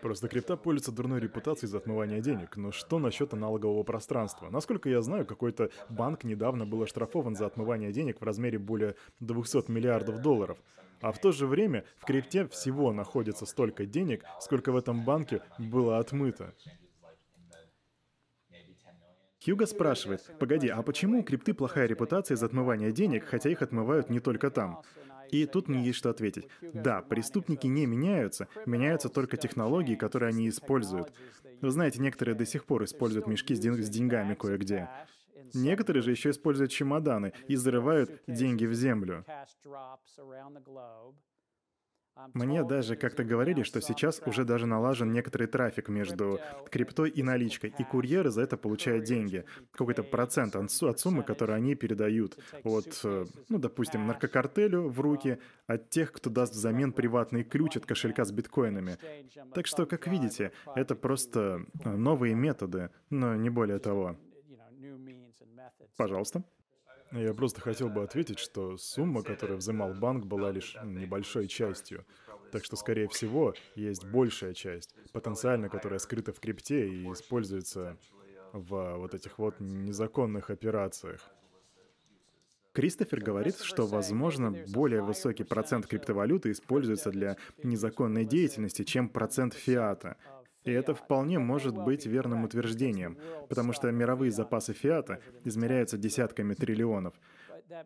Просто 0.03 0.27
крипта 0.27 0.57
пользуется 0.57 0.91
дурной 0.91 1.21
репутацией 1.21 1.69
за 1.69 1.77
отмывание 1.77 2.19
денег. 2.19 2.57
Но 2.57 2.73
что 2.73 2.99
насчет 2.99 3.33
аналогового 3.33 3.83
пространства? 3.83 4.49
Насколько 4.49 4.89
я 4.89 5.01
знаю, 5.01 5.25
какой-то 5.25 5.69
банк 5.87 6.25
недавно 6.25 6.65
был 6.65 6.83
оштрафован 6.83 7.37
за 7.37 7.45
отмывание 7.45 7.93
денег 7.93 8.19
в 8.19 8.23
размере 8.25 8.59
более 8.59 8.95
200 9.21 9.71
миллиардов 9.71 10.21
долларов. 10.21 10.57
А 10.99 11.13
в 11.13 11.19
то 11.19 11.31
же 11.31 11.47
время 11.47 11.85
в 11.95 12.03
крипте 12.03 12.45
всего 12.49 12.91
находится 12.91 13.45
столько 13.45 13.85
денег, 13.85 14.25
сколько 14.41 14.73
в 14.73 14.75
этом 14.75 15.05
банке 15.05 15.41
было 15.57 15.99
отмыто. 15.99 16.53
Хьюго 19.45 19.65
спрашивает, 19.67 20.29
погоди, 20.37 20.67
а 20.67 20.81
почему 20.81 21.21
у 21.21 21.23
крипты 21.23 21.53
плохая 21.53 21.87
репутация 21.87 22.35
из 22.35 22.43
отмывания 22.43 22.91
денег, 22.91 23.23
хотя 23.23 23.49
их 23.49 23.61
отмывают 23.61 24.09
не 24.09 24.19
только 24.19 24.51
там? 24.51 24.81
И 25.31 25.45
тут 25.45 25.67
мне 25.67 25.83
есть 25.83 25.97
что 25.97 26.09
ответить. 26.09 26.47
Да, 26.73 27.01
преступники 27.01 27.67
не 27.67 27.85
меняются, 27.85 28.47
меняются 28.65 29.09
только 29.09 29.37
технологии, 29.37 29.95
которые 29.95 30.29
они 30.29 30.49
используют. 30.49 31.11
Вы 31.61 31.71
знаете, 31.71 32.01
некоторые 32.01 32.35
до 32.35 32.45
сих 32.45 32.65
пор 32.65 32.83
используют 32.83 33.27
мешки 33.27 33.55
с, 33.55 33.59
ден- 33.59 33.81
с 33.81 33.89
деньгами 33.89 34.33
кое-где. 34.35 34.89
Некоторые 35.53 36.01
же 36.03 36.11
еще 36.11 36.31
используют 36.31 36.71
чемоданы 36.71 37.33
и 37.47 37.55
зарывают 37.55 38.21
деньги 38.27 38.65
в 38.65 38.73
землю. 38.73 39.23
Мне 42.33 42.63
даже 42.63 42.95
как-то 42.95 43.23
говорили, 43.23 43.63
что 43.63 43.81
сейчас 43.81 44.21
уже 44.25 44.45
даже 44.45 44.65
налажен 44.65 45.11
некоторый 45.11 45.47
трафик 45.47 45.89
между 45.89 46.39
криптой 46.69 47.09
и 47.09 47.23
наличкой, 47.23 47.73
и 47.77 47.83
курьеры 47.83 48.29
за 48.29 48.41
это 48.41 48.55
получают 48.55 49.05
деньги. 49.05 49.45
Какой-то 49.71 50.03
процент 50.03 50.55
от 50.55 50.99
суммы, 50.99 51.23
которую 51.23 51.55
они 51.55 51.75
передают 51.75 52.37
от, 52.63 53.01
э, 53.03 53.25
ну, 53.49 53.57
допустим, 53.57 54.05
наркокартелю 54.05 54.89
в 54.89 54.99
руки, 54.99 55.39
от 55.65 55.89
тех, 55.89 56.11
кто 56.11 56.29
даст 56.29 56.53
взамен 56.53 56.93
приватный 56.93 57.43
ключ 57.43 57.77
от 57.77 57.85
кошелька 57.85 58.25
с 58.25 58.31
биткоинами. 58.31 58.97
Так 59.53 59.65
что, 59.65 59.85
как 59.85 60.07
видите, 60.07 60.51
это 60.75 60.95
просто 60.95 61.65
э, 61.83 61.89
новые 61.89 62.35
методы, 62.35 62.91
но 63.09 63.35
не 63.35 63.49
более 63.49 63.79
того. 63.79 64.17
Пожалуйста. 65.97 66.43
Я 67.15 67.33
просто 67.35 67.61
хотел 67.61 67.89
бы 67.89 68.01
ответить, 68.01 68.39
что 68.39 68.75
сумма, 68.77 69.21
которую 69.21 69.57
взимал 69.57 69.93
банк, 69.93 70.25
была 70.25 70.49
лишь 70.51 70.75
небольшой 70.83 71.47
частью. 71.47 72.05
Так 72.51 72.65
что, 72.65 72.75
скорее 72.75 73.07
всего, 73.07 73.53
есть 73.75 74.03
большая 74.03 74.53
часть, 74.53 74.95
потенциально, 75.11 75.69
которая 75.69 75.99
скрыта 75.99 76.33
в 76.33 76.39
крипте 76.39 76.87
и 76.87 77.11
используется 77.11 77.97
в 78.51 78.97
вот 78.97 79.13
этих 79.13 79.37
вот 79.37 79.59
незаконных 79.59 80.49
операциях. 80.49 81.21
Кристофер 82.71 83.21
говорит, 83.21 83.59
что, 83.59 83.85
возможно, 83.85 84.51
более 84.73 85.03
высокий 85.03 85.43
процент 85.43 85.85
криптовалюты 85.85 86.49
используется 86.49 87.11
для 87.11 87.37
незаконной 87.61 88.25
деятельности, 88.25 88.83
чем 88.83 89.09
процент 89.09 89.53
фиата. 89.53 90.17
И 90.63 90.71
это 90.71 90.95
вполне 90.95 91.39
может 91.39 91.77
быть 91.77 92.05
верным 92.05 92.43
утверждением, 92.43 93.17
потому 93.49 93.73
что 93.73 93.91
мировые 93.91 94.31
запасы 94.31 94.73
фиата 94.73 95.19
измеряются 95.43 95.97
десятками 95.97 96.53
триллионов. 96.53 97.13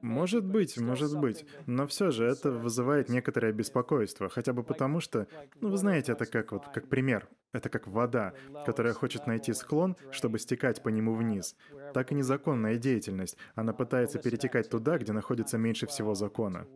Может 0.02 0.46
быть, 0.46 0.78
может 0.78 1.18
быть. 1.18 1.46
Но 1.66 1.88
все 1.88 2.12
же 2.12 2.26
это 2.26 2.52
вызывает 2.52 3.10
некоторое 3.10 3.52
беспокойство, 3.52 4.30
хотя 4.30 4.54
бы 4.54 4.64
потому 4.64 5.00
что, 5.00 5.28
ну 5.62 5.70
вы 5.70 5.78
знаете, 5.78 6.12
это 6.12 6.26
как 6.26 6.52
вот, 6.52 6.68
как 6.74 6.88
пример. 6.88 7.28
Это 7.54 7.70
как 7.70 7.88
вода, 7.88 8.34
которая 8.66 8.94
хочет 8.94 9.26
найти 9.26 9.54
склон, 9.54 9.96
чтобы 10.12 10.38
стекать 10.38 10.84
по 10.84 10.90
нему 10.90 11.16
вниз. 11.16 11.56
Так 11.94 12.12
и 12.12 12.16
незаконная 12.16 12.78
деятельность. 12.78 13.38
Она 13.56 13.74
пытается 13.74 14.20
перетекать 14.20 14.70
туда, 14.70 14.98
где 14.98 15.14
находится 15.14 15.58
меньше 15.58 15.88
всего 15.88 16.14
закона. 16.14 16.68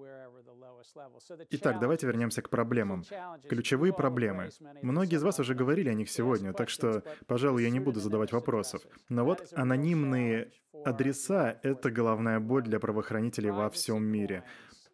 Итак, 1.49 1.79
давайте 1.79 2.07
вернемся 2.07 2.41
к 2.41 2.49
проблемам. 2.49 3.03
Ключевые 3.49 3.93
проблемы. 3.93 4.49
Многие 4.81 5.15
из 5.15 5.23
вас 5.23 5.39
уже 5.39 5.55
говорили 5.55 5.89
о 5.89 5.93
них 5.93 6.09
сегодня, 6.09 6.53
так 6.53 6.69
что, 6.69 7.03
пожалуй, 7.27 7.63
я 7.63 7.69
не 7.69 7.79
буду 7.79 7.99
задавать 7.99 8.31
вопросов. 8.31 8.81
Но 9.09 9.25
вот 9.25 9.47
анонимные 9.53 10.51
адреса— 10.85 11.59
это 11.63 11.91
головная 11.91 12.39
боль 12.39 12.63
для 12.63 12.79
правоохранителей 12.79 13.51
во 13.51 13.69
всем 13.69 14.03
мире. 14.03 14.43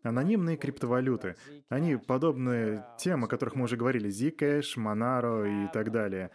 Анонимные 0.04 0.58
криптовалюты. 0.58 1.36
Они 1.70 1.98
подобны 1.98 2.84
тем, 2.98 3.26
о 3.26 3.28
которых 3.28 3.56
мы 3.56 3.66
уже 3.66 3.76
говорили, 3.76 4.10
Zcash, 4.10 4.78
Monero 4.78 5.66
и 5.66 5.72
так 5.74 5.92
далее. 5.92 6.32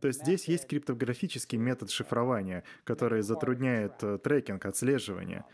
То 0.00 0.08
есть 0.08 0.22
здесь 0.22 0.44
есть 0.46 0.66
криптографический 0.66 1.58
метод 1.58 1.90
шифрования, 1.90 2.64
который 2.84 3.22
затрудняет 3.22 4.02
э, 4.02 4.18
трекинг, 4.18 4.66
отслеживание. 4.66 5.44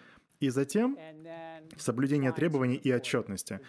И 0.40 0.50
затем 0.50 0.98
соблюдение 1.76 2.32
требований 2.32 2.76
и 2.76 2.92
отчетности. 2.92 3.60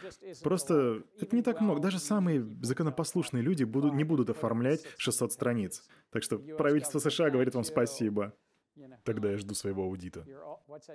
Просто 0.43 1.03
это 1.19 1.35
не 1.35 1.41
так 1.41 1.61
много. 1.61 1.79
Даже 1.79 1.99
самые 1.99 2.45
законопослушные 2.61 3.43
люди 3.43 3.63
будут, 3.63 3.93
не 3.93 4.03
будут 4.03 4.29
оформлять 4.29 4.81
600 4.97 5.33
страниц. 5.33 5.83
Так 6.11 6.23
что 6.23 6.37
правительство 6.37 6.99
США 6.99 7.29
говорит 7.29 7.55
вам 7.55 7.63
спасибо. 7.63 8.33
Тогда 9.03 9.31
я 9.31 9.37
жду 9.37 9.55
своего 9.55 9.83
аудита. 9.83 10.25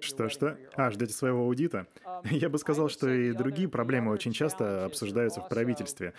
Что-что? 0.00 0.58
А, 0.74 0.90
ждете 0.90 1.12
своего 1.12 1.40
аудита? 1.40 1.86
Я 2.30 2.48
бы 2.48 2.58
сказал, 2.58 2.88
что 2.88 3.08
и 3.08 3.32
другие 3.32 3.68
проблемы 3.68 4.10
очень 4.12 4.32
часто 4.32 4.86
обсуждаются 4.86 5.40
в 5.40 5.48
правительстве, 5.48 6.14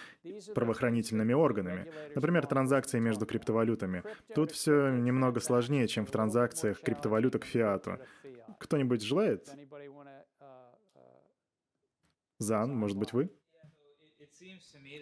правоохранительными 0.53 1.33
органами. 1.33 1.87
Например, 2.13 2.45
транзакции 2.45 2.99
между 2.99 3.25
криптовалютами. 3.25 4.03
Тут 4.33 4.51
все 4.51 4.89
немного 4.89 5.39
сложнее, 5.39 5.87
чем 5.87 6.05
в 6.05 6.11
транзакциях 6.11 6.81
криптовалюты 6.81 7.39
к 7.39 7.45
фиату. 7.45 7.99
Кто-нибудь 8.59 9.01
желает? 9.03 9.49
Зан, 12.37 12.75
может 12.75 12.97
быть, 12.97 13.13
вы? 13.13 13.29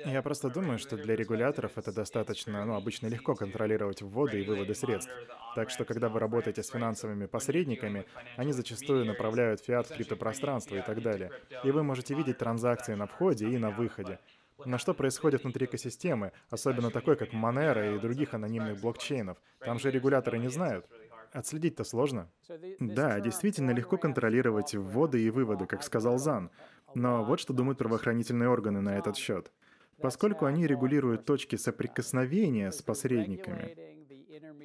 Я 0.06 0.22
просто 0.22 0.50
думаю, 0.50 0.78
что 0.78 0.98
для 0.98 1.16
регуляторов 1.16 1.78
это 1.78 1.92
достаточно, 1.92 2.66
ну, 2.66 2.76
обычно 2.76 3.08
легко 3.08 3.36
контролировать 3.36 4.02
вводы 4.02 4.42
и 4.42 4.46
выводы 4.46 4.76
средств. 4.76 5.12
Так 5.56 5.70
что, 5.70 5.86
когда 5.86 6.10
вы 6.10 6.20
работаете 6.20 6.62
с 6.62 6.70
финансовыми 6.70 7.26
посредниками, 7.26 8.06
они 8.38 8.52
зачастую 8.52 9.06
направляют 9.06 9.62
фиат 9.62 9.88
в 9.88 9.96
криптопространство 9.96 10.76
и 10.76 10.82
так 10.82 11.02
далее. 11.02 11.32
И 11.64 11.72
вы 11.72 11.84
можете 11.84 12.14
видеть 12.16 12.38
транзакции 12.38 12.94
на 12.96 13.08
входе 13.08 13.50
и 13.50 13.58
на 13.58 13.72
выходе. 13.72 14.20
Но 14.66 14.78
что 14.78 14.94
происходит 14.94 15.44
внутри 15.44 15.66
экосистемы, 15.66 16.32
особенно 16.50 16.92
такой, 16.92 17.16
как 17.16 17.34
Monero 17.34 17.96
и 17.96 18.00
других 18.00 18.34
анонимных 18.34 18.80
блокчейнов? 18.80 19.38
Там 19.60 19.80
же 19.80 19.92
регуляторы 19.92 20.38
не 20.38 20.50
знают. 20.50 20.86
Отследить-то 21.34 21.84
сложно. 21.84 22.32
Да, 22.80 23.20
действительно 23.20 23.72
легко 23.72 23.98
контролировать 23.98 24.76
вводы 24.76 25.24
и 25.24 25.32
выводы, 25.32 25.66
как 25.66 25.84
сказал 25.84 26.20
Зан. 26.20 26.52
Но 26.94 27.24
вот 27.24 27.40
что 27.40 27.54
думают 27.54 27.80
правоохранительные 27.80 28.50
органы 28.50 28.82
на 28.82 28.98
этот 28.98 29.18
счет. 29.18 29.52
Поскольку 30.00 30.46
они 30.46 30.68
регулируют 30.68 31.26
точки 31.26 31.56
соприкосновения 31.56 32.72
с 32.72 32.84
посредниками, 32.84 33.76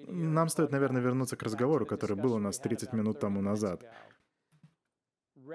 нам 0.08 0.48
стоит, 0.48 0.70
наверное, 0.70 1.00
вернуться 1.00 1.36
к 1.36 1.42
разговору, 1.42 1.86
который 1.86 2.16
был 2.16 2.34
у 2.34 2.38
нас 2.38 2.58
30 2.58 2.92
минут 2.92 3.18
тому 3.18 3.40
назад. 3.40 3.84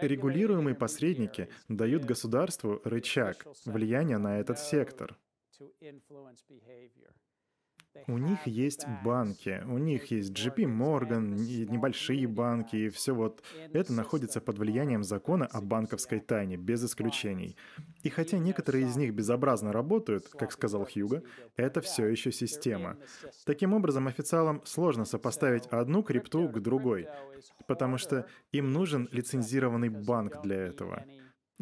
Регулируемые 0.02 0.76
посредники 0.76 1.48
дают 1.68 2.06
государству 2.06 2.82
рычаг 2.84 3.46
влияния 3.66 4.18
на 4.18 4.40
этот 4.40 4.58
сектор. 4.58 5.16
У 8.08 8.18
них 8.18 8.48
есть 8.48 8.86
банки, 9.04 9.64
у 9.68 9.78
них 9.78 10.12
есть 10.12 10.32
JP 10.32 10.66
Morgan, 10.66 11.36
небольшие 11.70 12.28
банки, 12.28 12.76
и 12.76 12.90
все 12.90 13.14
вот 13.14 13.44
это 13.72 13.94
находится 13.94 14.42
под 14.42 14.58
влиянием 14.58 15.04
закона 15.04 15.46
о 15.46 15.62
банковской 15.62 16.20
тайне, 16.20 16.58
без 16.58 16.84
исключений. 16.84 17.56
И 18.02 18.10
хотя 18.10 18.40
некоторые 18.40 18.86
из 18.86 18.96
них 18.96 19.14
безобразно 19.14 19.72
работают, 19.72 20.28
как 20.28 20.52
сказал 20.52 20.86
Хьюго, 20.86 21.24
это 21.56 21.82
все 21.82 22.08
еще 22.08 22.32
система. 22.32 22.98
Таким 23.46 23.74
образом, 23.74 24.08
официалам 24.08 24.62
сложно 24.66 25.06
сопоставить 25.06 25.68
одну 25.68 26.04
крипту 26.04 26.50
к 26.50 26.60
другой, 26.60 27.08
потому 27.68 27.98
что 27.98 28.26
им 28.52 28.72
нужен 28.72 29.08
лицензированный 29.12 29.90
банк 29.90 30.42
для 30.42 30.58
этого. 30.58 31.06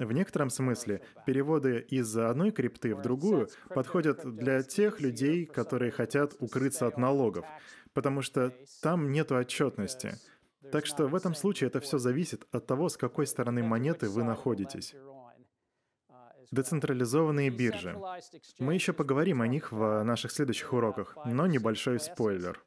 В 0.06 0.12
некотором 0.14 0.50
смысле 0.50 1.02
переводы 1.28 1.80
из 1.80 2.18
одной 2.18 2.52
крипты 2.52 2.96
в 2.96 3.02
другую 3.04 3.50
подходят 3.70 4.36
для 4.36 4.64
тех 4.64 5.00
людей, 5.00 5.46
которые 5.46 5.92
хотят 5.92 6.34
укрыться 6.40 6.88
от 6.88 6.98
налогов, 6.98 7.46
потому 7.94 8.24
что 8.24 8.52
там 8.82 9.12
нет 9.12 9.32
отчетности. 9.32 10.16
Так 10.72 10.88
что 10.88 11.08
в 11.08 11.14
этом 11.14 11.36
случае 11.36 11.68
это 11.68 11.80
все 11.80 12.00
зависит 12.00 12.48
от 12.52 12.66
того, 12.66 12.90
с 12.90 12.98
какой 12.98 13.28
стороны 13.28 13.62
монеты 13.62 14.10
вы 14.10 14.24
находитесь. 14.24 14.96
Децентрализованные 16.50 17.52
биржи. 17.52 17.96
Мы 18.58 18.74
еще 18.74 18.94
поговорим 18.94 19.42
о 19.42 19.48
них 19.48 19.72
в 19.72 20.04
наших 20.04 20.32
следующих 20.32 20.74
уроках, 20.74 21.16
но 21.26 21.46
небольшой 21.46 22.00
спойлер. 22.00 22.64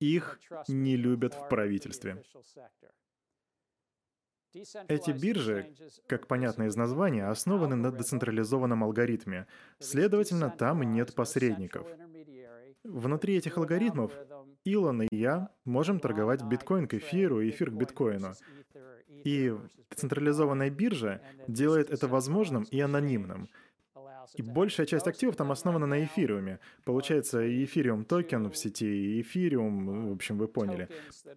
Их 0.00 0.40
не 0.66 0.96
любят 0.96 1.34
в 1.34 1.48
правительстве. 1.48 2.24
Эти 4.88 5.10
биржи, 5.10 5.74
как 6.06 6.26
понятно 6.26 6.64
из 6.64 6.76
названия, 6.76 7.26
основаны 7.26 7.76
на 7.76 7.90
децентрализованном 7.90 8.84
алгоритме. 8.84 9.46
Следовательно, 9.78 10.50
там 10.50 10.82
нет 10.82 11.14
посредников. 11.14 11.86
Внутри 12.84 13.36
этих 13.36 13.56
алгоритмов 13.58 14.12
Илон 14.64 15.02
и 15.02 15.08
я 15.10 15.50
можем 15.64 16.00
торговать 16.00 16.42
биткоин 16.42 16.86
к 16.86 16.94
эфиру 16.94 17.40
и 17.40 17.50
эфир 17.50 17.70
к 17.70 17.74
биткоину. 17.74 18.34
И 19.24 19.54
децентрализованная 19.90 20.70
биржа 20.70 21.20
делает 21.46 21.90
это 21.90 22.08
возможным 22.08 22.64
и 22.64 22.80
анонимным. 22.80 23.48
И 24.34 24.42
большая 24.42 24.86
часть 24.86 25.06
активов 25.06 25.36
там 25.36 25.52
основана 25.52 25.86
на 25.86 26.04
эфириуме. 26.04 26.60
Получается, 26.84 27.42
и 27.42 27.64
эфириум 27.64 28.04
токен 28.04 28.50
в 28.50 28.56
сети, 28.56 28.86
и 28.86 29.20
эфириум, 29.20 30.10
в 30.10 30.12
общем, 30.12 30.38
вы 30.38 30.48
поняли. 30.48 30.88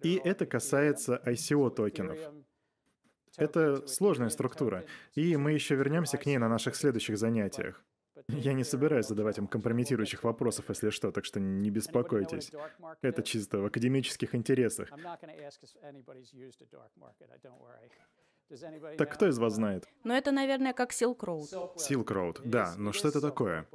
И 0.02 0.20
это 0.22 0.46
касается 0.46 1.20
ICO 1.24 1.70
токенов. 1.70 2.18
Это 3.36 3.86
сложная 3.86 4.28
структура, 4.30 4.84
и 5.14 5.36
мы 5.36 5.52
еще 5.52 5.74
вернемся 5.74 6.18
к 6.18 6.26
ней 6.26 6.38
на 6.38 6.48
наших 6.48 6.76
следующих 6.76 7.18
занятиях. 7.18 7.82
Я 8.28 8.54
не 8.54 8.64
собираюсь 8.64 9.06
задавать 9.06 9.38
им 9.38 9.46
компрометирующих 9.46 10.24
вопросов, 10.24 10.66
если 10.68 10.90
что, 10.90 11.12
так 11.12 11.24
что 11.24 11.38
не 11.38 11.70
беспокойтесь. 11.70 12.50
Это 13.02 13.22
чисто 13.22 13.58
в 13.58 13.66
академических 13.66 14.34
интересах. 14.34 14.88
Так 18.96 19.12
кто 19.12 19.28
из 19.28 19.38
вас 19.38 19.54
знает? 19.54 19.88
Но 20.04 20.16
это, 20.16 20.32
наверное, 20.32 20.72
как 20.72 20.92
Silk 20.92 21.18
Road. 21.18 21.76
Silk 21.76 22.06
Road, 22.06 22.40
да, 22.44 22.74
но 22.76 22.92
что 22.92 23.08
это 23.08 23.20
такое? 23.20 23.66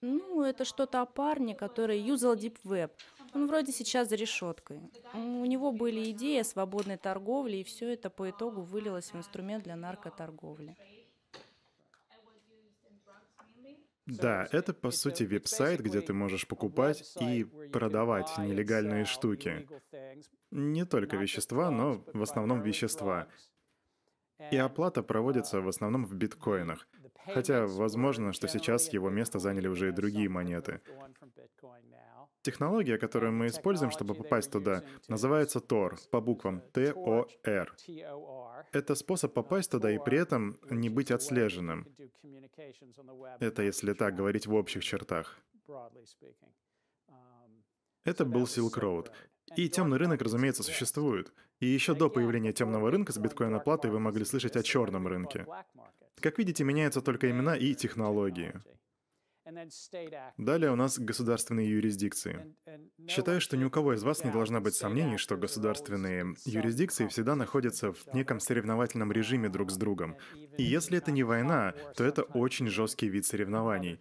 Ну, 0.00 0.42
это 0.42 0.64
что-то 0.64 1.02
о 1.02 1.06
парне, 1.06 1.54
который 1.54 2.00
юзал 2.00 2.34
Deep 2.34 2.56
Web. 2.64 2.90
Он 3.34 3.46
вроде 3.46 3.72
сейчас 3.72 4.08
за 4.08 4.16
решеткой. 4.16 4.80
У 5.14 5.44
него 5.44 5.72
были 5.72 6.10
идеи 6.10 6.40
о 6.40 6.44
свободной 6.44 6.96
торговле, 6.96 7.60
и 7.60 7.64
все 7.64 7.92
это 7.92 8.10
по 8.10 8.30
итогу 8.30 8.62
вылилось 8.62 9.12
в 9.12 9.16
инструмент 9.16 9.64
для 9.64 9.76
наркоторговли. 9.76 10.76
Да, 14.06 14.48
это 14.50 14.74
по 14.74 14.90
сути 14.90 15.22
веб-сайт, 15.22 15.80
где 15.80 16.00
ты 16.00 16.12
можешь 16.12 16.48
покупать 16.48 17.16
и 17.20 17.44
продавать 17.44 18.38
нелегальные 18.38 19.04
штуки. 19.04 19.68
Не 20.50 20.84
только 20.84 21.16
вещества, 21.16 21.70
но 21.70 22.02
в 22.12 22.22
основном 22.22 22.62
вещества. 22.62 23.28
И 24.50 24.56
оплата 24.56 25.02
проводится 25.02 25.60
в 25.60 25.68
основном 25.68 26.06
в 26.06 26.14
биткоинах. 26.14 26.88
Хотя, 27.26 27.66
возможно, 27.66 28.32
что 28.32 28.48
сейчас 28.48 28.92
его 28.92 29.10
место 29.10 29.38
заняли 29.38 29.68
уже 29.68 29.88
и 29.88 29.92
другие 29.92 30.28
монеты. 30.28 30.80
Технология, 32.42 32.96
которую 32.96 33.32
мы 33.32 33.48
используем, 33.48 33.90
чтобы 33.90 34.14
попасть 34.14 34.50
туда, 34.50 34.82
называется 35.08 35.58
Tor, 35.58 35.98
по 36.10 36.20
буквам 36.20 36.62
Т-О-Р. 36.72 37.76
Это 38.72 38.94
способ 38.94 39.34
попасть 39.34 39.70
туда 39.70 39.90
и 39.90 39.98
при 39.98 40.18
этом 40.18 40.56
не 40.70 40.88
быть 40.88 41.10
отслеженным. 41.10 41.86
Это 43.40 43.62
если 43.62 43.92
так 43.92 44.14
говорить 44.14 44.46
в 44.46 44.54
общих 44.54 44.82
чертах. 44.82 45.38
Это 48.04 48.24
был 48.24 48.44
Silk 48.44 48.78
Road. 48.78 49.10
И 49.56 49.68
темный 49.68 49.98
рынок, 49.98 50.22
разумеется, 50.22 50.62
существует. 50.62 51.32
И 51.58 51.66
еще 51.66 51.94
до 51.94 52.08
появления 52.08 52.52
темного 52.52 52.90
рынка 52.90 53.12
с 53.12 53.18
биткоин-оплатой 53.18 53.90
вы 53.90 53.98
могли 54.00 54.24
слышать 54.24 54.56
о 54.56 54.62
черном 54.62 55.06
рынке. 55.06 55.46
Как 56.22 56.38
видите, 56.38 56.64
меняются 56.64 57.00
только 57.00 57.30
имена 57.30 57.56
и 57.56 57.74
технологии. 57.74 58.52
Далее 60.36 60.70
у 60.70 60.76
нас 60.76 60.98
государственные 60.98 61.70
юрисдикции. 61.70 62.54
Считаю, 63.08 63.40
что 63.40 63.56
ни 63.56 63.64
у 63.64 63.70
кого 63.70 63.94
из 63.94 64.02
вас 64.02 64.22
не 64.22 64.30
должна 64.30 64.60
быть 64.60 64.74
сомнений, 64.74 65.16
что 65.16 65.36
государственные 65.36 66.36
юрисдикции 66.44 67.06
всегда 67.08 67.34
находятся 67.34 67.92
в 67.92 68.06
неком 68.14 68.38
соревновательном 68.38 69.10
режиме 69.10 69.48
друг 69.48 69.70
с 69.70 69.76
другом. 69.76 70.16
И 70.56 70.62
если 70.62 70.98
это 70.98 71.10
не 71.10 71.24
война, 71.24 71.74
то 71.96 72.04
это 72.04 72.22
очень 72.22 72.68
жесткий 72.68 73.08
вид 73.08 73.26
соревнований. 73.26 73.98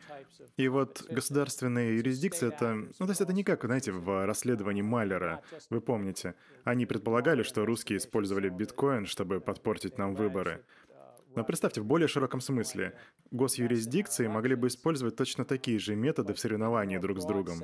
И 0.58 0.68
вот 0.68 1.06
государственные 1.10 1.98
юрисдикции— 1.98 2.48
это... 2.54 2.74
Ну, 2.74 3.06
то 3.06 3.10
есть 3.10 3.22
это 3.22 3.34
не 3.34 3.44
как, 3.44 3.64
знаете, 3.64 3.92
в 3.92 4.26
расследовании 4.26 4.82
Малера. 4.82 5.42
Вы 5.70 5.82
помните, 5.82 6.36
они 6.64 6.86
предполагали, 6.86 7.44
что 7.44 7.66
русские 7.66 7.98
использовали 7.98 8.50
биткоин, 8.50 9.06
чтобы 9.06 9.40
подпортить 9.40 9.98
нам 9.98 10.16
выборы. 10.16 10.66
Но 11.36 11.44
представьте, 11.44 11.82
в 11.82 11.86
более 11.86 12.08
широком 12.08 12.42
смысле, 12.42 12.98
госюрисдикции 13.32 14.28
могли 14.28 14.56
бы 14.56 14.68
использовать 14.68 15.16
точно 15.16 15.46
такие 15.46 15.80
же 15.80 15.96
методы 15.96 16.34
в 16.34 16.40
соревновании 16.40 16.98
друг 16.98 17.22
с 17.22 17.26
другом. 17.26 17.60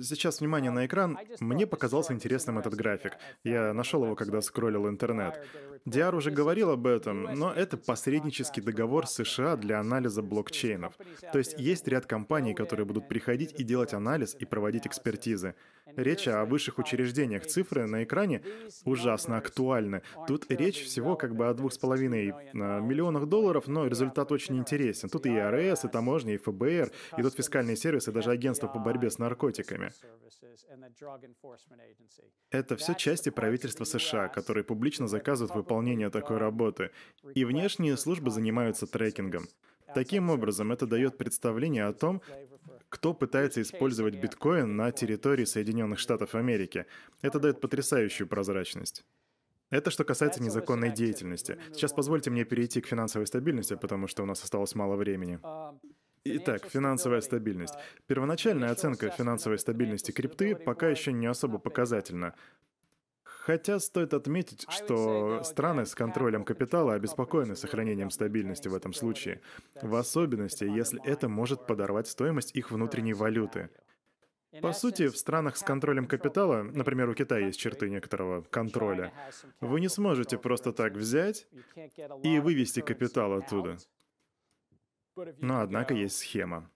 Сейчас 0.00 0.40
внимание 0.40 0.70
на 0.70 0.86
экран. 0.86 1.18
Мне 1.40 1.66
показался 1.66 2.14
интересным 2.14 2.58
этот 2.58 2.74
график. 2.74 3.18
Я 3.44 3.74
нашел 3.74 4.02
его, 4.04 4.14
когда 4.14 4.40
скроллил 4.40 4.88
интернет. 4.88 5.44
Диар 5.84 6.14
уже 6.14 6.30
говорил 6.30 6.70
об 6.70 6.86
этом, 6.86 7.24
но 7.24 7.52
это 7.52 7.76
посреднический 7.76 8.62
договор 8.62 9.06
США 9.06 9.56
для 9.56 9.80
анализа 9.80 10.22
блокчейнов. 10.22 10.94
То 11.32 11.38
есть 11.38 11.58
есть 11.58 11.86
ряд 11.88 12.06
компаний, 12.06 12.54
которые 12.54 12.86
будут 12.86 13.08
приходить 13.08 13.54
и 13.58 13.64
делать 13.64 13.92
анализ 13.92 14.34
и 14.38 14.46
проводить 14.46 14.86
экспертизы. 14.86 15.56
Речь 15.96 16.28
о 16.28 16.44
высших 16.44 16.78
учреждениях. 16.78 17.44
Цифры 17.46 17.86
на 17.86 18.04
экране 18.04 18.42
ужасно 18.84 19.36
актуальны. 19.36 20.02
Тут 20.26 20.50
речь 20.50 20.84
всего 20.84 21.16
как 21.16 21.34
бы 21.34 21.48
о 21.48 21.54
двух 21.54 21.72
с 21.72 21.78
половиной 21.78 22.32
а, 22.32 22.80
миллионах 22.80 23.26
долларов, 23.26 23.66
но 23.66 23.86
результат 23.86 24.32
очень 24.32 24.56
интересен. 24.56 25.08
Тут 25.08 25.26
и 25.26 25.38
РС, 25.38 25.84
и 25.84 25.88
таможня, 25.88 26.34
и 26.34 26.38
ФБР, 26.38 26.92
и 27.18 27.22
тут 27.22 27.34
фискальные 27.34 27.76
сервисы, 27.76 28.12
даже 28.12 28.30
агентство 28.30 28.68
по 28.68 28.78
борьбе 28.78 29.10
с 29.10 29.18
наркотиками. 29.18 29.81
Это 32.50 32.76
все 32.76 32.94
части 32.94 33.30
правительства 33.30 33.84
США, 33.84 34.28
которые 34.28 34.64
публично 34.64 35.08
заказывают 35.08 35.54
выполнение 35.54 36.10
такой 36.10 36.38
работы. 36.38 36.90
И 37.34 37.44
внешние 37.44 37.96
службы 37.96 38.30
занимаются 38.30 38.86
трекингом. 38.86 39.48
Таким 39.94 40.30
образом, 40.30 40.72
это 40.72 40.86
дает 40.86 41.18
представление 41.18 41.84
о 41.84 41.92
том, 41.92 42.22
кто 42.88 43.14
пытается 43.14 43.60
использовать 43.62 44.14
биткоин 44.16 44.76
на 44.76 44.90
территории 44.92 45.44
Соединенных 45.44 45.98
Штатов 45.98 46.34
Америки. 46.34 46.86
Это 47.20 47.38
дает 47.38 47.60
потрясающую 47.60 48.26
прозрачность. 48.26 49.04
Это 49.70 49.90
что 49.90 50.04
касается 50.04 50.42
незаконной 50.42 50.92
деятельности. 50.92 51.58
Сейчас 51.72 51.94
позвольте 51.94 52.28
мне 52.30 52.44
перейти 52.44 52.82
к 52.82 52.86
финансовой 52.86 53.26
стабильности, 53.26 53.74
потому 53.74 54.06
что 54.06 54.22
у 54.22 54.26
нас 54.26 54.42
осталось 54.44 54.74
мало 54.74 54.96
времени. 54.96 55.40
Итак, 56.24 56.66
финансовая 56.66 57.20
стабильность. 57.20 57.74
Первоначальная 58.06 58.70
оценка 58.70 59.10
финансовой 59.10 59.58
стабильности 59.58 60.12
крипты 60.12 60.54
пока 60.54 60.88
еще 60.88 61.12
не 61.12 61.26
особо 61.26 61.58
показательна. 61.58 62.34
Хотя 63.24 63.80
стоит 63.80 64.14
отметить, 64.14 64.64
что 64.70 65.42
страны 65.42 65.84
с 65.84 65.96
контролем 65.96 66.44
капитала 66.44 66.94
обеспокоены 66.94 67.56
сохранением 67.56 68.10
стабильности 68.10 68.68
в 68.68 68.74
этом 68.76 68.92
случае, 68.92 69.40
в 69.82 69.96
особенности, 69.96 70.62
если 70.62 71.04
это 71.04 71.28
может 71.28 71.66
подорвать 71.66 72.06
стоимость 72.06 72.54
их 72.54 72.70
внутренней 72.70 73.14
валюты. 73.14 73.70
По 74.60 74.72
сути, 74.72 75.08
в 75.08 75.16
странах 75.16 75.56
с 75.56 75.62
контролем 75.62 76.06
капитала, 76.06 76.62
например, 76.62 77.08
у 77.08 77.14
Китая 77.14 77.46
есть 77.46 77.58
черты 77.58 77.90
некоторого 77.90 78.42
контроля, 78.42 79.12
вы 79.60 79.80
не 79.80 79.88
сможете 79.88 80.38
просто 80.38 80.72
так 80.72 80.92
взять 80.92 81.48
и 82.22 82.38
вывести 82.38 82.80
капитал 82.80 83.32
оттуда. 83.32 83.78
Но 85.40 85.60
однако 85.60 85.94
есть 85.94 86.16
схема. 86.18 86.70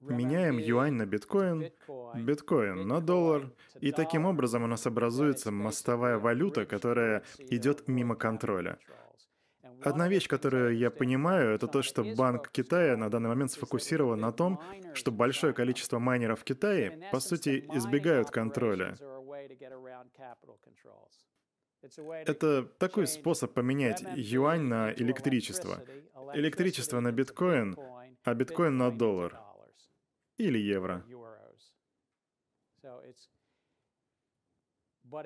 Меняем 0.00 0.58
юань 0.58 0.94
на 0.94 1.06
биткоин, 1.06 1.72
биткоин 2.14 2.86
на 2.86 3.00
доллар, 3.00 3.50
и 3.80 3.90
таким 3.90 4.26
образом 4.26 4.62
у 4.62 4.66
нас 4.68 4.86
образуется 4.86 5.50
мостовая 5.50 6.18
валюта, 6.18 6.66
которая 6.66 7.24
идет 7.50 7.88
мимо 7.88 8.14
контроля. 8.14 8.78
Одна 9.82 10.08
вещь, 10.08 10.28
которую 10.28 10.76
я 10.76 10.90
понимаю, 10.90 11.50
это 11.50 11.66
то, 11.66 11.82
что 11.82 12.04
Банк 12.04 12.48
Китая 12.50 12.96
на 12.96 13.10
данный 13.10 13.28
момент 13.28 13.52
сфокусирован 13.52 14.20
на 14.20 14.32
том, 14.32 14.60
что 14.94 15.12
большое 15.12 15.52
количество 15.52 15.98
майнеров 15.98 16.40
в 16.40 16.44
Китае, 16.44 17.08
по 17.12 17.20
сути, 17.20 17.64
избегают 17.74 18.30
контроля. 18.30 18.96
Это 21.82 22.64
такой 22.78 23.06
способ 23.06 23.52
поменять 23.52 24.04
юань 24.16 24.62
на 24.62 24.92
электричество. 24.92 25.82
Электричество 26.34 27.00
на 27.00 27.12
биткоин, 27.12 27.76
а 28.24 28.34
биткоин 28.34 28.76
на 28.76 28.90
доллар. 28.90 29.38
Или 30.36 30.58
евро. 30.58 31.04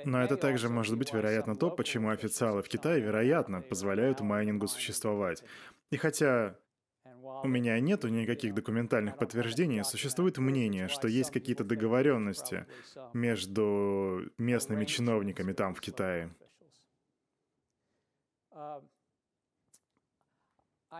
Но 0.05 0.23
это 0.23 0.37
также 0.37 0.69
может 0.69 0.97
быть, 0.97 1.13
вероятно, 1.13 1.57
то, 1.57 1.71
почему 1.71 2.11
официалы 2.11 2.63
в 2.63 2.69
Китае, 2.69 3.01
вероятно, 3.01 3.63
позволяют 3.63 4.21
майнингу 4.21 4.69
существовать. 4.69 5.43
И 5.91 5.97
хотя 5.97 6.57
у 7.05 7.49
меня 7.49 7.79
нету 7.81 8.09
никаких 8.09 8.55
документальных 8.55 9.17
подтверждений, 9.17 9.83
существует 9.85 10.39
мнение, 10.39 10.89
что 10.89 11.09
есть 11.09 11.31
какие-то 11.31 11.65
договоренности 11.65 12.67
между 13.13 14.31
местными 14.39 14.85
чиновниками 14.85 15.53
там, 15.53 15.75
в 15.75 15.81
Китае. 15.81 16.33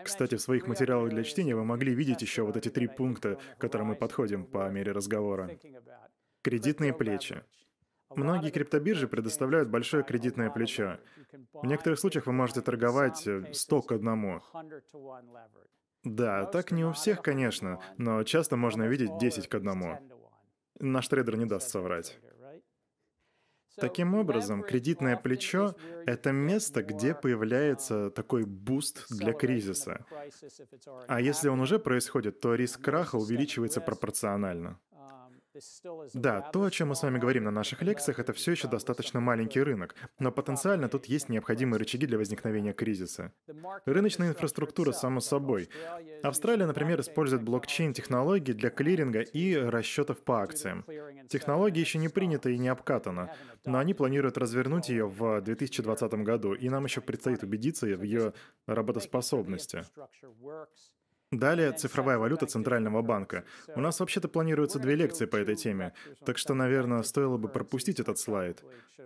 Кстати, 0.05 0.37
в 0.37 0.41
своих 0.41 0.67
материалах 0.67 1.11
для 1.11 1.23
чтения 1.23 1.55
вы 1.55 1.65
могли 1.65 1.95
видеть 1.95 2.23
еще 2.23 2.43
вот 2.43 2.57
эти 2.57 2.71
три 2.71 2.89
пункта, 2.89 3.39
к 3.57 3.61
которым 3.61 3.89
мы 3.89 3.97
подходим 3.97 4.47
по 4.47 4.69
мере 4.71 4.93
разговора. 4.93 5.59
Кредитные 6.43 6.95
плечи. 6.95 7.45
Многие 8.17 8.51
криптобиржи 8.51 9.09
предоставляют 9.09 9.69
большое 9.69 10.03
кредитное 10.03 10.51
плечо. 10.51 10.99
В 11.53 11.67
некоторых 11.67 11.99
случаях 11.99 12.27
вы 12.27 12.33
можете 12.33 12.61
торговать 12.61 13.27
100 13.53 13.83
к 13.83 13.93
одному. 13.93 14.41
Да, 16.05 16.47
так 16.47 16.73
не 16.73 16.85
у 16.85 16.93
всех, 16.93 17.23
конечно, 17.23 17.81
но 17.97 18.25
часто 18.25 18.57
можно 18.57 18.85
видеть 18.85 19.19
10 19.19 19.49
к 19.49 19.55
одному. 19.55 19.99
Наш 20.81 21.07
трейдер 21.09 21.37
не 21.37 21.47
даст 21.47 21.69
соврать. 21.69 22.19
Таким 23.77 24.15
образом, 24.15 24.63
кредитное 24.63 25.17
плечо— 25.17 25.75
это 26.07 26.33
место, 26.33 26.83
где 26.83 27.15
появляется 27.15 28.11
такой 28.11 28.45
boost 28.45 29.07
для 29.11 29.33
кризиса. 29.33 30.05
А 31.09 31.21
если 31.21 31.49
он 31.49 31.61
уже 31.61 31.79
происходит, 31.79 32.41
то 32.41 32.55
риск 32.55 32.81
краха 32.83 33.17
увеличивается 33.17 33.81
пропорционально. 33.81 34.79
Да, 36.15 36.41
то, 36.41 36.65
о 36.65 36.71
чем 36.71 36.89
мы 36.89 36.95
с 36.95 37.03
вами 37.03 37.19
говорим 37.19 37.45
на 37.45 37.51
наших 37.51 37.83
лекциях, 37.83 38.19
это 38.19 38.33
все 38.33 38.53
еще 38.53 38.69
достаточно 38.69 39.21
маленький 39.21 39.61
рынок, 39.63 39.95
но 40.19 40.33
потенциально 40.33 40.89
тут 40.89 41.07
есть 41.07 41.29
необходимые 41.29 41.79
рычаги 41.79 42.07
для 42.07 42.19
возникновения 42.19 42.73
кризиса. 42.73 43.33
Рыночная 43.85 44.31
инфраструктура, 44.31 44.93
само 44.93 45.21
собой. 45.21 45.69
Австралия, 46.23 46.67
например, 46.67 47.01
использует 47.01 47.43
блокчейн-технологии 47.43 48.53
для 48.53 48.71
клиринга 48.71 49.21
и 49.21 49.55
расчетов 49.55 50.23
по 50.23 50.43
акциям. 50.43 50.85
Технология 51.29 51.81
еще 51.81 51.99
не 51.99 52.09
принята 52.09 52.51
и 52.51 52.59
не 52.59 52.69
обкатана, 52.69 53.35
но 53.65 53.79
они 53.79 53.95
планируют 53.95 54.39
развернуть 54.39 54.89
ее 54.89 55.07
в 55.07 55.41
2020 55.41 56.15
году, 56.15 56.55
и 56.55 56.69
нам 56.69 56.85
еще 56.85 57.01
предстоит 57.01 57.43
убедиться 57.43 57.87
в 57.87 58.03
ее 58.03 58.33
работоспособности. 58.67 59.85
Далее 61.33 61.73
цифровая 61.73 62.19
валюта 62.19 62.45
Центрального 62.45 63.01
банка. 63.01 63.45
У 63.75 63.81
нас 63.81 63.99
вообще-то 64.01 64.29
планируются 64.29 64.79
две 64.79 64.95
лекции 64.95 65.25
по 65.25 65.37
этой 65.37 65.57
теме, 65.57 65.95
так 66.27 66.37
что, 66.37 66.53
наверное, 66.53 67.03
стоило 67.03 67.39
бы 67.39 67.49
пропустить 67.49 68.01
этот 68.01 68.19
слайд. 68.19 68.63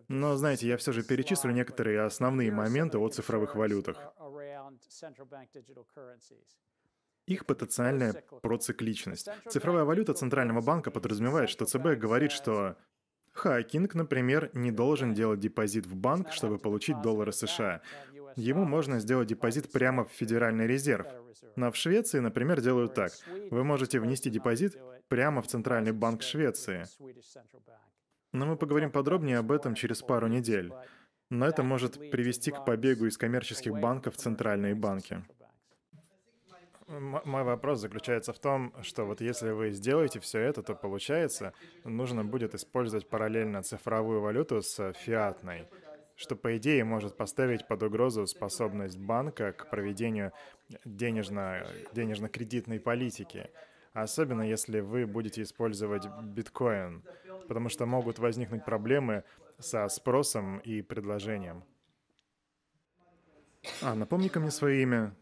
Но, 0.08 0.36
знаете, 0.36 0.66
я 0.66 0.76
все 0.76 0.90
же 0.90 1.04
перечислю 1.04 1.52
некоторые 1.52 2.00
основные 2.00 2.50
моменты 2.50 2.98
о 2.98 3.08
цифровых 3.08 3.54
валютах. 3.54 3.96
Их 7.26 7.46
потенциальная 7.46 8.12
процикличность. 8.42 9.28
Цифровая 9.48 9.84
валюта 9.84 10.12
Центрального 10.12 10.60
банка 10.60 10.90
подразумевает, 10.90 11.48
что 11.48 11.64
ЦБ 11.64 11.96
говорит, 11.96 12.32
что 12.32 12.76
Хакинг, 13.36 13.94
например, 13.94 14.50
не 14.54 14.70
должен 14.70 15.14
делать 15.14 15.40
депозит 15.40 15.86
в 15.86 15.94
банк, 15.94 16.32
чтобы 16.32 16.58
получить 16.58 17.00
доллары 17.02 17.32
США. 17.32 17.82
Ему 18.36 18.64
можно 18.64 18.98
сделать 19.00 19.28
депозит 19.28 19.70
прямо 19.72 20.04
в 20.04 20.12
Федеральный 20.12 20.66
резерв. 20.66 21.06
Но 21.56 21.70
в 21.70 21.76
Швеции, 21.76 22.18
например, 22.18 22.60
делают 22.60 22.94
так. 22.94 23.12
Вы 23.50 23.64
можете 23.64 24.00
внести 24.00 24.30
депозит 24.30 24.76
прямо 25.08 25.42
в 25.42 25.46
Центральный 25.46 25.92
банк 25.92 26.22
Швеции. 26.22 26.84
Но 28.32 28.46
мы 28.46 28.56
поговорим 28.56 28.90
подробнее 28.90 29.38
об 29.38 29.52
этом 29.52 29.74
через 29.74 30.02
пару 30.02 30.26
недель. 30.26 30.72
Но 31.30 31.46
это 31.46 31.62
может 31.62 32.10
привести 32.10 32.50
к 32.50 32.64
побегу 32.64 33.06
из 33.06 33.16
коммерческих 33.16 33.72
банков 33.72 34.14
в 34.14 34.18
центральные 34.18 34.74
банки. 34.74 35.24
Мой 36.88 37.42
вопрос 37.42 37.80
заключается 37.80 38.32
в 38.32 38.38
том, 38.38 38.72
что 38.82 39.04
вот 39.04 39.20
если 39.20 39.50
вы 39.50 39.70
сделаете 39.72 40.20
все 40.20 40.40
это, 40.40 40.62
то 40.62 40.74
получается, 40.74 41.52
нужно 41.84 42.24
будет 42.24 42.54
использовать 42.54 43.08
параллельно 43.08 43.62
цифровую 43.62 44.20
валюту 44.20 44.62
с 44.62 44.92
фиатной, 44.92 45.68
что 46.14 46.36
по 46.36 46.56
идее 46.56 46.84
может 46.84 47.16
поставить 47.16 47.66
под 47.66 47.82
угрозу 47.82 48.26
способность 48.26 48.98
банка 48.98 49.52
к 49.52 49.68
проведению 49.68 50.32
денежно, 50.84 51.66
денежно-кредитной 51.92 52.78
политики. 52.78 53.50
Особенно 53.92 54.42
если 54.42 54.80
вы 54.80 55.06
будете 55.06 55.42
использовать 55.42 56.06
биткоин, 56.22 57.02
потому 57.48 57.68
что 57.68 57.86
могут 57.86 58.18
возникнуть 58.18 58.64
проблемы 58.64 59.24
со 59.58 59.88
спросом 59.88 60.58
и 60.58 60.82
предложением. 60.82 61.64
А, 63.82 63.94
напомни-ка 63.94 64.38
мне 64.38 64.50
свое 64.50 64.82
имя. 64.82 65.14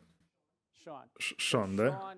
Шон, 1.19 1.77
да? 1.77 2.17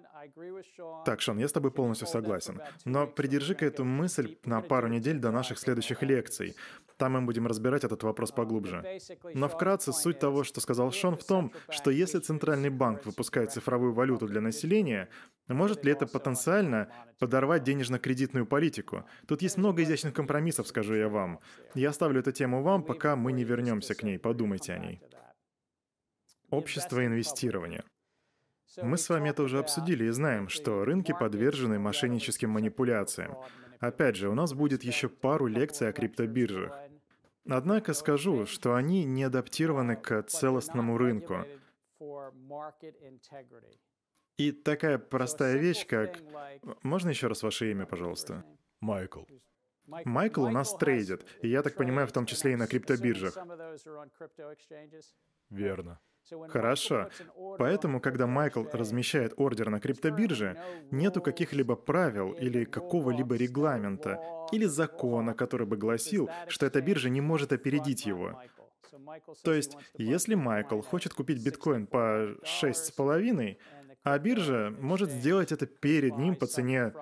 Так, 1.05 1.21
Шон, 1.21 1.39
я 1.39 1.49
с 1.49 1.53
тобой 1.53 1.71
полностью 1.71 2.09
согласен. 2.09 2.61
Но 2.85 3.07
придержи-ка 3.07 3.67
эту 3.67 3.85
мысль 3.85 4.37
на 4.45 4.61
пару 4.61 4.89
недель 4.89 5.19
до 5.19 5.31
наших 5.31 5.59
следующих 5.59 6.03
лекций. 6.03 6.57
Там 6.97 7.13
мы 7.13 7.21
будем 7.23 7.47
разбирать 7.47 7.85
этот 7.85 8.03
вопрос 8.03 8.33
поглубже. 8.33 8.99
Но 9.35 9.49
вкратце 9.49 9.93
суть 9.93 10.19
того, 10.19 10.45
что 10.45 10.61
сказал 10.61 10.93
Шон, 10.93 11.17
в 11.17 11.25
том, 11.25 11.53
что 11.69 11.91
если 11.91 12.19
Центральный 12.19 12.71
банк 12.71 13.05
выпускает 13.05 13.53
цифровую 13.53 13.93
валюту 13.93 14.27
для 14.27 14.41
населения, 14.41 15.09
может 15.49 15.85
ли 15.85 15.93
это 15.93 16.07
потенциально 16.07 16.89
подорвать 17.19 17.63
денежно-кредитную 17.63 18.47
политику? 18.47 19.05
Тут 19.29 19.43
есть 19.43 19.59
много 19.59 19.83
изящных 19.83 20.15
компромиссов, 20.15 20.67
скажу 20.67 20.95
я 20.95 21.09
вам. 21.09 21.41
Я 21.75 21.91
оставлю 21.91 22.21
эту 22.21 22.33
тему 22.33 22.63
вам, 22.63 22.83
пока 22.83 23.15
мы 23.15 23.33
не 23.33 23.45
вернемся 23.45 23.95
к 23.95 24.03
ней. 24.03 24.19
Подумайте 24.19 24.73
о 24.73 24.79
ней. 24.79 25.01
Общество 26.51 27.05
инвестирования. 27.05 27.85
Мы 28.83 28.99
с 28.99 29.09
вами 29.09 29.31
это 29.31 29.43
уже 29.43 29.59
обсудили 29.59 30.05
и 30.05 30.11
знаем, 30.11 30.49
что 30.49 30.85
рынки 30.85 31.13
подвержены 31.19 31.79
мошенническим 31.79 32.51
манипуляциям. 32.51 33.37
Опять 33.81 34.17
же, 34.17 34.29
у 34.29 34.35
нас 34.35 34.53
будет 34.53 34.83
еще 34.85 35.09
пару 35.09 35.47
лекций 35.47 35.89
о 35.89 35.93
криптобиржах. 35.93 36.75
Однако 37.49 37.95
скажу, 37.95 38.47
что 38.47 38.75
они 38.75 39.05
не 39.05 39.25
адаптированы 39.25 39.97
к 39.97 40.23
целостному 40.23 40.99
рынку. 40.99 41.45
И 44.37 44.53
такая 44.53 44.99
простая 44.99 45.57
вещь, 45.57 45.87
как... 45.87 46.21
Можно 46.83 47.11
еще 47.11 47.29
раз 47.29 47.43
ваше 47.43 47.71
имя, 47.71 47.87
пожалуйста? 47.87 48.45
Майкл. 48.81 49.23
Майкл 49.87 50.43
у 50.43 50.51
нас 50.51 50.77
трейдит, 50.77 51.25
и 51.43 51.49
я 51.49 51.63
так 51.63 51.77
понимаю, 51.77 52.09
в 52.09 52.13
том 52.13 52.27
числе 52.27 52.53
и 52.53 52.57
на 52.57 52.67
криптобиржах. 52.67 53.37
Верно. 55.49 56.01
Хорошо. 56.49 57.09
Поэтому, 57.59 58.01
когда 58.01 58.27
Майкл 58.27 58.65
размещает 58.73 59.35
ордер 59.37 59.71
на 59.71 59.81
криптобирже, 59.81 60.61
нету 60.91 61.21
каких-либо 61.21 61.77
правил 61.77 62.33
или 62.33 62.65
какого-либо 62.65 63.37
регламента 63.37 64.21
или 64.53 64.65
закона, 64.67 65.35
который 65.35 65.67
бы 65.67 65.77
гласил, 65.77 66.29
что 66.49 66.67
эта 66.67 66.81
биржа 66.81 67.09
не 67.09 67.21
может 67.21 67.53
опередить 67.53 68.07
его. 68.07 68.41
То 69.45 69.53
есть, 69.53 69.77
если 69.99 70.35
Майкл 70.35 70.81
хочет 70.81 71.15
купить 71.15 71.45
биткоин 71.45 71.87
по 71.87 72.37
6,5, 72.43 73.57
а 74.03 74.19
биржа 74.19 74.75
может 74.81 75.11
сделать 75.11 75.53
это 75.53 75.67
перед 75.67 76.17
ним 76.17 76.37
по 76.37 76.47
цене 76.47 76.93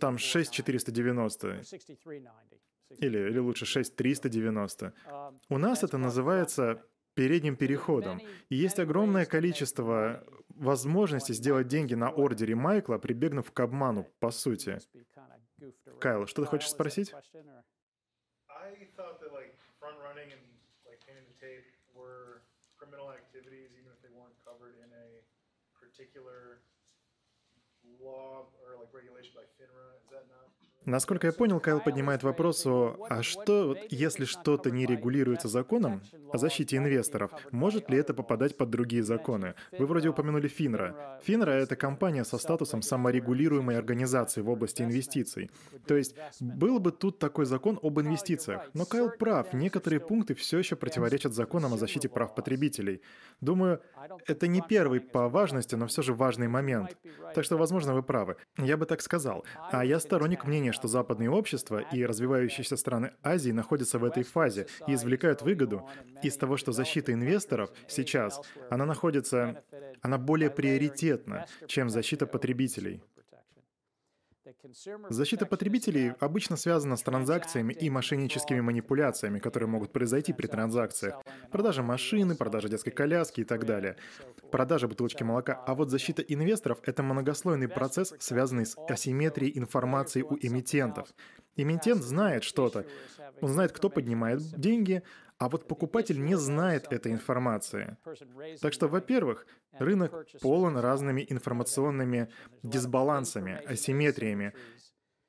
там 0.00 0.18
6,490. 0.18 1.62
Или, 2.98 3.18
или 3.18 3.38
лучше 3.38 3.66
6,390. 3.66 4.92
У 5.48 5.58
нас 5.58 5.84
это 5.84 5.96
называется 5.98 6.82
передним 7.14 7.56
переходом. 7.56 8.20
И 8.48 8.56
есть 8.56 8.78
огромное 8.78 9.26
количество 9.26 10.24
возможностей 10.48 11.34
сделать 11.34 11.68
деньги 11.68 11.94
на 11.94 12.10
ордере 12.10 12.54
Майкла, 12.54 12.98
прибегнув 12.98 13.50
к 13.52 13.60
обману, 13.60 14.06
по 14.18 14.30
сути. 14.30 14.78
Кайл, 16.00 16.26
что 16.26 16.42
ты 16.42 16.48
хочешь 16.48 16.70
спросить? 16.70 17.14
law 28.00 28.48
or 28.64 28.80
like 28.80 28.92
regulation 28.96 29.32
by 29.36 29.44
FINRA. 29.60 30.00
Is 30.00 30.08
that 30.10 30.26
not? 30.32 30.48
Насколько 30.86 31.26
я 31.26 31.32
понял, 31.32 31.60
Кайл 31.60 31.80
поднимает 31.80 32.22
вопрос 32.22 32.64
о, 32.66 32.96
а 33.10 33.22
что, 33.22 33.76
если 33.90 34.24
что-то 34.24 34.70
не 34.70 34.86
регулируется 34.86 35.46
законом 35.46 36.00
о 36.32 36.38
защите 36.38 36.78
инвесторов, 36.78 37.32
может 37.50 37.90
ли 37.90 37.98
это 37.98 38.14
попадать 38.14 38.56
под 38.56 38.70
другие 38.70 39.02
законы? 39.02 39.54
Вы 39.78 39.84
вроде 39.86 40.08
упомянули 40.08 40.48
Финра. 40.48 41.20
Финра— 41.22 41.50
это 41.52 41.76
компания 41.76 42.24
со 42.24 42.38
статусом 42.38 42.80
саморегулируемой 42.80 43.76
организации 43.76 44.40
в 44.40 44.48
области 44.48 44.82
инвестиций. 44.82 45.50
То 45.86 45.96
есть 45.96 46.16
был 46.40 46.80
бы 46.80 46.92
тут 46.92 47.18
такой 47.18 47.44
закон 47.44 47.78
об 47.82 48.00
инвестициях. 48.00 48.62
Но 48.72 48.86
Кайл 48.86 49.10
прав, 49.10 49.52
некоторые 49.52 50.00
пункты 50.00 50.34
все 50.34 50.58
еще 50.58 50.76
противоречат 50.76 51.34
законам 51.34 51.74
о 51.74 51.76
защите 51.76 52.08
прав 52.08 52.34
потребителей. 52.34 53.02
Думаю, 53.42 53.80
это 54.26 54.46
не 54.46 54.62
первый 54.62 55.00
по 55.00 55.28
важности, 55.28 55.74
но 55.74 55.86
все 55.86 56.00
же 56.00 56.14
важный 56.14 56.48
момент. 56.48 56.96
Так 57.34 57.44
что, 57.44 57.58
возможно, 57.58 57.94
вы 57.94 58.02
правы. 58.02 58.36
Я 58.56 58.78
бы 58.78 58.86
так 58.86 59.02
сказал. 59.02 59.44
А 59.70 59.84
я 59.84 60.00
сторонник 60.00 60.46
мнения 60.46 60.72
что 60.80 60.88
западные 60.88 61.30
общества 61.30 61.84
и 61.92 62.06
развивающиеся 62.06 62.74
страны 62.78 63.12
Азии 63.22 63.50
находятся 63.50 63.98
в 63.98 64.04
этой 64.04 64.22
фазе 64.22 64.66
и 64.86 64.94
извлекают 64.94 65.42
выгоду 65.42 65.86
из 66.22 66.38
того, 66.38 66.56
что 66.56 66.72
защита 66.72 67.12
инвесторов 67.12 67.70
сейчас, 67.86 68.40
она 68.70 68.86
находится, 68.86 69.62
она 70.00 70.16
более 70.16 70.48
приоритетна, 70.48 71.46
чем 71.66 71.90
защита 71.90 72.26
потребителей. 72.26 73.02
Защита 75.08 75.46
потребителей 75.46 76.12
обычно 76.20 76.56
связана 76.56 76.96
с 76.96 77.02
транзакциями 77.02 77.72
и 77.72 77.90
мошенническими 77.90 78.60
манипуляциями, 78.60 79.38
которые 79.38 79.68
могут 79.68 79.92
произойти 79.92 80.32
при 80.32 80.46
транзакциях. 80.46 81.22
Продажа 81.50 81.82
машины, 81.82 82.34
продажа 82.34 82.68
детской 82.68 82.90
коляски 82.90 83.42
и 83.42 83.44
так 83.44 83.66
далее. 83.66 83.96
Продажа 84.50 84.88
бутылочки 84.88 85.22
молока. 85.22 85.62
А 85.66 85.74
вот 85.74 85.90
защита 85.90 86.22
инвесторов— 86.22 86.78
это 86.84 87.02
многослойный 87.02 87.68
процесс, 87.68 88.14
связанный 88.18 88.66
с 88.66 88.76
асимметрией 88.88 89.56
информации 89.58 90.22
у 90.22 90.36
эмитентов. 90.40 91.08
Эмитент 91.56 92.02
знает 92.02 92.44
что-то. 92.44 92.86
Он 93.40 93.48
знает, 93.52 93.72
кто 93.72 93.90
поднимает 93.90 94.40
деньги, 94.58 95.02
а 95.40 95.48
вот 95.48 95.66
покупатель 95.66 96.22
не 96.22 96.36
знает 96.36 96.92
этой 96.92 97.12
информации. 97.12 97.96
Так 98.60 98.74
что, 98.74 98.88
во-первых, 98.88 99.46
рынок 99.72 100.26
полон 100.42 100.76
разными 100.76 101.24
информационными 101.26 102.28
дисбалансами, 102.62 103.54
асимметриями, 103.64 104.52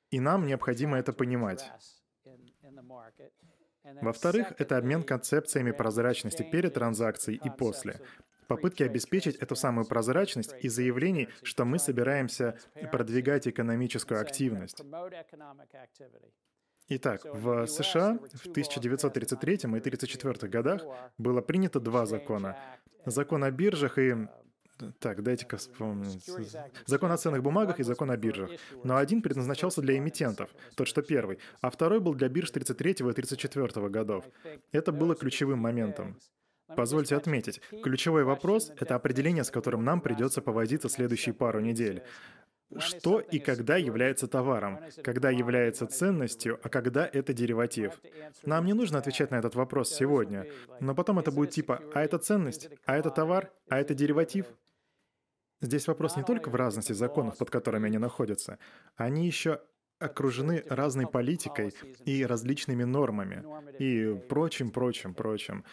и 0.09 0.19
нам 0.19 0.45
необходимо 0.45 0.99
это 0.99 1.13
понимать. 1.13 1.71
Во-вторых, 4.01 4.53
это 4.59 4.77
обмен 4.77 5.03
концепциями 5.03 5.71
прозрачности 5.71 6.43
перед 6.43 6.73
транзакцией 6.73 7.39
и 7.41 7.49
после. 7.49 8.01
Попытки 8.47 8.83
обеспечить 8.83 9.37
эту 9.37 9.55
самую 9.55 9.87
прозрачность 9.87 10.53
и 10.59 10.67
заявлений, 10.67 11.29
что 11.41 11.63
мы 11.63 11.79
собираемся 11.79 12.59
продвигать 12.91 13.47
экономическую 13.47 14.19
активность. 14.19 14.83
Итак, 16.89 17.21
в 17.23 17.67
США 17.67 18.19
в 18.33 18.47
1933 18.47 19.53
и 19.53 19.57
1934 19.57 20.49
годах 20.49 20.81
было 21.17 21.41
принято 21.41 21.79
два 21.79 22.05
закона. 22.05 22.57
Закон 23.05 23.43
о 23.43 23.51
биржах 23.51 23.97
и 23.97 24.27
так, 24.99 25.21
дайте-ка 25.21 25.57
вспомнить. 25.57 26.29
Закон 26.85 27.11
о 27.11 27.17
ценных 27.17 27.43
бумагах 27.43 27.79
и 27.79 27.83
закон 27.83 28.11
о 28.11 28.17
биржах. 28.17 28.49
Но 28.83 28.97
один 28.97 29.21
предназначался 29.21 29.81
для 29.81 29.97
эмитентов, 29.97 30.49
тот, 30.75 30.87
что 30.87 31.01
первый, 31.01 31.39
а 31.61 31.69
второй 31.69 31.99
был 31.99 32.15
для 32.15 32.29
бирж 32.29 32.51
33 32.51 32.91
и 32.91 33.13
34 33.13 33.89
годов. 33.89 34.25
Это 34.71 34.91
было 34.91 35.15
ключевым 35.15 35.59
моментом. 35.59 36.17
Позвольте 36.75 37.15
отметить, 37.15 37.61
ключевой 37.83 38.23
вопрос— 38.23 38.71
это 38.79 38.95
определение, 38.95 39.43
с 39.43 39.51
которым 39.51 39.83
нам 39.83 39.99
придется 39.99 40.41
повозиться 40.41 40.89
следующие 40.89 41.33
пару 41.33 41.59
недель 41.59 42.01
что 42.79 43.19
и 43.19 43.39
когда 43.39 43.77
является 43.77 44.27
товаром, 44.27 44.79
когда 45.03 45.29
является 45.29 45.87
ценностью, 45.87 46.59
а 46.63 46.69
когда 46.69 47.09
это 47.11 47.33
дериватив. 47.33 48.01
Нам 48.43 48.65
не 48.65 48.73
нужно 48.73 48.99
отвечать 48.99 49.31
на 49.31 49.35
этот 49.35 49.55
вопрос 49.55 49.93
сегодня, 49.93 50.47
но 50.79 50.95
потом 50.95 51.19
это 51.19 51.31
будет 51.31 51.51
типа 51.51 51.81
«а 51.93 52.01
это 52.01 52.17
ценность?», 52.17 52.69
«а 52.85 52.97
это 52.97 53.09
товар?», 53.09 53.51
«а 53.69 53.79
это 53.79 53.93
дериватив?». 53.93 54.45
Здесь 55.61 55.87
вопрос 55.87 56.15
не 56.17 56.23
только 56.23 56.49
в 56.49 56.55
разности 56.55 56.93
законов, 56.93 57.37
под 57.37 57.51
которыми 57.51 57.85
они 57.85 57.99
находятся, 57.99 58.57
они 58.95 59.27
еще 59.27 59.61
окружены 60.01 60.63
разной 60.67 61.07
политикой 61.07 61.73
и 62.05 62.25
различными 62.25 62.83
нормами 62.83 63.43
и 63.79 64.15
прочим, 64.27 64.71
прочим, 64.71 65.13
прочим. 65.13 65.63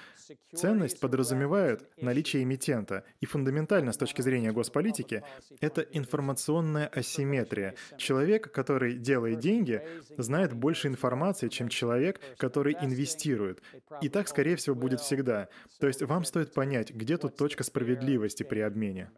Ценность 0.55 1.01
подразумевает 1.01 1.89
наличие 2.03 2.43
эмитента, 2.43 3.05
и 3.20 3.26
фундаментально 3.26 3.93
с 3.93 3.97
точки 3.97 4.20
зрения 4.22 4.53
госполитики 4.53 5.22
это 5.61 5.81
информационная 5.81 6.87
асимметрия. 6.87 7.74
Человек, 7.97 8.53
который 8.53 8.95
делает 8.95 9.39
деньги, 9.39 9.83
знает 10.16 10.53
больше 10.53 10.89
информации, 10.89 11.49
чем 11.49 11.68
человек, 11.68 12.20
который 12.37 12.76
инвестирует. 12.81 13.62
И 14.03 14.09
так, 14.09 14.29
скорее 14.29 14.57
всего, 14.57 14.76
будет 14.76 15.01
всегда. 15.01 15.49
То 15.81 15.87
есть 15.87 16.03
вам 16.03 16.24
стоит 16.24 16.53
понять, 16.53 16.91
где 16.91 17.16
тут 17.16 17.37
точка 17.37 17.64
справедливости 17.64 18.43
при 18.43 18.61
обмене. 18.61 19.11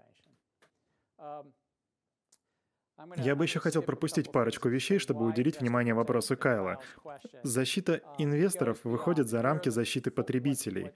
Я 3.16 3.34
бы 3.34 3.44
еще 3.44 3.60
хотел 3.60 3.82
пропустить 3.82 4.30
парочку 4.32 4.68
вещей, 4.68 4.98
чтобы 4.98 5.26
уделить 5.26 5.60
внимание 5.60 5.94
вопросу 5.94 6.36
Кайла. 6.36 6.78
Защита 7.42 8.00
инвесторов 8.18 8.78
выходит 8.84 9.28
за 9.28 9.42
рамки 9.42 9.68
защиты 9.68 10.10
потребителей. 10.10 10.92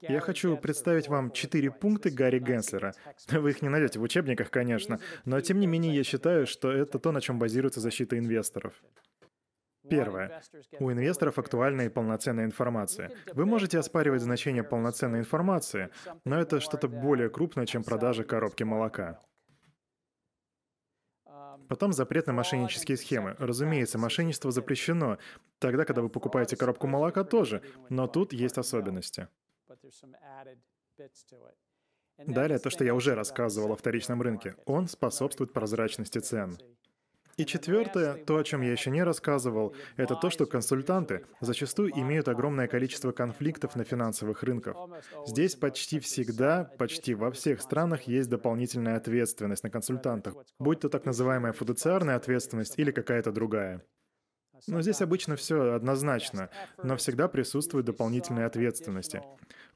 Я 0.00 0.20
хочу 0.20 0.56
представить 0.56 1.08
вам 1.08 1.30
четыре 1.30 1.70
пункта 1.70 2.10
Гарри 2.10 2.38
Генслера. 2.38 2.94
Вы 3.30 3.50
их 3.50 3.62
не 3.62 3.68
найдете 3.68 3.98
в 3.98 4.02
учебниках, 4.02 4.50
конечно, 4.50 4.98
но 5.24 5.40
тем 5.40 5.60
не 5.60 5.66
менее 5.66 5.94
я 5.94 6.04
считаю, 6.04 6.46
что 6.46 6.70
это 6.72 6.98
то, 6.98 7.12
на 7.12 7.20
чем 7.20 7.38
базируется 7.38 7.80
защита 7.80 8.18
инвесторов. 8.18 8.74
Первое. 9.88 10.42
У 10.80 10.90
инвесторов 10.90 11.38
актуальная 11.38 11.86
и 11.86 11.90
полноценная 11.90 12.44
информация. 12.44 13.12
Вы 13.32 13.46
можете 13.46 13.78
оспаривать 13.78 14.22
значение 14.22 14.64
полноценной 14.64 15.20
информации, 15.20 15.90
но 16.24 16.40
это 16.40 16.60
что-то 16.60 16.88
более 16.88 17.30
крупное, 17.30 17.66
чем 17.66 17.84
продажа 17.84 18.24
коробки 18.24 18.64
молока. 18.64 19.20
Потом 21.68 21.92
запрет 21.92 22.26
на 22.26 22.32
мошеннические 22.32 22.96
схемы. 22.96 23.36
Разумеется, 23.38 23.98
мошенничество 23.98 24.50
запрещено. 24.50 25.18
Тогда, 25.58 25.84
когда 25.84 26.02
вы 26.02 26.08
покупаете 26.08 26.56
коробку 26.56 26.86
молока, 26.86 27.24
тоже. 27.24 27.62
Но 27.88 28.06
тут 28.06 28.32
есть 28.32 28.58
особенности. 28.58 29.28
Далее, 32.18 32.58
то, 32.58 32.70
что 32.70 32.84
я 32.84 32.94
уже 32.94 33.14
рассказывал 33.14 33.72
о 33.72 33.76
вторичном 33.76 34.22
рынке. 34.22 34.56
Он 34.64 34.88
способствует 34.88 35.52
прозрачности 35.52 36.18
цен. 36.18 36.58
И 37.36 37.44
четвертое, 37.44 38.14
то, 38.14 38.38
о 38.38 38.44
чем 38.44 38.62
я 38.62 38.72
еще 38.72 38.90
не 38.90 39.02
рассказывал, 39.02 39.74
это 39.96 40.14
то, 40.14 40.30
что 40.30 40.46
консультанты 40.46 41.26
зачастую 41.40 41.90
имеют 41.90 42.28
огромное 42.28 42.66
количество 42.66 43.12
конфликтов 43.12 43.76
на 43.76 43.84
финансовых 43.84 44.42
рынках. 44.42 44.76
Здесь 45.26 45.54
почти 45.54 46.00
всегда, 46.00 46.64
почти 46.78 47.14
во 47.14 47.30
всех 47.30 47.60
странах 47.60 48.04
есть 48.04 48.30
дополнительная 48.30 48.96
ответственность 48.96 49.64
на 49.64 49.70
консультантах, 49.70 50.34
будь 50.58 50.80
то 50.80 50.88
так 50.88 51.04
называемая 51.04 51.52
фудуциарная 51.52 52.16
ответственность 52.16 52.78
или 52.78 52.90
какая-то 52.90 53.32
другая. 53.32 53.82
Но 54.66 54.80
здесь 54.80 55.02
обычно 55.02 55.36
все 55.36 55.74
однозначно, 55.74 56.48
но 56.82 56.96
всегда 56.96 57.28
присутствуют 57.28 57.84
дополнительные 57.84 58.46
ответственности. 58.46 59.22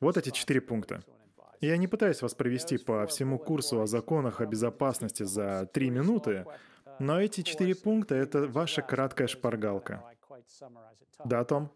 Вот 0.00 0.16
эти 0.16 0.30
четыре 0.30 0.62
пункта. 0.62 1.02
Я 1.61 1.76
не 1.76 1.86
пытаюсь 1.86 2.22
вас 2.22 2.34
провести 2.34 2.78
по 2.78 3.06
всему 3.06 3.38
курсу 3.38 3.82
о 3.82 3.86
законах 3.86 4.40
о 4.40 4.46
безопасности 4.46 5.24
за 5.24 5.68
три 5.74 5.90
минуты, 5.90 6.46
но 6.99 7.20
эти 7.20 7.43
четыре 7.43 7.74
пункта— 7.74 8.14
это 8.16 8.47
ваша 8.47 8.82
краткая 8.82 9.28
шпаргалка. 9.28 10.03
Да, 11.24 11.45
Том? 11.45 11.70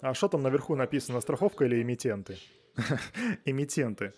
А 0.00 0.14
что 0.14 0.28
там 0.28 0.42
наверху 0.42 0.74
написано, 0.76 1.20
страховка 1.20 1.64
или 1.64 1.82
эмитенты? 1.82 2.38
Эмитенты. 3.44 4.12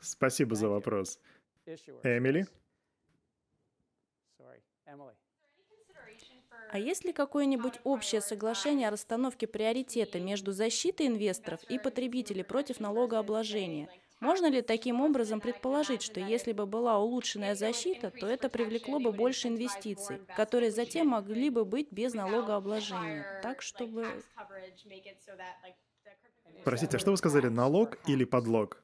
Спасибо 0.00 0.54
за 0.54 0.68
вопрос. 0.68 1.18
Эмили? 1.66 2.46
А 6.70 6.78
есть 6.78 7.04
ли 7.04 7.12
какое-нибудь 7.12 7.80
общее 7.84 8.20
соглашение 8.20 8.88
о 8.88 8.90
расстановке 8.90 9.46
приоритета 9.46 10.20
между 10.20 10.52
защитой 10.52 11.06
инвесторов 11.06 11.62
и 11.64 11.78
потребителей 11.78 12.44
против 12.44 12.78
налогообложения– 12.78 13.88
можно 14.20 14.50
ли 14.50 14.62
таким 14.62 15.00
образом 15.00 15.40
предположить, 15.40 16.02
что 16.02 16.20
если 16.20 16.52
бы 16.52 16.66
была 16.66 16.98
улучшенная 16.98 17.54
защита, 17.54 18.10
то 18.10 18.26
это 18.26 18.48
привлекло 18.48 18.98
бы 18.98 19.12
больше 19.12 19.48
инвестиций, 19.48 20.20
которые 20.36 20.70
затем 20.70 21.08
могли 21.08 21.50
бы 21.50 21.64
быть 21.64 21.92
без 21.92 22.14
налогообложения? 22.14 23.40
Так, 23.42 23.62
чтобы... 23.62 24.06
Простите, 26.64 26.96
а 26.96 27.00
что 27.00 27.12
вы 27.12 27.16
сказали, 27.16 27.48
налог 27.48 27.98
или 28.08 28.24
подлог? 28.24 28.82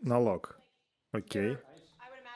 Налог. 0.00 0.58
Окей. 1.10 1.58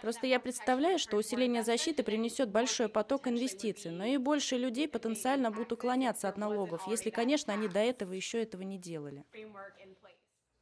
Просто 0.03 0.27
я 0.27 0.39
представляю, 0.39 0.99
что 0.99 1.17
усиление 1.17 1.65
защиты 1.65 2.03
принесет 2.05 2.51
большой 2.51 2.89
поток 2.89 3.27
инвестиций, 3.27 3.91
но 3.91 4.05
и 4.05 4.17
больше 4.17 4.57
людей 4.57 4.87
потенциально 4.89 5.51
будут 5.51 5.73
уклоняться 5.73 6.29
от 6.29 6.37
налогов, 6.37 6.87
если, 6.87 7.11
конечно, 7.11 7.53
они 7.53 7.69
до 7.69 7.81
этого 7.81 8.13
еще 8.13 8.43
этого 8.43 8.63
не 8.63 8.79
делали. 8.79 9.25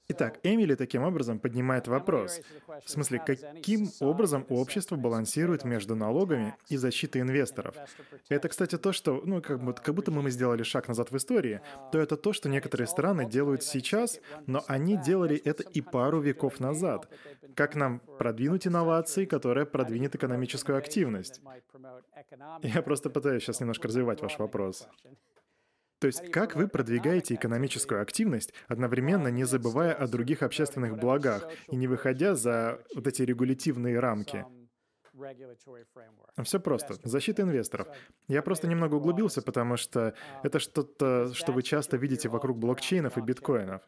Итак, 0.09 0.39
Эмили 0.45 0.75
таким 0.77 1.03
образом 1.03 1.41
поднимает 1.41 1.89
вопрос. 1.89 2.41
В 2.85 2.91
смысле, 2.91 3.19
каким 3.19 3.91
образом 4.01 4.47
общество 4.49 4.97
балансирует 4.97 5.65
между 5.65 5.97
налогами 5.97 6.55
и 6.69 6.77
защитой 6.77 7.23
инвесторов? 7.23 7.75
Это, 8.29 8.49
кстати, 8.49 8.79
то, 8.79 8.93
что, 8.93 9.21
ну, 9.25 9.43
как, 9.43 9.63
будто, 9.63 9.83
как 9.83 9.95
будто 9.95 10.13
мы 10.13 10.31
сделали 10.31 10.63
шаг 10.63 10.87
назад 10.87 11.11
в 11.11 11.17
истории, 11.17 11.61
то 11.91 11.99
это 11.99 12.17
то, 12.17 12.33
что 12.33 12.49
некоторые 12.49 12.87
страны 12.87 13.29
делают 13.29 13.65
сейчас, 13.65 14.21
но 14.47 14.63
они 14.69 14.97
делали 14.97 15.37
это 15.37 15.65
и 15.65 15.81
пару 15.81 16.21
веков 16.21 16.61
назад. 16.61 17.09
Как 17.55 17.75
нам 17.75 18.01
продвинуть 18.19 18.67
инновации, 18.67 19.25
которая 19.25 19.65
продвинет 19.65 20.15
экономическую 20.15 20.79
активность? 20.79 21.41
Я 22.63 22.83
просто 22.83 23.11
пытаюсь 23.11 23.43
сейчас 23.43 23.61
немножко 23.61 23.89
развивать 23.89 24.23
ваш 24.23 24.39
вопрос. 24.39 24.89
То 26.07 26.09
есть 26.09 26.31
как 26.31 26.55
вы 26.55 26.69
продвигаете 26.69 27.35
экономическую 27.35 28.01
активность, 28.01 28.55
одновременно 28.69 29.27
не 29.27 29.43
забывая 29.43 29.93
о 29.93 30.07
других 30.07 30.45
общественных 30.45 31.01
благах 31.01 31.49
и 31.69 31.75
не 31.75 31.89
выходя 31.89 32.37
за 32.37 32.79
вот 32.95 33.09
эти 33.09 33.23
регулятивные 33.23 33.99
рамки? 33.99 34.45
Все 36.43 36.61
просто. 36.61 36.95
Защита 37.05 37.43
инвесторов. 37.43 37.89
Я 38.29 38.43
просто 38.43 38.69
немного 38.69 38.97
углубился, 38.97 39.43
потому 39.43 39.77
что 39.77 40.15
это 40.43 40.59
что-то, 40.59 41.33
что 41.35 41.53
вы 41.53 41.63
часто 41.63 41.97
видите 41.97 42.29
вокруг 42.29 42.59
блокчейнов 42.59 43.19
и 43.19 43.21
биткоинов. 43.21 43.83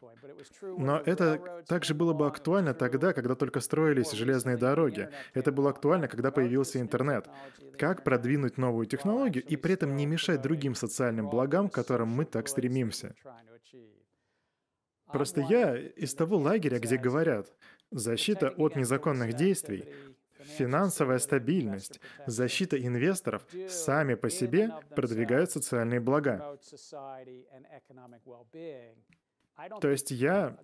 Но 0.61 0.97
это 0.97 1.63
также 1.67 1.93
было 1.93 2.13
бы 2.13 2.27
актуально 2.27 2.73
тогда, 2.73 3.13
когда 3.13 3.35
только 3.35 3.59
строились 3.59 4.11
железные 4.11 4.57
дороги. 4.57 5.09
Это 5.33 5.51
было 5.51 5.69
актуально, 5.69 6.07
когда 6.07 6.31
появился 6.31 6.79
интернет. 6.79 7.29
Как 7.77 8.03
продвинуть 8.03 8.57
новую 8.57 8.85
технологию 8.85 9.43
и 9.45 9.55
при 9.55 9.73
этом 9.73 9.95
не 9.95 10.05
мешать 10.05 10.41
другим 10.41 10.75
социальным 10.75 11.29
благам, 11.29 11.69
к 11.69 11.73
которым 11.73 12.09
мы 12.09 12.25
так 12.25 12.47
стремимся? 12.47 13.15
Просто 15.11 15.41
я 15.41 15.75
из 15.75 16.13
того 16.13 16.37
лагеря, 16.37 16.79
где 16.79 16.97
говорят, 16.97 17.51
защита 17.91 18.49
от 18.49 18.75
незаконных 18.75 19.33
действий 19.33 19.85
Финансовая 20.57 21.19
стабильность, 21.19 21.99
защита 22.25 22.77
инвесторов 22.77 23.45
сами 23.67 24.15
по 24.15 24.29
себе 24.29 24.71
продвигают 24.95 25.51
социальные 25.51 25.99
блага. 25.99 26.57
То 29.81 29.89
есть 29.89 30.11
я, 30.11 30.57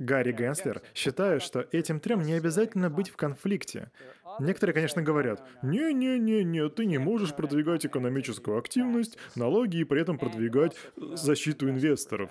Гарри 0.00 0.32
Генслер, 0.32 0.82
считаю, 0.94 1.40
что 1.40 1.66
этим 1.70 2.00
трем 2.00 2.22
не 2.22 2.32
обязательно 2.32 2.90
быть 2.90 3.08
в 3.08 3.16
конфликте. 3.16 3.92
Некоторые, 4.40 4.74
конечно, 4.74 5.00
говорят, 5.00 5.46
«Не-не-не-не, 5.62 6.68
ты 6.70 6.86
не 6.86 6.98
можешь 6.98 7.36
продвигать 7.36 7.86
экономическую 7.86 8.58
активность, 8.58 9.16
налоги 9.36 9.76
и 9.76 9.84
при 9.84 10.00
этом 10.00 10.18
продвигать 10.18 10.76
защиту 10.96 11.68
инвесторов». 11.68 12.30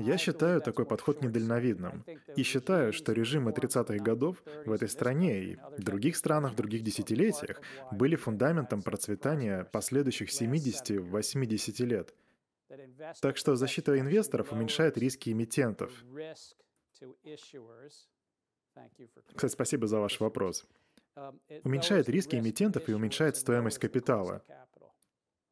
Я 0.00 0.18
считаю 0.18 0.60
такой 0.60 0.86
подход 0.86 1.22
недальновидным. 1.22 2.04
И 2.36 2.42
считаю, 2.42 2.92
что 2.92 3.12
режимы 3.12 3.52
30-х 3.52 4.02
годов 4.02 4.42
в 4.64 4.72
этой 4.72 4.88
стране 4.88 5.42
и 5.44 5.58
других 5.78 6.16
странах 6.16 6.54
других 6.54 6.82
десятилетиях 6.82 7.60
были 7.92 8.16
фундаментом 8.16 8.82
процветания 8.82 9.64
последующих 9.64 10.30
70-80 10.30 11.84
лет. 11.84 12.14
Так 13.20 13.36
что 13.36 13.56
защита 13.56 13.98
инвесторов 13.98 14.52
уменьшает 14.52 14.96
риски 14.96 15.30
эмитентов. 15.30 15.92
Кстати, 19.34 19.52
спасибо 19.52 19.86
за 19.86 19.98
ваш 19.98 20.20
вопрос. 20.20 20.66
Уменьшает 21.64 22.08
риски 22.08 22.36
эмитентов 22.36 22.88
и 22.88 22.94
уменьшает 22.94 23.36
стоимость 23.36 23.78
капитала. 23.78 24.42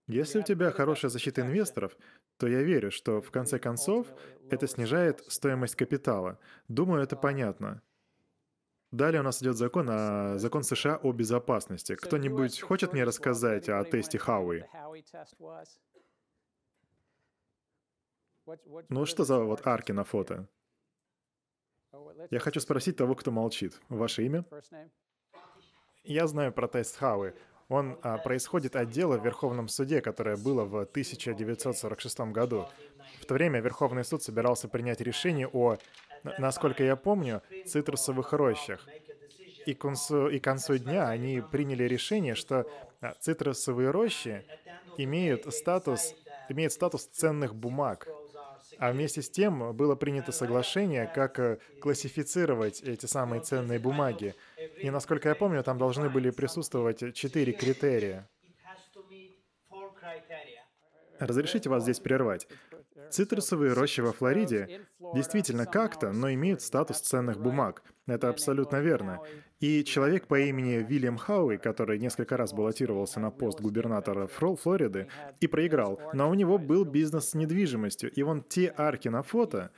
Если 0.08 0.38
у 0.38 0.42
тебя 0.42 0.70
хорошая 0.70 1.10
защита 1.10 1.42
инвесторов, 1.42 1.94
то 2.38 2.46
я 2.46 2.62
верю, 2.62 2.90
что 2.90 3.20
в 3.20 3.30
конце 3.30 3.58
концов 3.58 4.06
это 4.48 4.66
снижает 4.66 5.24
стоимость 5.28 5.74
капитала. 5.74 6.38
Думаю, 6.68 7.02
это 7.02 7.16
понятно. 7.16 7.82
Далее 8.90 9.20
у 9.20 9.24
нас 9.24 9.42
идет 9.42 9.56
закон, 9.56 9.88
о, 9.90 10.38
закон 10.38 10.62
США 10.62 10.96
о 11.02 11.12
безопасности. 11.12 11.94
Кто-нибудь 11.96 12.60
хочет 12.60 12.92
мне 12.92 13.04
рассказать 13.04 13.68
о 13.68 13.84
тесте 13.84 14.18
Хауи? 14.18 14.64
Ну 18.88 19.04
что 19.04 19.24
за 19.24 19.40
вот 19.40 19.66
арки 19.66 19.92
на 19.92 20.04
фото? 20.04 20.48
Я 22.30 22.38
хочу 22.38 22.60
спросить 22.60 22.96
того, 22.96 23.14
кто 23.14 23.30
молчит. 23.30 23.80
Ваше 23.88 24.24
имя? 24.24 24.44
Я 26.04 26.26
знаю 26.26 26.52
про 26.52 26.68
тест 26.68 26.96
Хауи. 26.96 27.34
Он 27.68 27.98
а, 28.02 28.16
происходит 28.18 28.76
от 28.76 28.90
дела 28.90 29.18
в 29.18 29.24
Верховном 29.24 29.68
суде, 29.68 30.00
которое 30.00 30.36
было 30.36 30.64
в 30.64 30.80
1946 30.80 32.20
году. 32.32 32.66
В 33.20 33.26
то 33.26 33.34
время 33.34 33.60
Верховный 33.60 34.04
суд 34.04 34.22
собирался 34.22 34.68
принять 34.68 35.00
решение 35.00 35.48
о, 35.48 35.76
насколько 36.38 36.82
я 36.82 36.96
помню, 36.96 37.42
цитрусовых 37.66 38.32
рощах. 38.32 38.86
И 39.66 39.74
к 39.74 39.80
концу, 39.80 40.28
и 40.28 40.38
к 40.38 40.44
концу 40.44 40.78
дня 40.78 41.08
они 41.08 41.42
приняли 41.42 41.84
решение, 41.84 42.34
что 42.34 42.66
а, 43.02 43.14
цитрусовые 43.20 43.90
рощи 43.90 44.46
имеют 44.96 45.52
статус, 45.54 46.14
имеют 46.48 46.72
статус 46.72 47.04
ценных 47.04 47.54
бумаг. 47.54 48.08
А 48.78 48.92
вместе 48.92 49.22
с 49.22 49.30
тем 49.30 49.74
было 49.76 49.96
принято 49.96 50.30
соглашение, 50.30 51.10
как 51.12 51.38
э, 51.40 51.58
классифицировать 51.80 52.80
эти 52.82 53.06
самые 53.06 53.42
ценные 53.42 53.80
бумаги. 53.80 54.34
И 54.78 54.88
насколько 54.90 55.28
я 55.28 55.34
помню, 55.34 55.62
там 55.64 55.78
должны 55.78 56.08
были 56.08 56.30
присутствовать 56.30 57.14
четыре 57.14 57.52
критерия. 57.52 58.28
Разрешите 61.18 61.68
вас 61.68 61.82
здесь 61.82 61.98
прервать. 61.98 62.46
Цитрусовые 63.10 63.72
рощи 63.72 64.00
во 64.00 64.12
Флориде 64.12 64.82
действительно 65.14 65.66
как-то, 65.66 66.12
но 66.12 66.32
имеют 66.32 66.62
статус 66.62 67.00
ценных 67.00 67.40
бумаг. 67.40 67.82
Это 68.06 68.28
абсолютно 68.28 68.76
верно. 68.76 69.20
И 69.60 69.84
человек 69.84 70.26
по 70.28 70.38
имени 70.38 70.84
Вильям 70.88 71.18
Хауи, 71.18 71.56
который 71.56 71.98
несколько 71.98 72.36
раз 72.36 72.52
баллотировался 72.52 73.20
на 73.20 73.30
пост 73.30 73.60
губернатора 73.60 74.28
Флориды 74.28 75.08
и 75.40 75.46
проиграл, 75.46 76.00
но 76.12 76.30
у 76.30 76.34
него 76.34 76.58
был 76.58 76.84
бизнес 76.84 77.30
с 77.30 77.34
недвижимостью, 77.34 78.10
и 78.10 78.22
вон 78.22 78.42
те 78.42 78.72
арки 78.76 79.08
на 79.08 79.22
фото, 79.22 79.70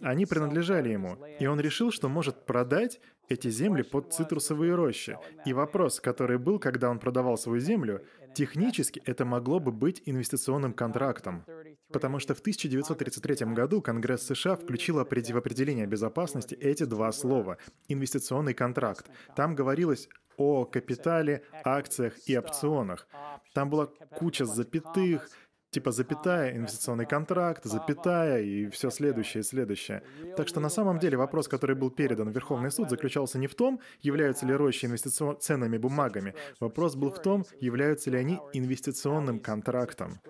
они 0.00 0.26
принадлежали 0.26 0.90
ему. 0.90 1.16
И 1.40 1.46
он 1.46 1.60
решил, 1.60 1.90
что 1.90 2.08
может 2.08 2.46
продать 2.46 3.00
эти 3.28 3.50
земли 3.50 3.82
под 3.82 4.12
цитрусовые 4.12 4.74
рощи. 4.74 5.18
И 5.44 5.52
вопрос, 5.52 6.00
который 6.00 6.38
был, 6.38 6.58
когда 6.58 6.90
он 6.90 6.98
продавал 6.98 7.36
свою 7.36 7.60
землю, 7.60 8.04
технически 8.34 9.02
это 9.04 9.24
могло 9.24 9.58
бы 9.58 9.72
быть 9.72 10.02
инвестиционным 10.06 10.72
контрактом. 10.72 11.44
Потому 11.92 12.18
что 12.18 12.34
в 12.34 12.40
1933 12.40 13.46
году 13.54 13.80
Конгресс 13.80 14.22
США 14.26 14.56
включил 14.56 14.96
в 14.96 15.00
определение 15.00 15.86
безопасности 15.86 16.54
эти 16.54 16.84
два 16.84 17.12
слова– 17.12 17.58
инвестиционный 17.88 18.54
контракт. 18.54 19.06
Там 19.36 19.54
говорилось 19.54 20.08
о 20.36 20.64
капитале, 20.64 21.42
акциях 21.64 22.14
и 22.26 22.36
опционах. 22.36 23.06
Там 23.54 23.70
была 23.70 23.86
куча 23.86 24.44
запятых, 24.44 25.28
типа 25.70 25.92
запятая, 25.92 26.56
инвестиционный 26.56 27.06
контракт, 27.06 27.64
запятая 27.64 28.42
и 28.42 28.68
все 28.70 28.90
следующее 28.90 29.42
и 29.42 29.44
следующее. 29.44 30.02
Так 30.36 30.48
что 30.48 30.60
на 30.60 30.70
самом 30.70 30.98
деле 30.98 31.16
вопрос, 31.16 31.48
который 31.48 31.76
был 31.76 31.90
передан 31.90 32.30
в 32.30 32.34
Верховный 32.34 32.70
суд, 32.70 32.90
заключался 32.90 33.38
не 33.38 33.46
в 33.46 33.54
том, 33.54 33.80
являются 34.00 34.46
ли 34.46 34.54
рощи 34.54 34.86
инвестиционными 34.86 35.78
бумагами. 35.78 36.34
Вопрос 36.60 36.96
был 36.96 37.10
в 37.10 37.20
том, 37.20 37.44
являются 37.60 38.10
ли 38.10 38.18
они 38.18 38.38
инвестиционным 38.52 39.38
контрактом. 39.38 40.20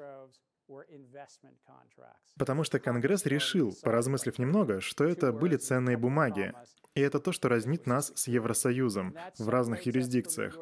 Потому 2.39 2.65
что 2.65 2.79
Конгресс 2.79 3.27
решил, 3.27 3.75
поразмыслив 3.83 4.39
немного, 4.39 4.81
что 4.81 5.05
это 5.05 5.33
были 5.33 5.57
ценные 5.57 5.97
бумаги. 5.97 6.53
И 6.95 7.01
это 7.01 7.21
то, 7.21 7.33
что 7.33 7.49
разнит 7.49 7.87
нас 7.87 8.13
с 8.15 8.27
Евросоюзом 8.27 9.15
в 9.39 9.49
разных 9.49 9.83
юрисдикциях. 9.83 10.59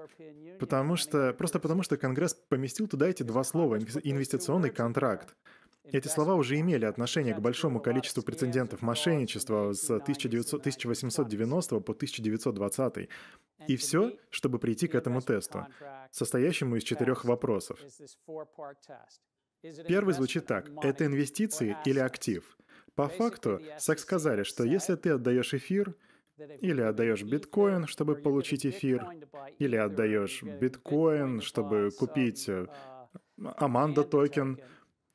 Потому 0.59 0.97
что, 0.97 1.33
просто 1.33 1.61
потому 1.61 1.83
что 1.83 1.97
Конгресс 1.97 2.35
поместил 2.35 2.89
туда 2.89 3.09
эти 3.09 3.23
два 3.23 3.45
слова 3.45 3.79
«инвестиционный 3.79 4.71
контракт». 4.71 5.37
Эти 5.85 6.09
слова 6.09 6.35
уже 6.35 6.59
имели 6.59 6.87
отношение 6.87 7.35
к 7.35 7.41
большому 7.41 7.79
количеству 7.79 8.23
прецедентов 8.23 8.81
мошенничества 8.81 9.75
с 9.75 9.91
1900, 9.91 10.61
1890 10.61 11.81
по 11.81 11.93
1920. 11.93 13.09
И 13.69 13.77
все, 13.77 14.17
чтобы 14.31 14.59
прийти 14.59 14.89
к 14.89 14.95
этому 14.95 15.21
тесту, 15.21 15.67
состоящему 16.11 16.77
из 16.77 16.85
четырех 16.85 17.25
вопросов. 17.25 17.79
Первый 19.89 20.15
звучит 20.15 20.47
так. 20.47 20.71
Это 20.83 21.07
инвестиции 21.07 21.77
или 21.85 21.99
актив? 21.99 22.57
По 22.95 23.09
факту, 23.09 23.61
САК 23.79 23.99
сказали, 23.99 24.43
что 24.45 24.65
если 24.65 24.95
ты 24.95 25.11
отдаешь 25.11 25.55
эфир, 25.55 25.97
или 26.61 26.81
отдаешь 26.81 27.23
биткоин, 27.23 27.87
чтобы 27.87 28.17
получить 28.17 28.67
эфир, 28.67 29.07
или 29.59 29.77
отдаешь 29.77 30.43
биткоин, 30.43 31.41
чтобы 31.41 31.91
купить 31.97 32.49
э, 32.49 32.67
Аманда 33.57 34.05
токен, 34.05 34.59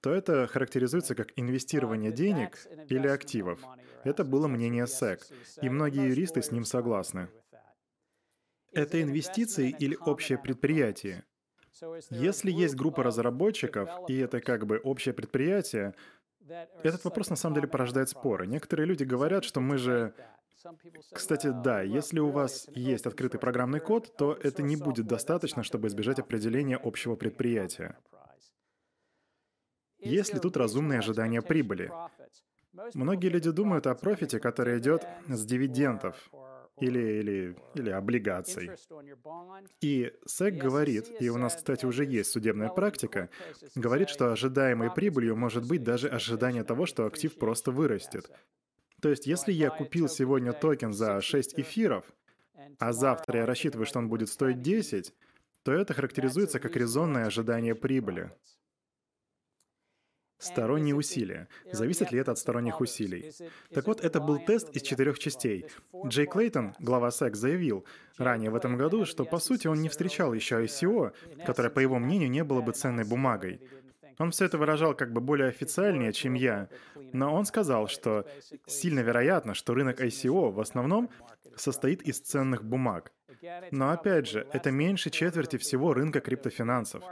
то 0.02 0.14
это 0.14 0.48
характеризуется 0.48 1.16
как 1.16 1.34
инвестирование 1.36 2.12
денег 2.12 2.58
или 2.90 3.08
активов. 3.08 3.62
Это 4.04 4.24
было 4.24 4.48
мнение 4.48 4.88
СЭК, 4.88 5.26
и 5.62 5.70
многие 5.70 6.10
юристы 6.10 6.42
с 6.42 6.52
ним 6.52 6.64
согласны. 6.64 7.30
Это 8.72 9.02
инвестиции 9.02 9.70
или 9.70 9.96
общее 9.96 10.38
предприятие? 10.38 11.26
Если 12.10 12.52
есть 12.52 12.76
группа 12.76 13.04
разработчиков, 13.04 13.90
и 14.08 14.18
это 14.18 14.42
как 14.42 14.66
бы 14.66 14.80
общее 14.80 15.14
предприятие, 15.14 15.94
этот 16.84 17.04
вопрос 17.04 17.30
на 17.30 17.36
самом 17.36 17.56
деле 17.56 17.68
порождает 17.68 18.10
споры. 18.10 18.48
Некоторые 18.48 18.88
люди 18.88 19.04
говорят, 19.04 19.44
что 19.44 19.62
мы 19.62 19.78
же... 19.78 20.14
Кстати, 21.14 21.52
да, 21.64 21.82
если 21.82 22.20
у 22.20 22.30
вас 22.30 22.68
есть 22.76 23.06
открытый 23.06 23.40
программный 23.40 23.80
код, 23.80 24.16
то 24.18 24.34
это 24.34 24.62
не 24.62 24.76
будет 24.76 25.08
достаточно, 25.08 25.64
чтобы 25.64 25.88
избежать 25.88 26.20
определения 26.20 26.76
общего 26.76 27.16
предприятия. 27.16 27.98
Есть 30.00 30.34
ли 30.34 30.40
тут 30.40 30.58
разумные 30.58 31.00
ожидания 31.00 31.42
прибыли? 31.42 31.92
Многие 32.94 33.28
люди 33.28 33.52
думают 33.52 33.88
о 33.88 33.96
профите, 33.96 34.40
который 34.40 34.80
идет 34.80 35.08
с 35.28 35.46
дивидендов 35.46 36.30
или, 36.80 37.00
или, 37.00 37.56
или 37.76 37.90
облигаций. 37.90 38.72
И 39.82 40.14
СЭК 40.26 40.56
говорит, 40.56 41.12
и 41.20 41.30
у 41.30 41.38
нас, 41.38 41.56
кстати, 41.56 41.86
уже 41.86 42.06
есть 42.06 42.32
судебная 42.32 42.70
практика, 42.70 43.30
говорит, 43.76 44.10
что 44.10 44.32
ожидаемой 44.32 44.92
прибылью 44.94 45.36
может 45.36 45.68
быть 45.68 45.84
даже 45.84 46.08
ожидание 46.08 46.64
того, 46.64 46.86
что 46.86 47.06
актив 47.06 47.36
просто 47.36 47.72
вырастет. 47.72 48.30
То 49.02 49.10
есть, 49.10 49.28
если 49.28 49.52
я 49.52 49.70
купил 49.70 50.10
сегодня 50.10 50.54
токен 50.54 50.94
за 50.94 51.22
6 51.22 51.60
эфиров, 51.60 52.06
а 52.80 52.94
завтра 52.94 53.40
я 53.40 53.46
рассчитываю, 53.46 53.86
что 53.86 54.00
он 54.00 54.10
будет 54.10 54.30
стоить 54.30 54.62
10, 54.62 55.14
то 55.64 55.72
это 55.72 55.94
характеризуется 55.94 56.60
как 56.60 56.76
резонное 56.76 57.26
ожидание 57.26 57.76
прибыли. 57.76 58.32
Сторонние 60.40 60.96
усилия. 60.96 61.48
Зависит 61.72 62.12
ли 62.12 62.20
это 62.20 62.32
от 62.32 62.40
сторонних 62.40 62.80
усилий? 62.80 63.34
Так 63.74 63.88
вот, 63.88 64.00
это 64.00 64.22
был 64.22 64.40
тест 64.40 64.70
из 64.70 64.82
четырех 64.82 65.20
частей. 65.20 65.66
Джей 66.06 66.26
Клейтон, 66.26 66.76
глава 66.80 67.12
СЭК, 67.12 67.36
заявил 67.36 67.86
ранее 68.18 68.50
в 68.50 68.56
этом 68.56 68.78
году, 68.78 69.06
что 69.06 69.26
по 69.26 69.38
сути 69.40 69.68
он 69.68 69.82
не 69.82 69.90
встречал 69.90 70.34
еще 70.34 70.64
ICO, 70.64 71.12
которое, 71.46 71.70
по 71.70 71.80
его 71.80 72.00
мнению, 72.00 72.32
не 72.32 72.44
было 72.46 72.62
бы 72.62 72.72
ценной 72.72 73.04
бумагой. 73.04 73.60
Он 74.18 74.32
все 74.32 74.46
это 74.46 74.58
выражал 74.58 74.96
как 74.96 75.12
бы 75.14 75.22
более 75.22 75.50
официальнее, 75.50 76.14
чем 76.14 76.34
я. 76.34 76.70
Но 77.14 77.34
он 77.34 77.46
сказал, 77.46 77.88
что 77.88 78.26
сильно 78.66 79.02
вероятно, 79.02 79.54
что 79.54 79.74
рынок 79.74 80.02
ICO 80.02 80.52
в 80.52 80.60
основном 80.60 81.10
состоит 81.56 82.02
из 82.02 82.20
ценных 82.20 82.64
бумаг. 82.64 83.12
Но 83.72 83.92
опять 83.92 84.28
же, 84.28 84.48
это 84.54 84.72
меньше 84.72 85.10
четверти 85.10 85.58
всего 85.58 85.94
рынка 85.94 86.20
криптофинансов. 86.20 87.04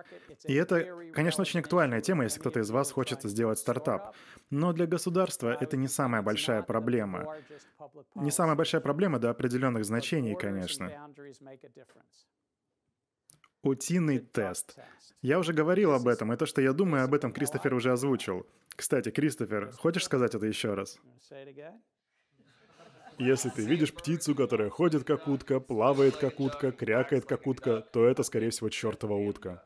И 0.45 0.53
это, 0.53 1.11
конечно, 1.13 1.41
очень 1.41 1.59
актуальная 1.59 2.01
тема, 2.01 2.23
если 2.23 2.39
кто-то 2.39 2.59
из 2.59 2.69
вас 2.69 2.91
хочет 2.91 3.23
сделать 3.23 3.59
стартап. 3.59 4.15
Но 4.49 4.73
для 4.73 4.87
государства 4.87 5.55
это 5.59 5.77
не 5.77 5.87
самая 5.87 6.21
большая 6.21 6.61
проблема. 6.63 7.35
Не 8.15 8.31
самая 8.31 8.55
большая 8.55 8.81
проблема 8.81 9.19
до 9.19 9.29
определенных 9.29 9.85
значений, 9.85 10.35
конечно. 10.35 10.91
Утиный 13.63 14.19
тест. 14.19 14.77
Я 15.21 15.39
уже 15.39 15.51
говорил 15.51 15.93
об 15.93 16.07
этом, 16.07 16.31
и 16.31 16.37
то, 16.37 16.45
что 16.45 16.61
я 16.61 16.73
думаю 16.73 17.03
об 17.03 17.13
этом, 17.13 17.33
Кристофер 17.33 17.73
уже 17.73 17.91
озвучил. 17.91 18.45
Кстати, 18.75 19.09
Кристофер, 19.09 19.71
хочешь 19.71 20.05
сказать 20.05 20.35
это 20.35 20.45
еще 20.45 20.75
раз? 20.75 20.99
Если 23.19 23.49
ты 23.49 23.63
видишь 23.63 23.93
птицу, 23.93 24.35
которая 24.35 24.69
ходит 24.69 25.03
как 25.03 25.27
утка, 25.27 25.59
плавает 25.59 26.17
как 26.17 26.39
утка, 26.39 26.71
крякает 26.71 27.25
как 27.25 27.47
утка, 27.47 27.81
то 27.81 28.05
это, 28.05 28.23
скорее 28.23 28.51
всего, 28.51 28.69
чертова 28.69 29.13
утка. 29.13 29.63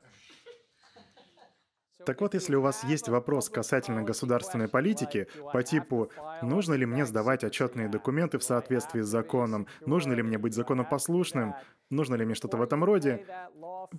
Так 2.06 2.22
вот, 2.22 2.34
если 2.34 2.56
у 2.56 2.62
вас 2.62 2.84
есть 2.84 3.10
вопрос 3.10 3.50
касательно 3.50 4.02
государственной 4.02 4.68
политики 4.68 5.28
по 5.54 5.62
типу 5.62 6.10
«нужно 6.42 6.74
ли 6.74 6.86
мне 6.86 7.06
сдавать 7.06 7.44
отчетные 7.44 7.90
документы 7.90 8.40
в 8.40 8.44
соответствии 8.44 9.02
с 9.02 9.08
законом?», 9.08 9.68
«нужно 9.86 10.14
ли 10.14 10.24
мне 10.24 10.38
быть 10.38 10.56
законопослушным?», 10.56 11.54
«нужно 11.90 12.16
ли 12.16 12.26
мне 12.26 12.34
что-то 12.34 12.58
в 12.58 12.62
этом 12.62 12.84
роде?», 12.84 13.26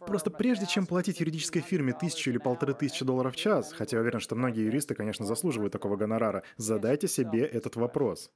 просто 0.07 0.31
прежде 0.31 0.67
чем 0.67 0.87
платить 0.87 1.21
юридической 1.21 1.61
фирме 1.61 1.93
тысячу 1.93 2.31
или 2.31 2.39
полторы 2.39 2.75
тысячи 2.75 3.05
долларов 3.05 3.35
в 3.35 3.37
час, 3.37 3.73
хотя 3.73 3.99
я 3.99 4.01
уверен, 4.01 4.19
что 4.19 4.35
многие 4.35 4.65
юристы, 4.65 4.95
конечно, 4.95 5.25
заслуживают 5.25 5.73
такого 5.73 5.97
гонорара, 5.97 6.43
задайте 6.57 7.07
себе 7.07 7.45
этот 7.45 7.77
вопрос. 7.77 8.31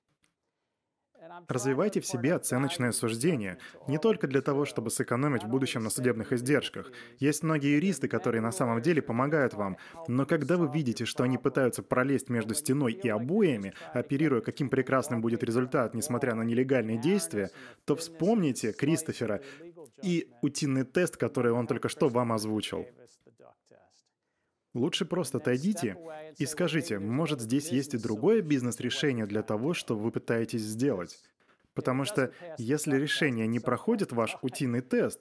Развивайте 1.49 2.01
в 2.01 2.07
себе 2.07 2.35
оценочное 2.35 2.93
суждение, 2.93 3.59
не 3.87 3.99
только 3.99 4.27
для 4.27 4.41
того, 4.41 4.64
чтобы 4.64 4.91
сэкономить 4.91 5.45
в 5.45 5.49
будущем 5.49 5.83
на 5.83 5.91
судебных 5.91 6.33
издержках. 6.33 6.91
Есть 7.18 7.43
многие 7.43 7.74
юристы, 7.74 8.09
которые 8.09 8.41
на 8.41 8.53
самом 8.53 8.83
деле 8.83 9.03
помогают 9.03 9.55
вам, 9.55 9.77
но 10.09 10.26
когда 10.26 10.57
вы 10.57 10.68
видите, 10.68 11.05
что 11.05 11.25
они 11.25 11.38
пытаются 11.38 11.83
пролезть 11.83 12.29
между 12.29 12.55
стеной 12.55 12.92
и 12.92 13.09
обоями, 13.09 13.75
оперируя, 13.92 14.41
каким 14.41 14.68
прекрасным 14.68 15.21
будет 15.21 15.42
результат, 15.42 15.95
несмотря 15.95 16.34
на 16.34 16.42
нелегальные 16.42 16.99
действия, 16.99 17.50
то 17.84 17.96
вспомните 17.96 18.72
Кристофера 18.72 19.41
и 20.03 20.29
утиный 20.42 20.84
тест, 20.84 21.17
который 21.17 21.53
он 21.53 21.67
только 21.67 21.88
что 21.88 22.09
вам 22.09 22.33
озвучил. 22.33 22.87
Лучше 24.76 25.07
просто 25.07 25.38
отойдите 25.38 25.96
и 26.36 26.44
скажите, 26.44 26.98
может 26.98 27.40
здесь 27.40 27.68
есть 27.68 27.94
и 27.94 27.98
другое 27.98 28.42
бизнес-решение 28.42 29.24
для 29.24 29.42
того, 29.42 29.72
что 29.72 29.96
вы 29.96 30.11
пытаетесь 30.11 30.61
сделать. 30.61 31.18
Потому 31.72 32.04
что 32.04 32.30
если 32.58 32.96
решение 32.96 33.46
не 33.46 33.58
проходит 33.58 34.12
ваш 34.12 34.36
утиный 34.42 34.82
тест, 34.82 35.20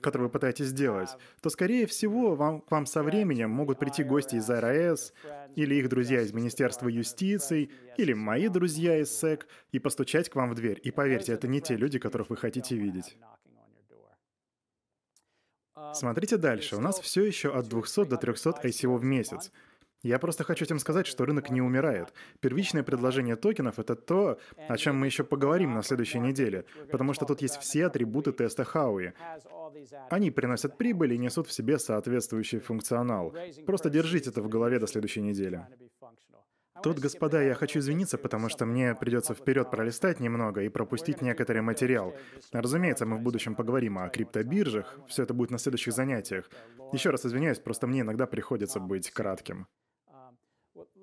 который 0.00 0.22
вы 0.22 0.28
пытаетесь 0.30 0.66
сделать, 0.66 1.10
то, 1.42 1.50
скорее 1.50 1.86
всего, 1.86 2.34
вам, 2.34 2.62
к 2.62 2.70
вам 2.70 2.86
со 2.86 3.02
временем 3.02 3.50
могут 3.50 3.78
прийти 3.78 4.02
гости 4.02 4.36
из 4.36 4.48
РАЭС, 4.48 5.12
или 5.56 5.74
их 5.74 5.90
друзья 5.90 6.22
из 6.22 6.32
Министерства 6.32 6.88
юстиции, 6.88 7.70
или 7.98 8.14
мои 8.14 8.48
друзья 8.48 8.98
из 8.98 9.10
СЭК, 9.10 9.46
и 9.72 9.78
постучать 9.78 10.30
к 10.30 10.36
вам 10.36 10.50
в 10.50 10.54
дверь. 10.54 10.80
И 10.82 10.90
поверьте, 10.90 11.32
это 11.32 11.48
не 11.48 11.60
те 11.60 11.76
люди, 11.76 11.98
которых 11.98 12.30
вы 12.30 12.36
хотите 12.38 12.76
видеть. 12.76 13.16
Смотрите 15.92 16.36
дальше. 16.36 16.76
У 16.76 16.80
нас 16.80 17.00
все 17.00 17.24
еще 17.24 17.52
от 17.52 17.68
200 17.68 18.04
до 18.04 18.16
300 18.16 18.60
ICO 18.64 18.96
в 18.96 19.04
месяц. 19.04 19.50
Я 20.04 20.18
просто 20.18 20.44
хочу 20.44 20.66
этим 20.66 20.78
сказать, 20.78 21.06
что 21.06 21.24
рынок 21.24 21.48
не 21.48 21.62
умирает. 21.62 22.12
Первичное 22.40 22.82
предложение 22.82 23.36
токенов— 23.36 23.78
это 23.78 23.96
то, 23.96 24.38
о 24.68 24.76
чем 24.76 24.98
мы 24.98 25.06
еще 25.06 25.24
поговорим 25.24 25.72
на 25.72 25.82
следующей 25.82 26.18
неделе, 26.18 26.66
потому 26.92 27.14
что 27.14 27.24
тут 27.24 27.40
есть 27.40 27.56
все 27.56 27.86
атрибуты 27.86 28.32
теста 28.32 28.64
Хауи. 28.64 29.14
Они 30.10 30.30
приносят 30.30 30.76
прибыль 30.76 31.14
и 31.14 31.18
несут 31.18 31.48
в 31.48 31.52
себе 31.52 31.78
соответствующий 31.78 32.58
функционал. 32.58 33.34
Просто 33.64 33.88
держите 33.88 34.28
это 34.28 34.42
в 34.42 34.48
голове 34.48 34.78
до 34.78 34.86
следующей 34.86 35.22
недели. 35.22 35.66
Тут, 36.84 36.98
господа, 36.98 37.40
я 37.40 37.54
хочу 37.54 37.78
извиниться, 37.78 38.18
потому 38.18 38.50
что 38.50 38.66
мне 38.66 38.94
придется 38.94 39.32
вперед 39.32 39.70
пролистать 39.70 40.20
немного 40.20 40.60
и 40.60 40.68
пропустить 40.68 41.22
некоторый 41.22 41.62
материал. 41.62 42.14
Разумеется, 42.52 43.06
мы 43.06 43.16
в 43.16 43.22
будущем 43.22 43.54
поговорим 43.54 43.96
о 43.96 44.10
криптобиржах, 44.10 44.98
все 45.08 45.22
это 45.22 45.32
будет 45.32 45.50
на 45.50 45.56
следующих 45.56 45.94
занятиях. 45.94 46.50
Еще 46.92 47.08
раз 47.08 47.24
извиняюсь, 47.24 47.58
просто 47.58 47.86
мне 47.86 48.02
иногда 48.02 48.26
приходится 48.26 48.80
быть 48.80 49.10
кратким. 49.10 49.66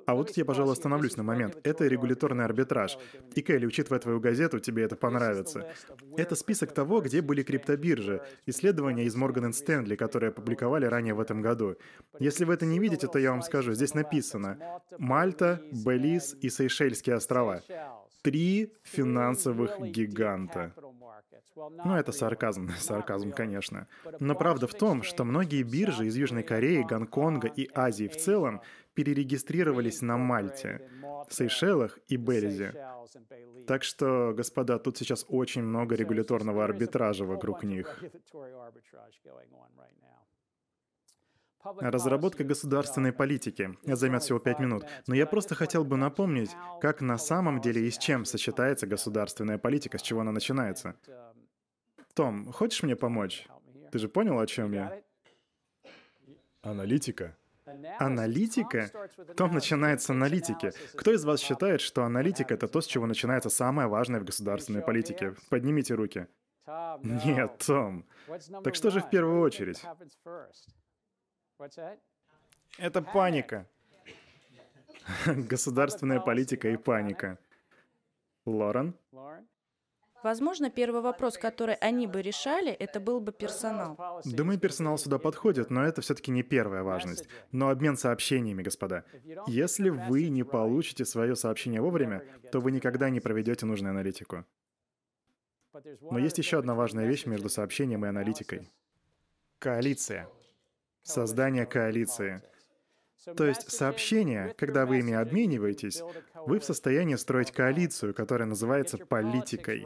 А 0.06 0.16
вот 0.16 0.32
я, 0.38 0.46
пожалуй, 0.46 0.74
остановлюсь 0.74 1.18
на 1.18 1.24
момент. 1.24 1.58
Это 1.64 1.88
регуляторный 1.88 2.46
арбитраж. 2.46 2.98
И, 3.36 3.42
Келли, 3.42 3.66
учитывая 3.66 4.00
твою 4.00 4.20
газету, 4.20 4.60
тебе 4.60 4.84
это 4.84 4.96
понравится. 4.96 5.72
Это 6.18 6.36
список 6.36 6.74
того, 6.74 7.02
где 7.02 7.22
были 7.22 7.44
криптобиржи. 7.44 8.22
Исследования 8.46 9.06
из 9.06 9.16
Морган 9.16 9.54
Стэнли, 9.54 9.96
которые 9.96 10.30
опубликовали 10.30 10.86
ранее 10.86 11.14
в 11.14 11.20
этом 11.20 11.42
году. 11.42 11.76
Если 12.20 12.46
вы 12.46 12.54
это 12.54 12.66
не 12.66 12.80
видите, 12.80 13.08
то 13.08 13.20
я 13.20 13.32
вам 13.32 13.42
скажу. 13.42 13.74
Здесь 13.74 13.94
написано 13.94 14.58
Мальта, 14.98 15.62
Белиз 15.72 16.36
и 16.42 16.50
Сейшельские 16.50 17.16
острова. 17.16 17.62
Три 18.22 18.74
финансовых 18.84 19.80
гиганта. 19.82 20.74
Ну, 21.56 21.96
это 21.96 22.12
сарказм, 22.12 22.70
сарказм, 22.80 23.32
конечно. 23.32 23.88
Но 24.20 24.36
правда 24.36 24.68
в 24.68 24.74
том, 24.74 25.04
что 25.04 25.24
многие 25.24 25.64
биржи 25.64 26.08
из 26.08 26.16
Южной 26.16 26.44
Кореи, 26.44 26.84
Гонконга 26.84 27.48
и 27.48 27.70
Азии 27.74 28.08
в 28.08 28.18
целом 28.18 28.62
перерегистрировались 28.94 30.02
на 30.02 30.18
Мальте, 30.18 30.90
Сейшелах 31.30 32.00
и 32.08 32.18
Белизе. 32.18 32.74
Так 33.68 33.84
что, 33.84 34.34
господа, 34.36 34.80
тут 34.80 34.98
сейчас 34.98 35.26
очень 35.28 35.64
много 35.64 35.96
регуляторного 35.96 36.64
арбитража 36.64 37.26
вокруг 37.26 37.64
них. 37.64 38.04
Разработка 41.64 42.44
государственной 42.44 43.14
политики 43.14 43.78
займет 43.84 44.24
всего 44.24 44.40
пять 44.40 44.60
минут, 44.60 44.84
но 45.06 45.14
я 45.14 45.28
просто 45.28 45.54
хотел 45.54 45.86
бы 45.86 45.96
напомнить, 45.96 46.52
как 46.82 47.02
на 47.02 47.18
самом 47.18 47.62
деле 47.62 47.88
и 47.88 47.92
с 47.92 47.98
чем 47.98 48.26
сочетается 48.26 48.88
государственная 48.88 49.60
политика, 49.60 50.00
с 50.00 50.02
чего 50.02 50.22
она 50.22 50.32
начинается. 50.32 50.96
Том, 52.16 52.52
хочешь 52.52 52.84
мне 52.84 52.96
помочь? 52.96 53.48
Ты 53.92 54.00
же 54.00 54.10
понял, 54.10 54.40
о 54.40 54.48
чем 54.48 54.74
я? 54.74 55.02
Аналитика. 56.62 57.38
Аналитика? 58.00 58.90
Том 59.36 59.54
начинается 59.54 60.14
аналитики. 60.14 60.72
Кто 60.96 61.12
из 61.14 61.24
вас 61.26 61.40
считает, 61.40 61.82
что 61.82 62.04
аналитика— 62.04 62.54
это 62.56 62.68
то, 62.68 62.82
с 62.82 62.86
чего 62.86 63.06
начинается 63.06 63.50
самое 63.50 63.88
важное 63.88 64.20
в 64.20 64.26
государственной 64.26 64.82
политике? 64.82 65.36
Поднимите 65.50 65.94
руки. 65.96 66.28
Нет, 67.04 67.58
Том. 67.66 68.06
Так 68.64 68.76
что 68.76 68.92
же 68.92 69.02
в 69.02 69.10
первую 69.10 69.42
очередь? 69.42 69.84
Это 72.78 73.02
паника. 73.02 73.68
Государственная 75.26 76.20
политика 76.20 76.70
и 76.70 76.78
паника. 76.78 77.38
Лорен? 78.46 78.96
Возможно, 80.24 80.70
первый 80.70 81.02
вопрос, 81.02 81.38
который 81.38 81.76
они 81.76 82.08
бы 82.08 82.22
решали, 82.22 82.72
это 82.72 83.00
был 83.00 83.20
бы 83.20 83.32
персонал. 83.32 84.22
Думаю, 84.26 84.60
персонал 84.60 84.98
сюда 84.98 85.18
подходит, 85.18 85.70
но 85.70 85.84
это 85.84 86.02
все-таки 86.02 86.32
не 86.32 86.44
первая 86.44 86.84
важность. 86.84 87.28
Но 87.52 87.70
обмен 87.70 87.98
сообщениями, 87.98 88.64
господа. 88.64 89.04
Если 89.48 89.90
вы 89.90 90.30
не 90.30 90.44
получите 90.44 91.06
свое 91.06 91.36
сообщение 91.36 91.82
вовремя, 91.82 92.24
то 92.52 92.60
вы 92.60 92.72
никогда 92.72 93.10
не 93.10 93.20
проведете 93.20 93.66
нужную 93.66 93.92
аналитику. 93.92 94.46
Но 96.02 96.20
есть 96.20 96.38
еще 96.38 96.60
одна 96.60 96.76
важная 96.76 97.08
вещь 97.08 97.26
между 97.26 97.50
сообщением 97.50 98.06
и 98.06 98.10
аналитикой. 98.10 98.70
Коалиция. 99.60 100.28
Создание 101.02 101.66
коалиции. 101.66 102.42
То 103.38 103.46
есть 103.46 103.72
сообщение, 103.72 104.54
когда 104.58 104.86
вы 104.86 105.00
ими 105.00 105.14
обмениваетесь, 105.14 106.02
вы 106.46 106.60
в 106.60 106.64
состоянии 106.64 107.16
строить 107.16 107.52
коалицию, 107.52 108.14
которая 108.14 108.48
называется 108.48 108.98
политикой. 108.98 109.86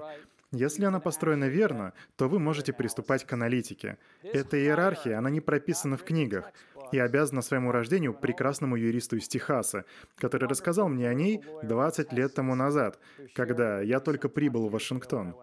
Если 0.51 0.85
она 0.85 0.99
построена 0.99 1.45
верно, 1.45 1.93
то 2.15 2.27
вы 2.27 2.39
можете 2.39 2.71
приступать 2.71 3.25
к 3.25 3.33
аналитике. 3.33 3.97
Эта 4.23 4.57
иерархия, 4.57 5.17
она 5.17 5.29
не 5.29 5.41
прописана 5.41 5.97
в 5.97 6.03
книгах, 6.03 6.51
и 6.91 6.99
обязана 6.99 7.41
своему 7.41 7.71
рождению 7.71 8.13
прекрасному 8.13 8.75
юристу 8.75 9.17
из 9.17 9.27
Техаса, 9.27 9.85
который 10.17 10.47
рассказал 10.47 10.87
мне 10.87 11.09
о 11.09 11.13
ней 11.13 11.43
20 11.63 12.13
лет 12.13 12.33
тому 12.33 12.55
назад, 12.55 12.99
когда 13.33 13.81
я 13.81 13.99
только 13.99 14.29
прибыл 14.29 14.69
в 14.69 14.71
Вашингтон. 14.71 15.35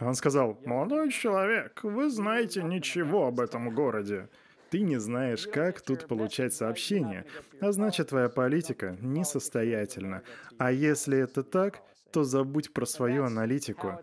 Он 0.00 0.14
сказал, 0.14 0.60
«Молодой 0.64 1.10
человек, 1.10 1.80
вы 1.84 2.10
знаете 2.10 2.62
ничего 2.62 3.28
об 3.28 3.40
этом 3.40 3.70
городе. 3.74 4.28
Ты 4.74 4.80
не 4.80 4.98
знаешь, 4.98 5.46
как 5.46 5.82
тут 5.82 6.08
получать 6.08 6.52
сообщения, 6.52 7.24
а 7.60 7.70
значит, 7.70 8.08
твоя 8.08 8.28
политика 8.28 8.98
несостоятельна. 9.00 10.24
А 10.58 10.72
если 10.72 11.16
это 11.16 11.44
так, 11.44 11.80
то 12.10 12.24
забудь 12.24 12.72
про 12.72 12.84
свою 12.84 13.22
аналитику. 13.22 14.00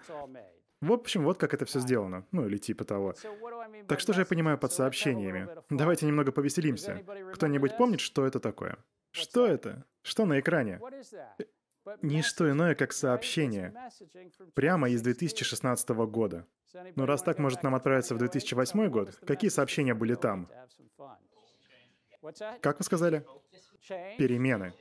В 0.80 0.94
общем, 0.94 1.26
вот 1.26 1.38
как 1.38 1.54
это 1.54 1.66
все 1.66 1.82
сделано. 1.82 2.26
Ну, 2.32 2.48
или 2.48 2.56
типа 2.56 2.86
того. 2.86 3.14
Так 3.90 4.00
что 4.00 4.14
же 4.14 4.22
я 4.22 4.26
понимаю 4.26 4.58
под 4.58 4.72
сообщениями? 4.72 5.50
Давайте 5.70 6.06
немного 6.06 6.32
повеселимся. 6.32 7.04
Кто-нибудь 7.34 7.76
помнит, 7.76 8.00
что 8.00 8.26
это 8.26 8.40
такое? 8.40 8.78
Что 9.12 9.46
это? 9.46 9.84
Что 10.04 10.26
на 10.26 10.40
экране? 10.40 10.80
Не 12.02 12.22
что 12.22 12.50
иное, 12.50 12.76
как 12.76 12.94
сообщение. 12.94 13.74
Прямо 14.54 14.90
из 14.90 15.02
2016 15.02 15.90
года. 15.90 16.46
Ну, 16.96 17.06
раз 17.06 17.24
так, 17.24 17.40
может 17.40 17.64
нам 17.64 17.76
отправиться 17.76 18.16
в 18.16 18.18
2008 18.18 18.90
год? 18.90 19.16
Какие 19.26 19.50
сообщения 19.50 19.94
были 19.94 20.16
там? 20.16 20.50
Как 22.62 22.78
вы 22.78 22.84
сказали? 22.84 23.26
Перемены. 24.18 24.74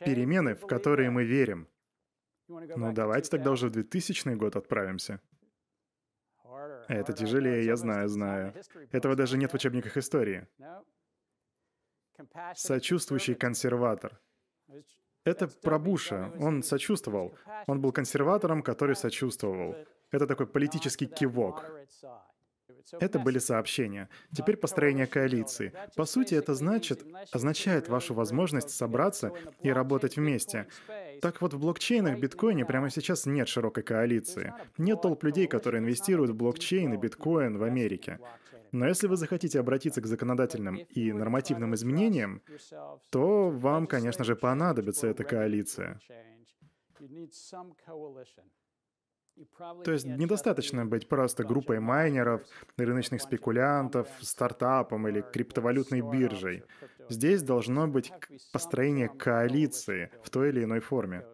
Перемены, 0.00 0.54
в 0.54 0.66
которые 0.66 1.10
мы 1.10 1.24
верим. 1.24 1.68
Ну, 2.48 2.92
давайте 2.92 3.30
тогда 3.30 3.50
уже 3.50 3.68
в 3.68 3.72
2000 3.72 4.34
год 4.34 4.56
отправимся. 4.56 5.20
Это 6.88 7.12
тяжелее, 7.12 7.64
я 7.64 7.76
знаю, 7.76 8.08
знаю. 8.08 8.54
Этого 8.90 9.16
даже 9.16 9.38
нет 9.38 9.50
в 9.52 9.54
учебниках 9.54 9.96
истории. 9.96 10.46
Сочувствующий 12.54 13.34
консерватор. 13.34 14.20
Это 15.24 15.46
про 15.46 15.78
Буша. 15.78 16.32
Он 16.40 16.62
сочувствовал. 16.62 17.34
Он 17.66 17.80
был 17.80 17.92
консерватором, 17.92 18.62
который 18.62 18.96
сочувствовал. 18.96 19.76
Это 20.10 20.26
такой 20.26 20.46
политический 20.46 21.06
кивок. 21.06 21.64
Это 23.00 23.18
были 23.18 23.38
сообщения. 23.38 24.08
Теперь 24.36 24.56
построение 24.56 25.06
коалиции. 25.06 25.72
По 25.96 26.04
сути, 26.04 26.34
это 26.34 26.54
значит, 26.54 27.04
означает 27.30 27.88
вашу 27.88 28.14
возможность 28.14 28.70
собраться 28.70 29.32
и 29.62 29.70
работать 29.70 30.16
вместе. 30.16 30.66
Так 31.20 31.40
вот, 31.40 31.54
в 31.54 31.60
блокчейнах 31.60 32.18
биткоине 32.18 32.64
прямо 32.64 32.90
сейчас 32.90 33.26
нет 33.26 33.48
широкой 33.48 33.84
коалиции. 33.84 34.52
Нет 34.78 35.02
толп 35.02 35.22
людей, 35.24 35.46
которые 35.46 35.80
инвестируют 35.80 36.32
в 36.32 36.34
блокчейн 36.34 36.92
и 36.94 36.96
биткоин 36.96 37.58
в 37.58 37.62
Америке. 37.62 38.18
Но 38.72 38.86
если 38.88 39.06
вы 39.06 39.16
захотите 39.16 39.60
обратиться 39.60 40.00
к 40.00 40.06
законодательным 40.06 40.76
и 40.76 41.12
нормативным 41.12 41.74
изменениям, 41.74 42.42
то 43.10 43.50
вам, 43.50 43.86
конечно 43.86 44.24
же, 44.24 44.34
понадобится 44.34 45.06
эта 45.06 45.24
коалиция. 45.24 46.00
То 49.84 49.92
есть 49.92 50.04
недостаточно 50.04 50.84
быть 50.86 51.08
просто 51.08 51.44
группой 51.44 51.80
майнеров, 51.80 52.42
рыночных 52.76 53.22
спекулянтов, 53.22 54.08
стартапом 54.20 55.08
или 55.08 55.22
криптовалютной 55.22 56.00
биржей. 56.02 56.64
Здесь 57.08 57.42
должно 57.42 57.88
быть 57.88 58.12
построение 58.52 59.08
коалиции 59.08 60.10
в 60.22 60.30
той 60.30 60.50
или 60.50 60.64
иной 60.64 60.80
форме. 60.80 61.24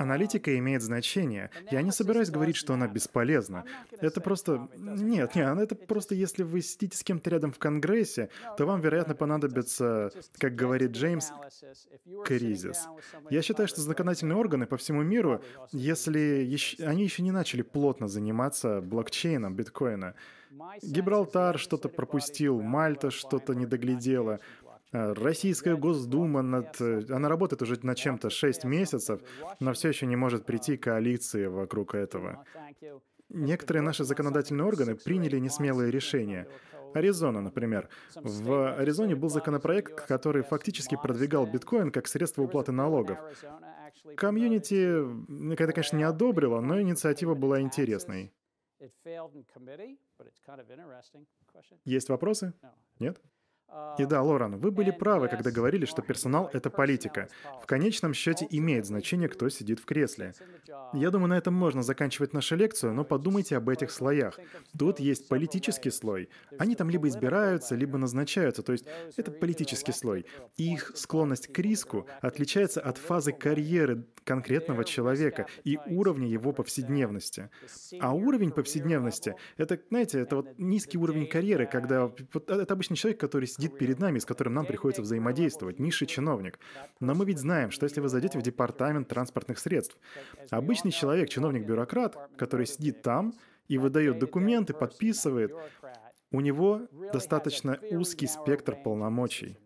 Аналитика 0.00 0.56
имеет 0.56 0.80
значение. 0.80 1.50
Я 1.70 1.82
не 1.82 1.92
собираюсь 1.92 2.30
говорить, 2.30 2.56
что 2.56 2.72
она 2.72 2.88
бесполезна. 2.88 3.66
Это 4.00 4.22
просто... 4.22 4.66
Нет, 4.74 5.34
нет, 5.34 5.58
это 5.58 5.74
просто 5.74 6.14
если 6.14 6.42
вы 6.42 6.62
сидите 6.62 6.96
с 6.96 7.04
кем-то 7.04 7.28
рядом 7.28 7.52
в 7.52 7.58
Конгрессе, 7.58 8.30
то 8.56 8.64
вам, 8.64 8.80
вероятно, 8.80 9.14
понадобится, 9.14 10.10
как 10.38 10.54
говорит 10.54 10.92
Джеймс, 10.92 11.32
кризис. 12.24 12.88
Я 13.28 13.42
считаю, 13.42 13.68
что 13.68 13.82
законодательные 13.82 14.38
органы 14.38 14.64
по 14.64 14.78
всему 14.78 15.02
миру, 15.02 15.42
если 15.70 16.18
еще... 16.18 16.82
они 16.86 17.02
еще 17.02 17.22
не 17.22 17.30
начали 17.30 17.60
плотно 17.60 18.08
заниматься 18.08 18.80
блокчейном 18.80 19.54
биткоина, 19.54 20.14
Гибралтар 20.82 21.58
что-то 21.58 21.88
пропустил, 21.88 22.60
Мальта 22.60 23.10
что-то 23.10 23.54
не 23.54 23.66
доглядела. 23.66 24.40
А, 24.92 25.14
Российская 25.14 25.76
Госдума, 25.76 26.42
над, 26.42 26.80
э, 26.80 27.02
она 27.10 27.28
работает 27.28 27.62
уже 27.62 27.78
над 27.82 27.96
чем-то 27.96 28.30
6 28.30 28.64
месяцев, 28.64 29.20
но 29.60 29.72
все 29.72 29.88
еще 29.88 30.06
не 30.06 30.16
может 30.16 30.44
прийти 30.44 30.76
коалиции 30.76 31.46
вокруг 31.46 31.94
этого. 31.94 32.44
Некоторые 33.28 33.82
наши 33.82 34.04
законодательные 34.04 34.64
органы 34.64 34.96
приняли 34.96 35.38
несмелые 35.38 35.90
решения. 35.90 36.48
Аризона, 36.92 37.40
например. 37.40 37.88
В 38.16 38.74
Аризоне 38.74 39.14
был 39.14 39.28
законопроект, 39.28 40.06
который 40.06 40.42
фактически 40.42 40.96
продвигал 41.00 41.46
биткоин 41.46 41.92
как 41.92 42.08
средство 42.08 42.42
уплаты 42.42 42.72
налогов. 42.72 43.18
Комьюнити 44.16 45.52
это, 45.52 45.72
конечно, 45.72 45.96
не 45.96 46.02
одобрило, 46.02 46.60
но 46.60 46.80
инициатива 46.80 47.34
была 47.34 47.60
интересной. 47.60 48.32
Есть 51.84 52.08
вопросы? 52.08 52.54
Нет? 52.98 53.20
И 53.98 54.04
да, 54.04 54.22
Лоран, 54.22 54.56
вы 54.56 54.70
были 54.70 54.90
правы, 54.90 55.28
когда 55.28 55.50
говорили, 55.50 55.84
что 55.84 56.02
персонал— 56.02 56.50
это 56.52 56.70
политика. 56.70 57.28
В 57.62 57.66
конечном 57.66 58.14
счете 58.14 58.46
имеет 58.50 58.86
значение, 58.86 59.28
кто 59.28 59.48
сидит 59.48 59.78
в 59.78 59.84
кресле. 59.84 60.34
Я 60.92 61.10
думаю, 61.10 61.28
на 61.28 61.38
этом 61.38 61.54
можно 61.54 61.82
заканчивать 61.82 62.32
нашу 62.32 62.56
лекцию, 62.56 62.94
но 62.94 63.04
подумайте 63.04 63.56
об 63.56 63.68
этих 63.68 63.90
слоях. 63.90 64.38
Тут 64.76 65.00
есть 65.00 65.28
политический 65.28 65.90
слой. 65.90 66.28
Они 66.58 66.74
там 66.74 66.90
либо 66.90 67.08
избираются, 67.08 67.74
либо 67.74 67.98
назначаются, 67.98 68.62
то 68.62 68.72
есть 68.72 68.86
это 69.16 69.30
политический 69.30 69.92
слой. 69.92 70.26
И 70.56 70.72
их 70.72 70.92
склонность 70.96 71.52
к 71.52 71.58
риску 71.58 72.06
отличается 72.22 72.80
от 72.80 72.98
фазы 72.98 73.32
карьеры 73.32 74.04
конкретного 74.24 74.84
человека 74.84 75.46
и 75.64 75.78
уровня 75.86 76.28
его 76.28 76.52
повседневности. 76.52 77.50
А 78.00 78.14
уровень 78.14 78.50
повседневности— 78.50 79.34
это, 79.56 79.80
знаете, 79.90 80.20
это 80.20 80.36
вот 80.36 80.58
низкий 80.58 80.98
уровень 80.98 81.26
карьеры, 81.26 81.66
когда 81.66 82.06
вот, 82.06 82.50
это 82.50 82.72
обычный 82.72 82.96
человек, 82.96 83.20
который 83.20 83.46
сидит 83.46 83.59
перед 83.68 83.98
нами, 83.98 84.18
с 84.18 84.24
которым 84.24 84.54
нам 84.54 84.66
приходится 84.66 85.02
взаимодействовать, 85.02 85.78
низший 85.78 86.06
чиновник. 86.06 86.58
Но 87.00 87.14
мы 87.14 87.24
ведь 87.24 87.38
знаем, 87.38 87.70
что 87.70 87.84
если 87.84 88.00
вы 88.00 88.08
зайдете 88.08 88.38
в 88.38 88.42
департамент 88.42 89.08
транспортных 89.08 89.58
средств, 89.58 89.96
обычный 90.50 90.90
человек, 90.90 91.28
чиновник-бюрократ, 91.28 92.16
который 92.36 92.66
сидит 92.66 93.02
там 93.02 93.34
и 93.68 93.78
выдает 93.78 94.18
документы, 94.18 94.74
подписывает, 94.74 95.54
у 96.32 96.40
него 96.40 96.82
достаточно 97.12 97.78
узкий 97.90 98.26
спектр 98.26 98.76
полномочий. 98.76 99.58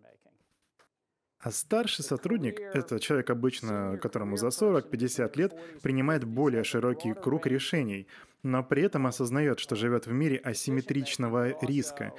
А 1.45 1.51
старший 1.51 2.03
сотрудник, 2.03 2.59
это 2.59 2.99
человек 2.99 3.29
обычно, 3.29 3.99
которому 4.01 4.39
за 4.39 4.47
40-50 4.47 5.37
лет, 5.37 5.53
принимает 5.83 6.25
более 6.25 6.65
широкий 6.65 7.13
круг 7.13 7.47
решений, 7.47 8.09
но 8.43 8.65
при 8.65 8.83
этом 8.83 9.07
осознает, 9.07 9.61
что 9.61 9.77
живет 9.77 10.07
в 10.07 10.13
мире 10.13 10.39
асимметричного 10.39 11.63
риска, 11.63 12.15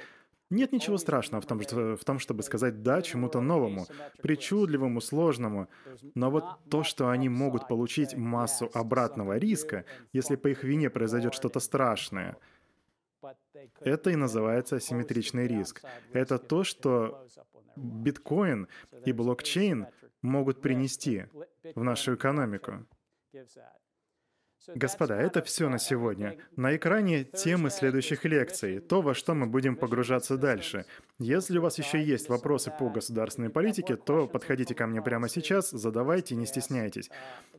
нет 0.50 0.72
ничего 0.72 0.98
страшного 0.98 1.40
в 1.40 1.46
том, 1.46 1.60
что, 1.60 1.96
в 1.96 2.04
том, 2.04 2.18
чтобы 2.18 2.42
сказать 2.42 2.82
«да» 2.82 3.02
чему-то 3.02 3.40
новому, 3.40 3.86
причудливому, 4.22 5.00
сложному. 5.00 5.68
Но 6.14 6.30
вот 6.30 6.44
то, 6.70 6.84
что 6.84 7.08
они 7.08 7.28
могут 7.28 7.68
получить 7.68 8.14
массу 8.14 8.70
обратного 8.72 9.38
риска, 9.38 9.84
если 10.12 10.36
по 10.36 10.48
их 10.48 10.64
вине 10.64 10.90
произойдет 10.90 11.34
что-то 11.34 11.60
страшное, 11.60 12.36
это 13.80 14.10
и 14.10 14.16
называется 14.16 14.76
асимметричный 14.76 15.46
риск. 15.48 15.82
Это 16.12 16.38
то, 16.38 16.64
что 16.64 17.26
биткоин 17.76 18.68
и 19.04 19.12
блокчейн 19.12 19.86
могут 20.22 20.60
принести 20.60 21.26
в 21.74 21.82
нашу 21.82 22.14
экономику. 22.14 22.86
Господа, 24.74 25.14
это 25.14 25.42
все 25.42 25.68
на 25.68 25.78
сегодня. 25.78 26.36
На 26.56 26.74
экране 26.76 27.24
темы 27.24 27.70
следующих 27.70 28.24
лекций, 28.24 28.80
то, 28.80 29.00
во 29.00 29.14
что 29.14 29.34
мы 29.34 29.46
будем 29.46 29.76
погружаться 29.76 30.36
дальше. 30.36 30.86
Если 31.18 31.58
у 31.58 31.62
вас 31.62 31.78
еще 31.78 32.02
есть 32.02 32.28
вопросы 32.28 32.72
по 32.76 32.90
государственной 32.90 33.50
политике, 33.50 33.96
то 33.96 34.26
подходите 34.26 34.74
ко 34.74 34.86
мне 34.86 35.00
прямо 35.02 35.28
сейчас, 35.28 35.70
задавайте, 35.70 36.34
не 36.34 36.46
стесняйтесь. 36.46 37.10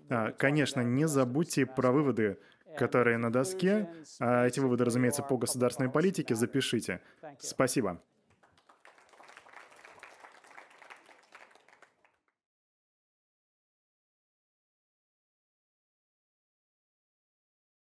А, 0.10 0.32
конечно, 0.32 0.82
не 0.82 1.08
забудьте 1.08 1.66
про 1.66 1.92
выводы, 1.92 2.38
которые 2.78 3.18
на 3.18 3.32
доске, 3.32 3.90
а 4.20 4.46
эти 4.46 4.60
выводы, 4.60 4.84
разумеется, 4.86 5.24
по 5.24 5.38
государственной 5.38 5.90
политике 5.90 6.36
запишите. 6.36 7.02
Спасибо. 7.40 8.02